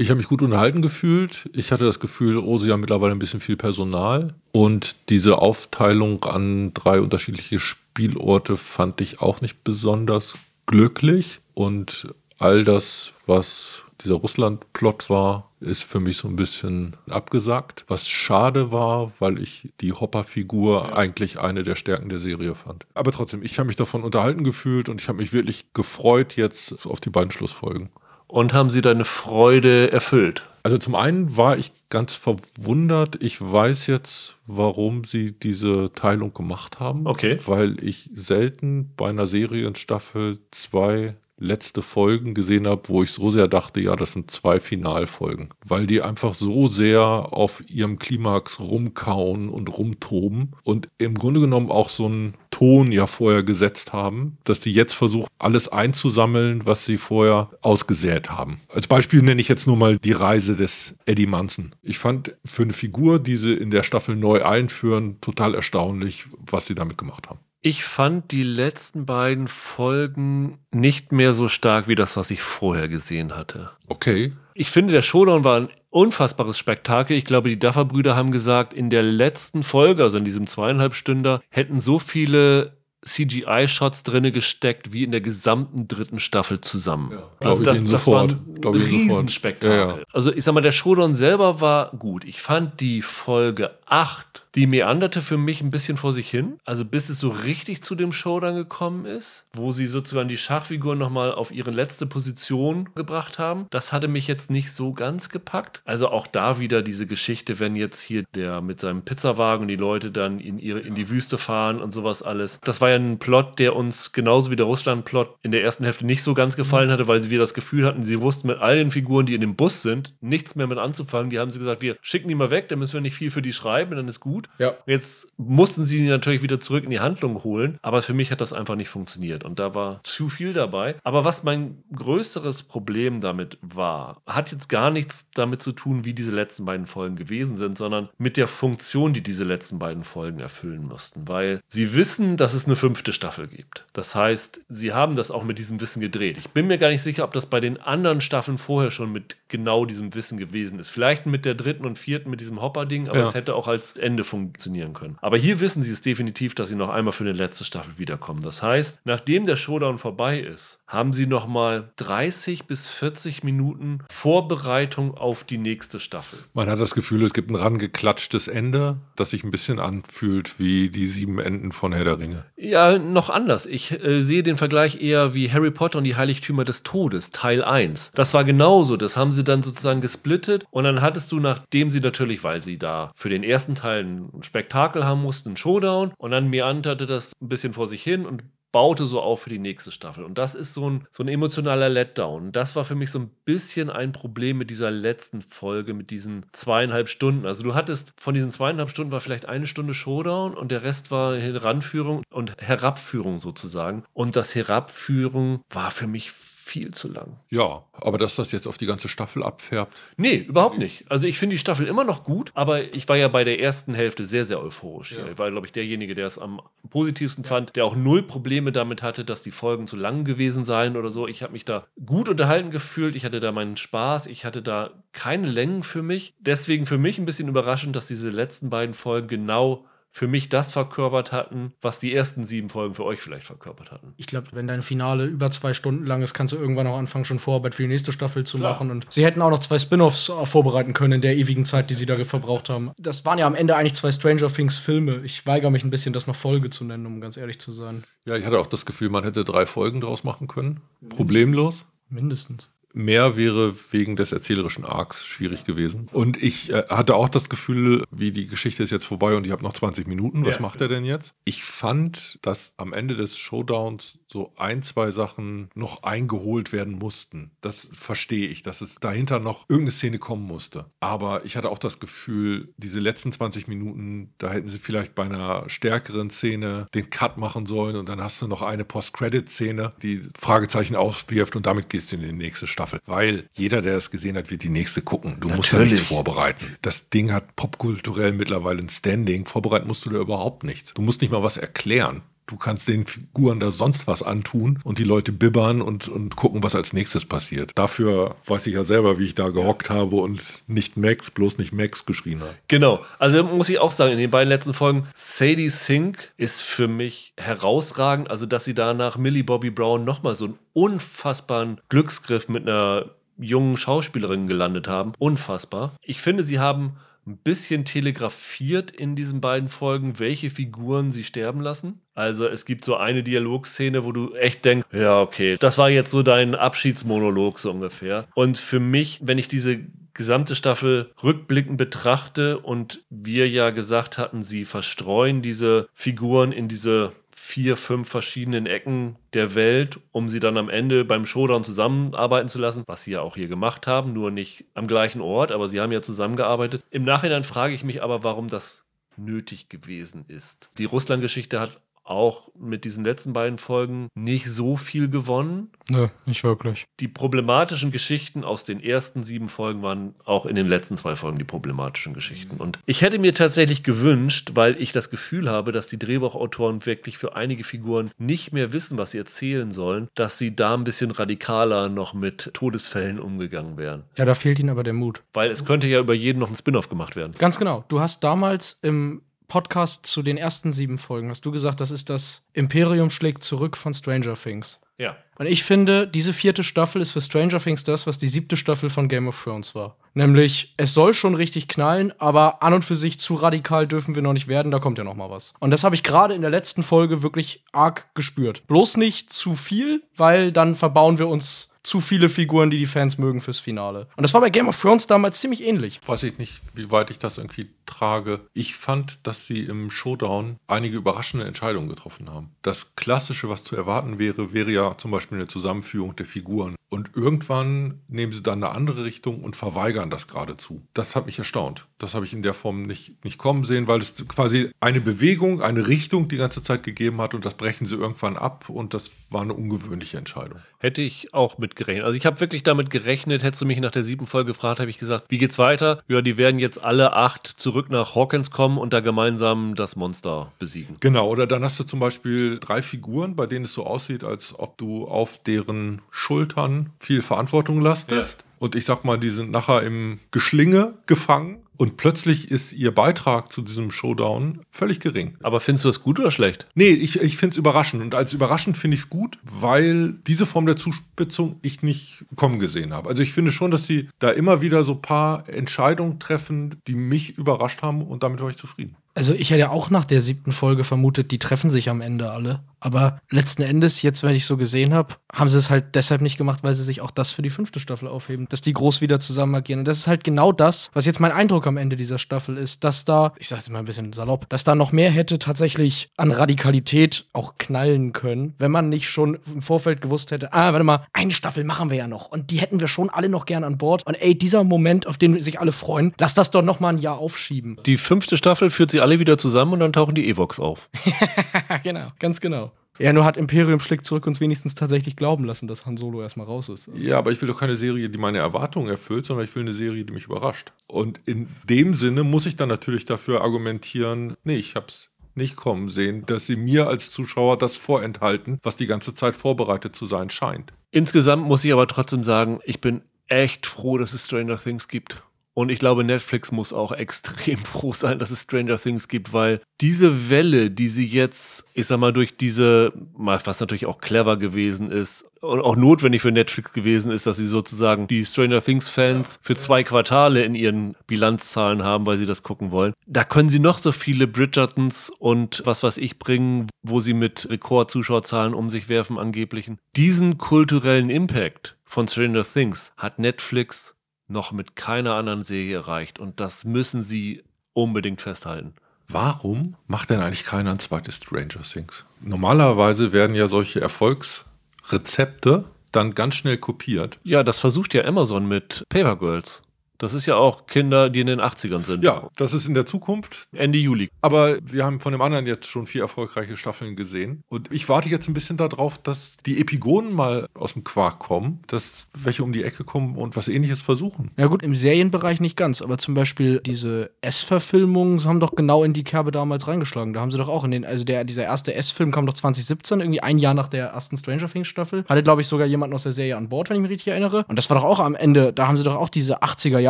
[0.01, 1.51] Ich habe mich gut unterhalten gefühlt.
[1.53, 4.33] Ich hatte das Gefühl, oh, sie haben mittlerweile ein bisschen viel Personal.
[4.51, 11.41] Und diese Aufteilung an drei unterschiedliche Spielorte fand ich auch nicht besonders glücklich.
[11.53, 17.85] Und all das, was dieser Russland-Plot war, ist für mich so ein bisschen abgesagt.
[17.87, 20.97] Was schade war, weil ich die Hopper-Figur ja.
[20.97, 22.87] eigentlich eine der Stärken der Serie fand.
[22.95, 26.87] Aber trotzdem, ich habe mich davon unterhalten gefühlt und ich habe mich wirklich gefreut jetzt
[26.87, 27.91] auf die beiden Schlussfolgen
[28.31, 30.47] und haben sie deine Freude erfüllt?
[30.63, 33.23] Also zum einen war ich ganz verwundert.
[33.23, 37.07] Ich weiß jetzt, warum sie diese Teilung gemacht haben.
[37.07, 37.39] Okay.
[37.47, 43.49] Weil ich selten bei einer Serienstaffel zwei letzte Folgen gesehen habe, wo ich so sehr
[43.49, 49.49] dachte, ja, das sind zwei Finalfolgen, weil die einfach so sehr auf ihrem Klimax rumkauen
[49.49, 54.61] und rumtoben und im Grunde genommen auch so einen Ton ja vorher gesetzt haben, dass
[54.61, 58.61] die jetzt versuchen, alles einzusammeln, was sie vorher ausgesät haben.
[58.69, 61.71] Als Beispiel nenne ich jetzt nur mal die Reise des Eddie Munson.
[61.83, 66.67] Ich fand für eine Figur, die sie in der Staffel neu einführen, total erstaunlich, was
[66.67, 67.41] sie damit gemacht haben.
[67.63, 72.89] Ich fand die letzten beiden Folgen nicht mehr so stark wie das, was ich vorher
[72.89, 73.71] gesehen hatte.
[73.87, 74.33] Okay.
[74.55, 77.19] Ich finde, der Showdown war ein unfassbares Spektakel.
[77.19, 81.43] Ich glaube, die Duffer-Brüder haben gesagt, in der letzten Folge, also in diesem zweieinhalb Stünder,
[81.51, 87.13] hätten so viele CGI-Shots drinne gesteckt wie in der gesamten dritten Staffel zusammen.
[87.13, 89.71] Ja, also das, das war ein Riesenspektakel.
[89.71, 89.99] Ja, ja.
[90.13, 92.25] Also ich sag mal, der Showdown selber war gut.
[92.25, 96.59] Ich fand die Folge 8 die meanderte für mich ein bisschen vor sich hin.
[96.65, 100.99] Also bis es so richtig zu dem Showdown gekommen ist, wo sie sozusagen die Schachfiguren
[100.99, 103.67] nochmal auf ihre letzte Position gebracht haben.
[103.71, 105.83] Das hatte mich jetzt nicht so ganz gepackt.
[105.85, 110.11] Also auch da wieder diese Geschichte, wenn jetzt hier der mit seinem Pizzawagen die Leute
[110.11, 112.59] dann in, ihre, in die Wüste fahren und sowas alles.
[112.65, 115.85] Das war war ja ein Plot, der uns genauso wie der Russland-Plot in der ersten
[115.85, 118.77] Hälfte nicht so ganz gefallen hatte, weil wir das Gefühl hatten, sie wussten mit all
[118.77, 121.31] den Figuren, die in dem Bus sind, nichts mehr mit anzufangen.
[121.31, 123.43] Die haben sie gesagt, wir schicken die mal weg, dann müssen wir nicht viel für
[123.43, 124.49] die schreiben, dann ist gut.
[124.59, 124.75] Ja.
[124.87, 128.41] Jetzt mussten sie die natürlich wieder zurück in die Handlung holen, aber für mich hat
[128.41, 130.97] das einfach nicht funktioniert und da war zu viel dabei.
[131.05, 136.15] Aber was mein größeres Problem damit war, hat jetzt gar nichts damit zu tun, wie
[136.15, 140.41] diese letzten beiden Folgen gewesen sind, sondern mit der Funktion, die diese letzten beiden Folgen
[140.41, 143.85] erfüllen mussten, weil sie wissen, dass es eine fünfte Staffel gibt.
[143.93, 146.39] Das heißt, sie haben das auch mit diesem Wissen gedreht.
[146.39, 149.37] Ich bin mir gar nicht sicher, ob das bei den anderen Staffeln vorher schon mit
[149.49, 150.89] genau diesem Wissen gewesen ist.
[150.89, 153.29] Vielleicht mit der dritten und vierten mit diesem Hopper-Ding, aber Ja.
[153.29, 155.19] es hätte auch als Ende funktionieren können.
[155.21, 158.41] Aber hier wissen sie es definitiv, dass sie noch einmal für eine letzte Staffel wiederkommen.
[158.41, 164.01] Das heißt, nachdem der Showdown vorbei ist, haben sie noch mal 30 bis 40 Minuten
[164.11, 166.41] Vorbereitung auf die nächste Staffel.
[166.53, 170.91] Man hat das Gefühl, es gibt ein rangeklatschtes Ende, das sich ein bisschen anfühlt wie
[170.91, 172.45] die sieben Enden von Herr der Ringe.
[172.57, 173.67] Ja, noch anders.
[173.67, 177.63] Ich äh, sehe den Vergleich eher wie Harry Potter und die Heiligtümer des Todes, Teil
[177.63, 178.11] 1.
[178.15, 178.97] Das war genauso.
[178.97, 182.79] Das haben sie dann sozusagen gesplittet und dann hattest du, nachdem sie natürlich, weil sie
[182.79, 187.33] da für den ersten Teil ein Spektakel haben mussten, einen Showdown und dann meanderte das
[187.41, 188.43] ein bisschen vor sich hin und
[188.73, 190.25] baute so auf für die nächste Staffel.
[190.25, 192.53] Und das ist so ein, so ein emotionaler Letdown.
[192.53, 196.47] Das war für mich so ein bisschen ein Problem mit dieser letzten Folge, mit diesen
[196.53, 197.47] zweieinhalb Stunden.
[197.47, 201.11] Also du hattest von diesen zweieinhalb Stunden war vielleicht eine Stunde Showdown und der Rest
[201.11, 204.05] war Heranführung und Herabführung sozusagen.
[204.13, 206.31] Und das Herabführung war für mich
[206.71, 207.41] viel zu lang.
[207.51, 210.03] Ja, aber dass das jetzt auf die ganze Staffel abfärbt.
[210.17, 211.05] Nee, überhaupt nicht.
[211.11, 213.93] Also ich finde die Staffel immer noch gut, aber ich war ja bei der ersten
[213.93, 215.13] Hälfte sehr, sehr euphorisch.
[215.13, 215.27] Ja.
[215.27, 219.03] Ich war, glaube ich, derjenige, der es am positivsten fand, der auch null Probleme damit
[219.03, 221.27] hatte, dass die Folgen zu lang gewesen seien oder so.
[221.27, 223.17] Ich habe mich da gut unterhalten gefühlt.
[223.17, 224.27] Ich hatte da meinen Spaß.
[224.27, 226.35] Ich hatte da keine Längen für mich.
[226.39, 230.73] Deswegen für mich ein bisschen überraschend, dass diese letzten beiden Folgen genau für mich das
[230.73, 234.13] verkörpert hatten, was die ersten sieben Folgen für euch vielleicht verkörpert hatten.
[234.17, 237.25] Ich glaube, wenn dein Finale über zwei Stunden lang ist, kannst du irgendwann auch anfangen,
[237.25, 238.73] schon Vorarbeit für die nächste Staffel zu Klar.
[238.73, 238.91] machen.
[238.91, 241.95] Und sie hätten auch noch zwei Spin-offs äh, vorbereiten können in der ewigen Zeit, die
[241.95, 242.91] sie da verbraucht haben.
[242.99, 245.21] Das waren ja am Ende eigentlich zwei Stranger Things-Filme.
[245.25, 248.05] Ich weigere mich ein bisschen, das noch Folge zu nennen, um ganz ehrlich zu sein.
[248.25, 250.81] Ja, ich hatte auch das Gefühl, man hätte drei Folgen draus machen können.
[251.09, 251.87] Problemlos.
[252.09, 252.71] Mindestens.
[252.93, 256.09] Mehr wäre wegen des erzählerischen Arcs schwierig gewesen.
[256.13, 259.53] Und ich äh, hatte auch das Gefühl, wie die Geschichte ist jetzt vorbei und ich
[259.53, 260.45] habe noch 20 Minuten.
[260.45, 260.63] Was Ja.
[260.63, 261.35] macht er denn jetzt?
[261.45, 267.51] Ich fand, dass am Ende des Showdowns so ein, zwei Sachen noch eingeholt werden mussten.
[267.61, 270.87] Das verstehe ich, dass es dahinter noch irgendeine Szene kommen musste.
[271.01, 275.25] Aber ich hatte auch das Gefühl, diese letzten 20 Minuten, da hätten sie vielleicht bei
[275.25, 280.23] einer stärkeren Szene den Cut machen sollen und dann hast du noch eine Post-Credit-Szene, die
[280.39, 283.01] Fragezeichen auswirft und damit gehst du in die nächste Staffel.
[283.07, 285.37] Weil jeder, der es gesehen hat, wird die nächste gucken.
[285.41, 285.93] Du musst da Natürlich.
[285.95, 286.77] nichts vorbereiten.
[286.83, 289.47] Das Ding hat popkulturell mittlerweile ein Standing.
[289.47, 290.95] Vorbereiten musst du da überhaupt nichts.
[290.95, 292.23] Du musst nicht mal was erklären.
[292.51, 296.65] Du kannst den Figuren da sonst was antun und die Leute bibbern und, und gucken,
[296.65, 297.71] was als nächstes passiert.
[297.77, 301.73] Dafür weiß ich ja selber, wie ich da gehockt habe und nicht Max, bloß nicht
[301.73, 302.55] Max geschrien habe.
[302.67, 303.05] Genau.
[303.21, 307.35] Also muss ich auch sagen, in den beiden letzten Folgen, Sadie Sink ist für mich
[307.37, 308.31] herausragend.
[308.31, 313.11] Also, dass sie da nach Millie Bobby Brown nochmal so einen unfassbaren Glücksgriff mit einer
[313.39, 315.13] jungen Schauspielerin gelandet haben.
[315.19, 315.93] Unfassbar.
[316.03, 316.97] Ich finde, sie haben
[317.27, 322.01] ein bisschen telegrafiert in diesen beiden Folgen, welche Figuren sie sterben lassen.
[322.21, 326.11] Also es gibt so eine Dialogszene, wo du echt denkst, ja, okay, das war jetzt
[326.11, 328.27] so dein Abschiedsmonolog so ungefähr.
[328.35, 329.81] Und für mich, wenn ich diese
[330.13, 337.13] gesamte Staffel rückblickend betrachte und wir ja gesagt hatten, sie verstreuen diese Figuren in diese
[337.35, 342.59] vier, fünf verschiedenen Ecken der Welt, um sie dann am Ende beim Showdown zusammenarbeiten zu
[342.59, 345.81] lassen, was sie ja auch hier gemacht haben, nur nicht am gleichen Ort, aber sie
[345.81, 346.83] haben ja zusammengearbeitet.
[346.91, 348.85] Im Nachhinein frage ich mich aber, warum das
[349.17, 350.71] nötig gewesen ist.
[350.79, 351.81] Die Russland-Geschichte hat
[352.11, 355.71] auch mit diesen letzten beiden Folgen nicht so viel gewonnen.
[355.89, 356.85] Nö, nicht wirklich.
[356.99, 361.39] Die problematischen Geschichten aus den ersten sieben Folgen waren auch in den letzten zwei Folgen
[361.39, 362.57] die problematischen Geschichten.
[362.57, 367.17] Und ich hätte mir tatsächlich gewünscht, weil ich das Gefühl habe, dass die Drehbuchautoren wirklich
[367.17, 371.13] für einige Figuren nicht mehr wissen, was sie erzählen sollen, dass sie da ein bisschen
[371.13, 374.05] radikaler noch mit Todesfällen umgegangen wären.
[374.17, 375.23] Ja, da fehlt ihnen aber der Mut.
[375.33, 377.33] Weil es könnte ja über jeden noch ein Spin-off gemacht werden.
[377.39, 377.85] Ganz genau.
[377.89, 382.09] Du hast damals im Podcast zu den ersten sieben Folgen, hast du gesagt, das ist
[382.09, 384.81] das Imperium schlägt zurück von Stranger Things.
[384.97, 385.17] Ja.
[385.39, 388.91] Und ich finde, diese vierte Staffel ist für Stranger Things das, was die siebte Staffel
[388.91, 389.97] von Game of Thrones war.
[390.15, 394.23] Nämlich, es soll schon richtig knallen, aber an und für sich zu radikal dürfen wir
[394.23, 395.55] noch nicht werden, da kommt ja noch mal was.
[395.59, 398.67] Und das habe ich gerade in der letzten Folge wirklich arg gespürt.
[398.67, 403.19] Bloß nicht zu viel, weil dann verbauen wir uns zu viele Figuren, die die Fans
[403.19, 404.09] mögen fürs Finale.
[404.17, 406.01] Und das war bei Game of Thrones damals ziemlich ähnlich.
[406.07, 408.41] Weiß ich nicht, wie weit ich das irgendwie trage.
[408.53, 412.51] Ich fand, dass sie im Showdown einige überraschende Entscheidungen getroffen haben.
[412.63, 416.77] Das Klassische, was zu erwarten wäre, wäre ja zum Beispiel eine Zusammenführung der Figuren.
[416.91, 420.83] Und irgendwann nehmen sie dann eine andere Richtung und verweigern das geradezu.
[420.93, 421.87] Das hat mich erstaunt.
[421.99, 425.63] Das habe ich in der Form nicht, nicht kommen sehen, weil es quasi eine Bewegung,
[425.63, 429.31] eine Richtung die ganze Zeit gegeben hat und das brechen sie irgendwann ab und das
[429.31, 430.59] war eine ungewöhnliche Entscheidung.
[430.79, 432.07] Hätte ich auch mit gerechnet.
[432.07, 434.91] Also ich habe wirklich damit gerechnet, hättest du mich nach der siebten Folge gefragt, habe
[434.91, 436.03] ich gesagt, wie geht's weiter?
[436.09, 440.51] Ja, die werden jetzt alle acht zurück nach Hawkins kommen und da gemeinsam das Monster
[440.59, 440.97] besiegen.
[440.99, 444.59] Genau, oder dann hast du zum Beispiel drei Figuren, bei denen es so aussieht, als
[444.59, 448.41] ob du auf deren Schultern viel Verantwortung lastest.
[448.41, 448.47] Ja.
[448.59, 451.59] Und ich sag mal, die sind nachher im Geschlinge gefangen.
[451.79, 455.39] Und plötzlich ist ihr Beitrag zu diesem Showdown völlig gering.
[455.43, 456.67] Aber findest du das gut oder schlecht?
[456.75, 458.03] Nee, ich, ich finde es überraschend.
[458.03, 462.59] Und als überraschend finde ich es gut, weil diese Form der Zuspitzung ich nicht kommen
[462.59, 463.09] gesehen habe.
[463.09, 466.97] Also ich finde schon, dass sie da immer wieder so ein paar Entscheidungen treffen, die
[466.97, 468.97] mich überrascht haben und damit war ich zufrieden.
[469.15, 472.63] Also ich hätte auch nach der siebten Folge vermutet, die treffen sich am Ende alle.
[472.81, 476.39] Aber letzten Endes, jetzt, wenn ich so gesehen habe, haben sie es halt deshalb nicht
[476.39, 479.21] gemacht, weil sie sich auch das für die fünfte Staffel aufheben, dass die groß wieder
[479.21, 479.81] zusammen agieren.
[479.81, 482.85] Und das ist halt genau das, was jetzt mein Eindruck am Ende dieser Staffel ist,
[482.85, 486.31] dass da, ich sag's mal ein bisschen salopp, dass da noch mehr hätte tatsächlich an
[486.31, 491.07] Radikalität auch knallen können, wenn man nicht schon im Vorfeld gewusst hätte, ah, warte mal,
[491.13, 493.79] eine Staffel machen wir ja noch und die hätten wir schon alle noch gern an
[493.79, 494.07] Bord.
[494.07, 496.99] Und ey, dieser Moment, auf den sich alle freuen, lass das doch noch mal ein
[496.99, 497.79] Jahr aufschieben.
[497.85, 500.89] Die fünfte Staffel führt sie alle wieder zusammen und dann tauchen die Evox auf.
[501.83, 502.70] genau, ganz genau.
[502.99, 506.47] Ja, nur hat Imperium schlägt zurück uns wenigstens tatsächlich glauben lassen, dass Han Solo erstmal
[506.47, 506.91] raus ist.
[506.95, 509.73] Ja, aber ich will doch keine Serie, die meine Erwartungen erfüllt, sondern ich will eine
[509.73, 510.73] Serie, die mich überrascht.
[510.87, 515.89] Und in dem Sinne muss ich dann natürlich dafür argumentieren, nee, ich hab's nicht kommen
[515.89, 520.29] sehen, dass sie mir als Zuschauer das vorenthalten, was die ganze Zeit vorbereitet zu sein
[520.29, 520.73] scheint.
[520.91, 525.23] Insgesamt muss ich aber trotzdem sagen, ich bin echt froh, dass es Stranger Things gibt.
[525.61, 529.61] Und ich glaube, Netflix muss auch extrem froh sein, dass es Stranger Things gibt, weil
[529.81, 534.91] diese Welle, die sie jetzt, ich sag mal, durch diese, was natürlich auch clever gewesen
[534.91, 539.57] ist, und auch notwendig für Netflix gewesen ist, dass sie sozusagen die Stranger Things-Fans für
[539.57, 542.93] zwei Quartale in ihren Bilanzzahlen haben, weil sie das gucken wollen.
[543.07, 547.49] Da können sie noch so viele Bridgertons und was weiß ich bringen, wo sie mit
[547.51, 549.79] Rekord-Zuschauerzahlen um sich werfen, angeblichen.
[549.97, 553.97] Diesen kulturellen Impact von Stranger Things hat Netflix
[554.31, 556.19] noch mit keiner anderen Serie erreicht.
[556.19, 557.43] Und das müssen sie
[557.73, 558.75] unbedingt festhalten.
[559.09, 562.05] Warum macht denn eigentlich keiner ein zweites Stranger Things?
[562.21, 567.19] Normalerweise werden ja solche Erfolgsrezepte dann ganz schnell kopiert.
[567.25, 569.63] Ja, das versucht ja Amazon mit Paper Girls.
[570.01, 572.03] Das ist ja auch Kinder, die in den 80ern sind.
[572.03, 573.49] Ja, das ist in der Zukunft.
[573.53, 574.09] Ende Juli.
[574.23, 577.43] Aber wir haben von dem anderen jetzt schon vier erfolgreiche Staffeln gesehen.
[577.51, 581.61] Und ich warte jetzt ein bisschen darauf, dass die Epigonen mal aus dem Quark kommen,
[581.67, 584.31] dass welche um die Ecke kommen und was ähnliches versuchen.
[584.39, 588.95] Ja gut, im Serienbereich nicht ganz, aber zum Beispiel diese S-Verfilmungen haben doch genau in
[588.95, 590.15] die Kerbe damals reingeschlagen.
[590.15, 593.01] Da haben sie doch auch in den, also der, dieser erste S-Film kam doch 2017,
[593.01, 595.05] irgendwie ein Jahr nach der ersten Stranger Things Staffel.
[595.07, 597.45] Hatte, glaube ich, sogar jemanden aus der Serie an Bord, wenn ich mich richtig erinnere.
[597.49, 599.90] Und das war doch auch am Ende, da haben sie doch auch diese 80er Jahre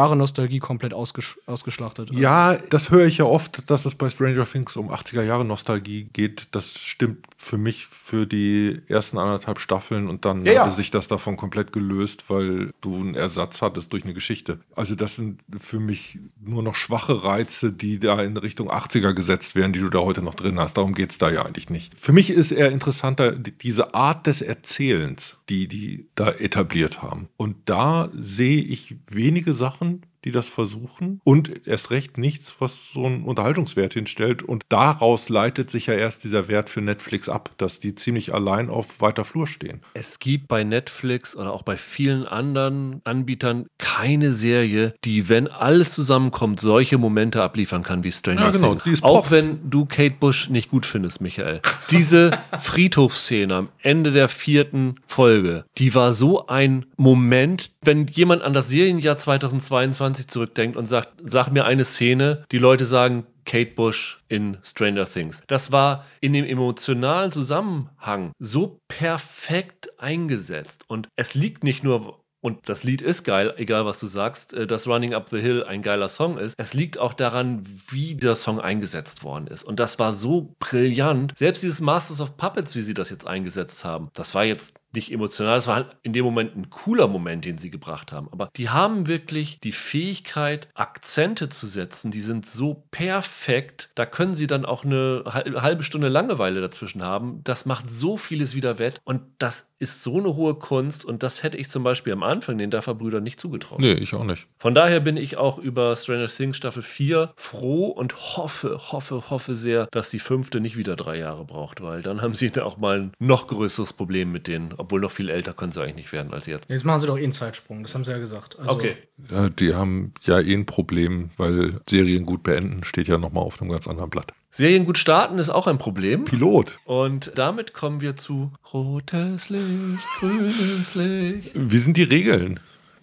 [0.00, 2.10] Jahre Nostalgie komplett ausgesch ausgeschlachtet.
[2.12, 6.08] Ja, das höre ich ja oft, dass es bei Stranger Things um 80er Jahre Nostalgie
[6.12, 6.48] geht.
[6.52, 10.70] Das stimmt für mich für die ersten anderthalb Staffeln und dann ja, ja.
[10.70, 14.60] sich das davon komplett gelöst, weil du einen Ersatz hattest durch eine Geschichte.
[14.74, 19.54] Also das sind für mich nur noch schwache Reize, die da in Richtung 80er gesetzt
[19.54, 20.78] werden, die du da heute noch drin hast.
[20.78, 21.96] Darum geht es da ja eigentlich nicht.
[21.98, 27.28] Für mich ist eher interessanter diese Art des Erzählens, die die da etabliert haben.
[27.36, 29.89] Und da sehe ich wenige Sachen,
[30.24, 34.42] die das versuchen und erst recht nichts, was so einen Unterhaltungswert hinstellt.
[34.42, 38.68] Und daraus leitet sich ja erst dieser Wert für Netflix ab, dass die ziemlich allein
[38.68, 39.80] auf weiter Flur stehen.
[39.94, 45.92] Es gibt bei Netflix oder auch bei vielen anderen Anbietern keine Serie, die, wenn alles
[45.92, 49.02] zusammenkommt, solche Momente abliefern kann wie Stranger ja, genau, Things.
[49.02, 51.60] Auch wenn du Kate Bush nicht gut findest, Michael.
[51.90, 52.30] Diese
[52.60, 58.68] Friedhofsszene am Ende der vierten Folge, die war so ein Moment, wenn jemand an das
[58.68, 64.22] Serienjahr 2022 20 zurückdenkt und sagt, sag mir eine Szene, die Leute sagen, Kate Bush
[64.28, 65.42] in Stranger Things.
[65.46, 70.84] Das war in dem emotionalen Zusammenhang so perfekt eingesetzt.
[70.88, 74.66] Und es liegt nicht nur und das Lied ist geil, egal was du sagst, äh,
[74.66, 76.54] dass Running Up the Hill ein geiler Song ist.
[76.56, 79.62] Es liegt auch daran, wie der Song eingesetzt worden ist.
[79.62, 81.34] Und das war so brillant.
[81.36, 85.12] Selbst dieses Masters of Puppets, wie sie das jetzt eingesetzt haben, das war jetzt nicht
[85.12, 88.28] emotional, es war halt in dem Moment ein cooler Moment, den sie gebracht haben.
[88.32, 94.34] Aber die haben wirklich die Fähigkeit, Akzente zu setzen, die sind so perfekt, da können
[94.34, 97.40] sie dann auch eine halbe Stunde Langeweile dazwischen haben.
[97.44, 101.42] Das macht so vieles wieder wett und das ist so eine hohe Kunst und das
[101.42, 103.80] hätte ich zum Beispiel am Anfang den Duffer-Brüdern nicht zugetraut.
[103.80, 104.46] Nee, ich auch nicht.
[104.58, 109.56] Von daher bin ich auch über Stranger Things Staffel 4 froh und hoffe, hoffe, hoffe
[109.56, 113.00] sehr, dass die fünfte nicht wieder drei Jahre braucht, weil dann haben sie auch mal
[113.00, 116.32] ein noch größeres Problem mit denen, obwohl noch viel älter können sie eigentlich nicht werden
[116.32, 116.68] als jetzt.
[116.68, 118.58] Jetzt machen sie doch eh einen Zeitsprung, das haben sie ja gesagt.
[118.58, 118.96] Also okay.
[119.30, 123.60] Ja, die haben ja eh ein Problem, weil Serien gut beenden steht ja nochmal auf
[123.60, 124.32] einem ganz anderen Blatt.
[124.50, 126.24] Serien gut starten ist auch ein Problem.
[126.24, 126.78] Pilot.
[126.84, 131.52] Und damit kommen wir zu rotes Licht, grünes Licht.
[131.54, 132.58] Wie sind die Regeln?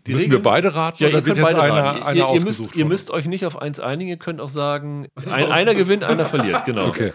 [0.05, 0.43] Die Müssen Regeln?
[0.43, 3.25] wir beide raten ja, oder wird jetzt einer, einer ihr, ihr, müsst, ihr müsst euch
[3.25, 6.87] nicht auf eins einigen, ihr könnt auch sagen, ein, einer gewinnt, einer verliert, genau.
[6.87, 7.11] Okay.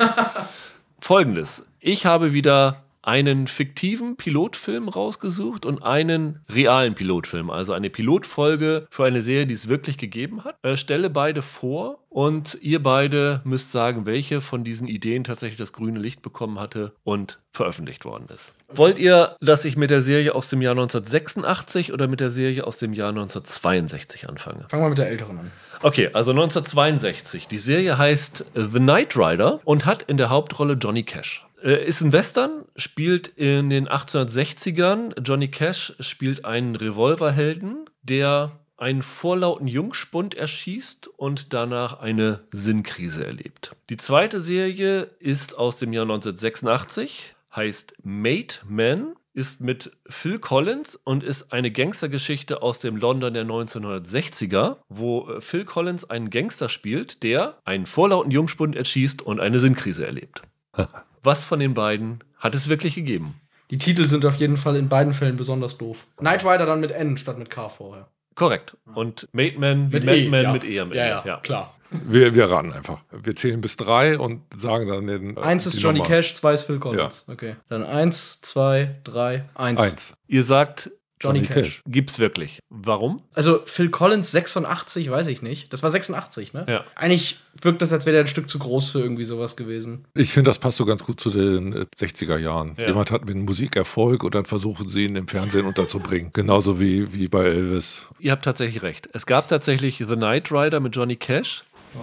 [1.00, 1.64] Folgendes.
[1.80, 9.04] Ich habe wieder einen fiktiven Pilotfilm rausgesucht und einen realen Pilotfilm, also eine Pilotfolge für
[9.04, 10.56] eine Serie, die es wirklich gegeben hat.
[10.62, 15.72] Äh, stelle beide vor und ihr beide müsst sagen, welche von diesen Ideen tatsächlich das
[15.72, 18.54] grüne Licht bekommen hatte und veröffentlicht worden ist.
[18.68, 22.66] Wollt ihr, dass ich mit der Serie aus dem Jahr 1986 oder mit der Serie
[22.66, 24.66] aus dem Jahr 1962 anfange?
[24.68, 25.50] Fangen wir mit der älteren an.
[25.82, 27.48] Okay, also 1962.
[27.48, 31.46] Die Serie heißt The Knight Rider und hat in der Hauptrolle Johnny Cash.
[31.62, 35.20] Äh, ist ein Western, spielt in den 1860ern.
[35.20, 43.76] Johnny Cash spielt einen Revolverhelden, der einen vorlauten Jungspund erschießt und danach eine Sinnkrise erlebt.
[43.90, 50.96] Die zweite Serie ist aus dem Jahr 1986, heißt Mate Man, ist mit Phil Collins
[50.96, 56.68] und ist eine Gangstergeschichte aus dem London der 1960er, wo äh, Phil Collins einen Gangster
[56.68, 60.42] spielt, der einen vorlauten Jungspund erschießt und eine Sinnkrise erlebt.
[61.22, 63.40] was von den beiden hat es wirklich gegeben?
[63.70, 66.06] Die Titel sind auf jeden Fall in beiden Fällen besonders doof.
[66.18, 68.08] Knight Rider dann mit N statt mit K vorher.
[68.34, 68.76] Korrekt.
[68.94, 70.52] Und Mate Man wie mit e, Man ja.
[70.52, 70.98] mit E am Ende.
[70.98, 71.36] Ja, ja, ja.
[71.38, 71.74] klar.
[71.90, 73.00] Wir, wir raten einfach.
[73.10, 75.36] Wir zählen bis drei und sagen dann den.
[75.36, 76.08] Äh, eins ist Johnny Nummer.
[76.08, 77.24] Cash, zwei ist Phil Collins.
[77.26, 77.32] Ja.
[77.34, 77.56] Okay.
[77.68, 79.80] Dann eins, zwei, drei, eins.
[79.80, 80.14] Eins.
[80.26, 80.90] Ihr sagt
[81.22, 81.62] Johnny, Johnny Cash.
[81.62, 81.82] Cash.
[81.86, 82.60] Gibt's wirklich.
[82.68, 83.22] Warum?
[83.34, 85.72] Also Phil Collins 86, weiß ich nicht.
[85.72, 86.66] Das war 86, ne?
[86.68, 86.84] Ja.
[86.94, 90.04] Eigentlich wirkt das, als wäre der ein Stück zu groß für irgendwie sowas gewesen.
[90.14, 92.76] Ich finde, das passt so ganz gut zu den 60er äh, Jahren.
[92.78, 92.88] Ja.
[92.88, 96.30] Jemand hat mit Musik Erfolg und dann versuchen sie ihn im Fernsehen unterzubringen.
[96.32, 98.08] Genauso wie, wie bei Elvis.
[98.18, 99.08] Ihr habt tatsächlich recht.
[99.12, 101.64] Es gab tatsächlich The Knight Rider mit Johnny Cash.
[101.94, 102.02] Ja.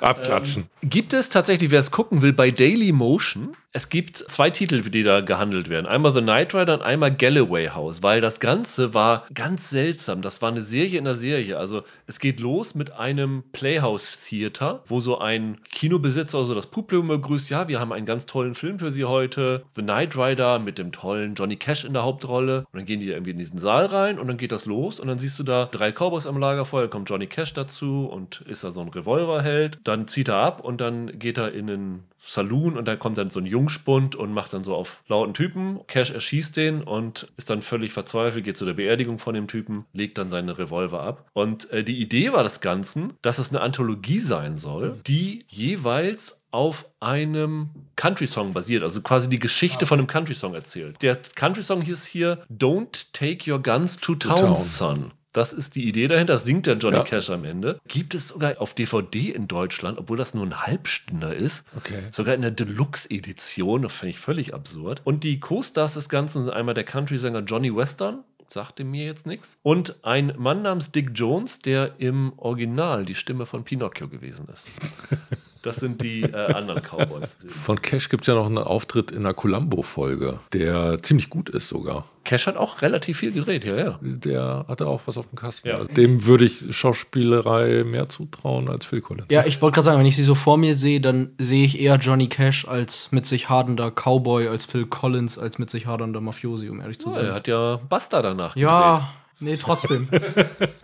[0.00, 0.68] Abklatschen.
[0.82, 4.82] Ähm, gibt es tatsächlich, wer es gucken will, bei Daily Motion, es gibt zwei Titel,
[4.82, 5.86] die da gehandelt werden.
[5.86, 10.20] Einmal The Knight Rider und einmal Galloway House, weil das Ganze war ganz seltsam.
[10.20, 11.56] Das war eine Serie in der Serie.
[11.56, 17.06] Also es geht los mit einem Playhouse Theater, wo so ein Kinobesitzer also das Publikum
[17.06, 17.50] begrüßt.
[17.50, 19.62] Ja, wir haben einen ganz tollen Film für Sie heute.
[19.76, 22.66] The Knight Rider mit dem tollen Johnny Cash in der Hauptrolle.
[22.72, 25.06] Und dann gehen die irgendwie in diesen Saal rein und dann geht das los und
[25.06, 28.64] dann siehst du da drei Cowboys am Lagerfeuer, dann kommt Johnny Cash dazu und ist
[28.64, 29.78] da so ein Revolverheld.
[29.84, 33.30] Dann zieht er ab und dann geht er in einen Saloon und da kommt dann
[33.30, 35.80] so ein Jungspund und macht dann so auf lauten Typen.
[35.86, 39.86] Cash erschießt den und ist dann völlig verzweifelt, geht zu der Beerdigung von dem Typen,
[39.92, 41.28] legt dann seine Revolver ab.
[41.32, 46.44] Und äh, die Idee war des Ganzen, dass es eine Anthologie sein soll, die jeweils
[46.50, 51.00] auf einem Country-Song basiert, also quasi die Geschichte von einem Country-Song erzählt.
[51.02, 54.56] Der Country-Song hieß hier Don't Take Your Guns to Town, town.
[54.56, 55.12] Son.
[55.32, 56.34] Das ist die Idee dahinter.
[56.34, 57.04] Das singt der Johnny ja.
[57.04, 57.80] Cash am Ende.
[57.86, 61.64] Gibt es sogar auf DVD in Deutschland, obwohl das nur ein Halbstünder ist.
[61.76, 62.02] Okay.
[62.10, 63.82] Sogar in der Deluxe-Edition.
[63.82, 65.02] Das finde ich völlig absurd.
[65.04, 68.24] Und die Co-Stars des Ganzen sind einmal der Country-Sänger Johnny Western.
[68.46, 69.58] Sagte mir jetzt nichts.
[69.62, 74.66] Und ein Mann namens Dick Jones, der im Original die Stimme von Pinocchio gewesen ist.
[75.68, 77.36] Das sind die äh, anderen Cowboys.
[77.46, 81.68] Von Cash gibt es ja noch einen Auftritt in einer Columbo-Folge, der ziemlich gut ist
[81.68, 82.06] sogar.
[82.24, 83.98] Cash hat auch relativ viel gedreht, ja, ja.
[84.00, 85.68] Der hatte auch was auf dem Kasten.
[85.68, 85.76] Ja.
[85.76, 89.26] Also dem würde ich Schauspielerei mehr zutrauen als Phil Collins.
[89.30, 91.78] Ja, ich wollte gerade sagen, wenn ich sie so vor mir sehe, dann sehe ich
[91.78, 96.22] eher Johnny Cash als mit sich hadender Cowboy, als Phil Collins, als mit sich hadernder
[96.22, 97.24] Mafiosi, um ehrlich zu sein.
[97.24, 99.08] Ja, er hat ja Basta danach Ja, gedreht.
[99.40, 100.08] Nee, trotzdem.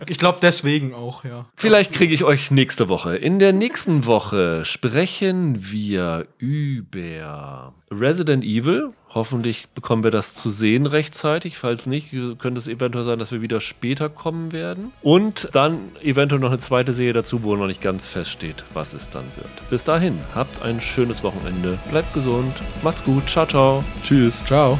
[0.07, 1.45] ich glaube deswegen auch, ja.
[1.55, 3.15] Vielleicht kriege ich euch nächste Woche.
[3.17, 8.91] In der nächsten Woche sprechen wir über Resident Evil.
[9.13, 11.57] Hoffentlich bekommen wir das zu sehen rechtzeitig.
[11.57, 14.91] Falls nicht, könnte es eventuell sein, dass wir wieder später kommen werden.
[15.01, 19.09] Und dann eventuell noch eine zweite Serie dazu, wo noch nicht ganz feststeht, was es
[19.09, 19.69] dann wird.
[19.69, 21.77] Bis dahin, habt ein schönes Wochenende.
[21.89, 22.53] Bleibt gesund.
[22.83, 23.29] Macht's gut.
[23.29, 23.83] Ciao, ciao.
[24.01, 24.43] Tschüss.
[24.45, 24.79] Ciao.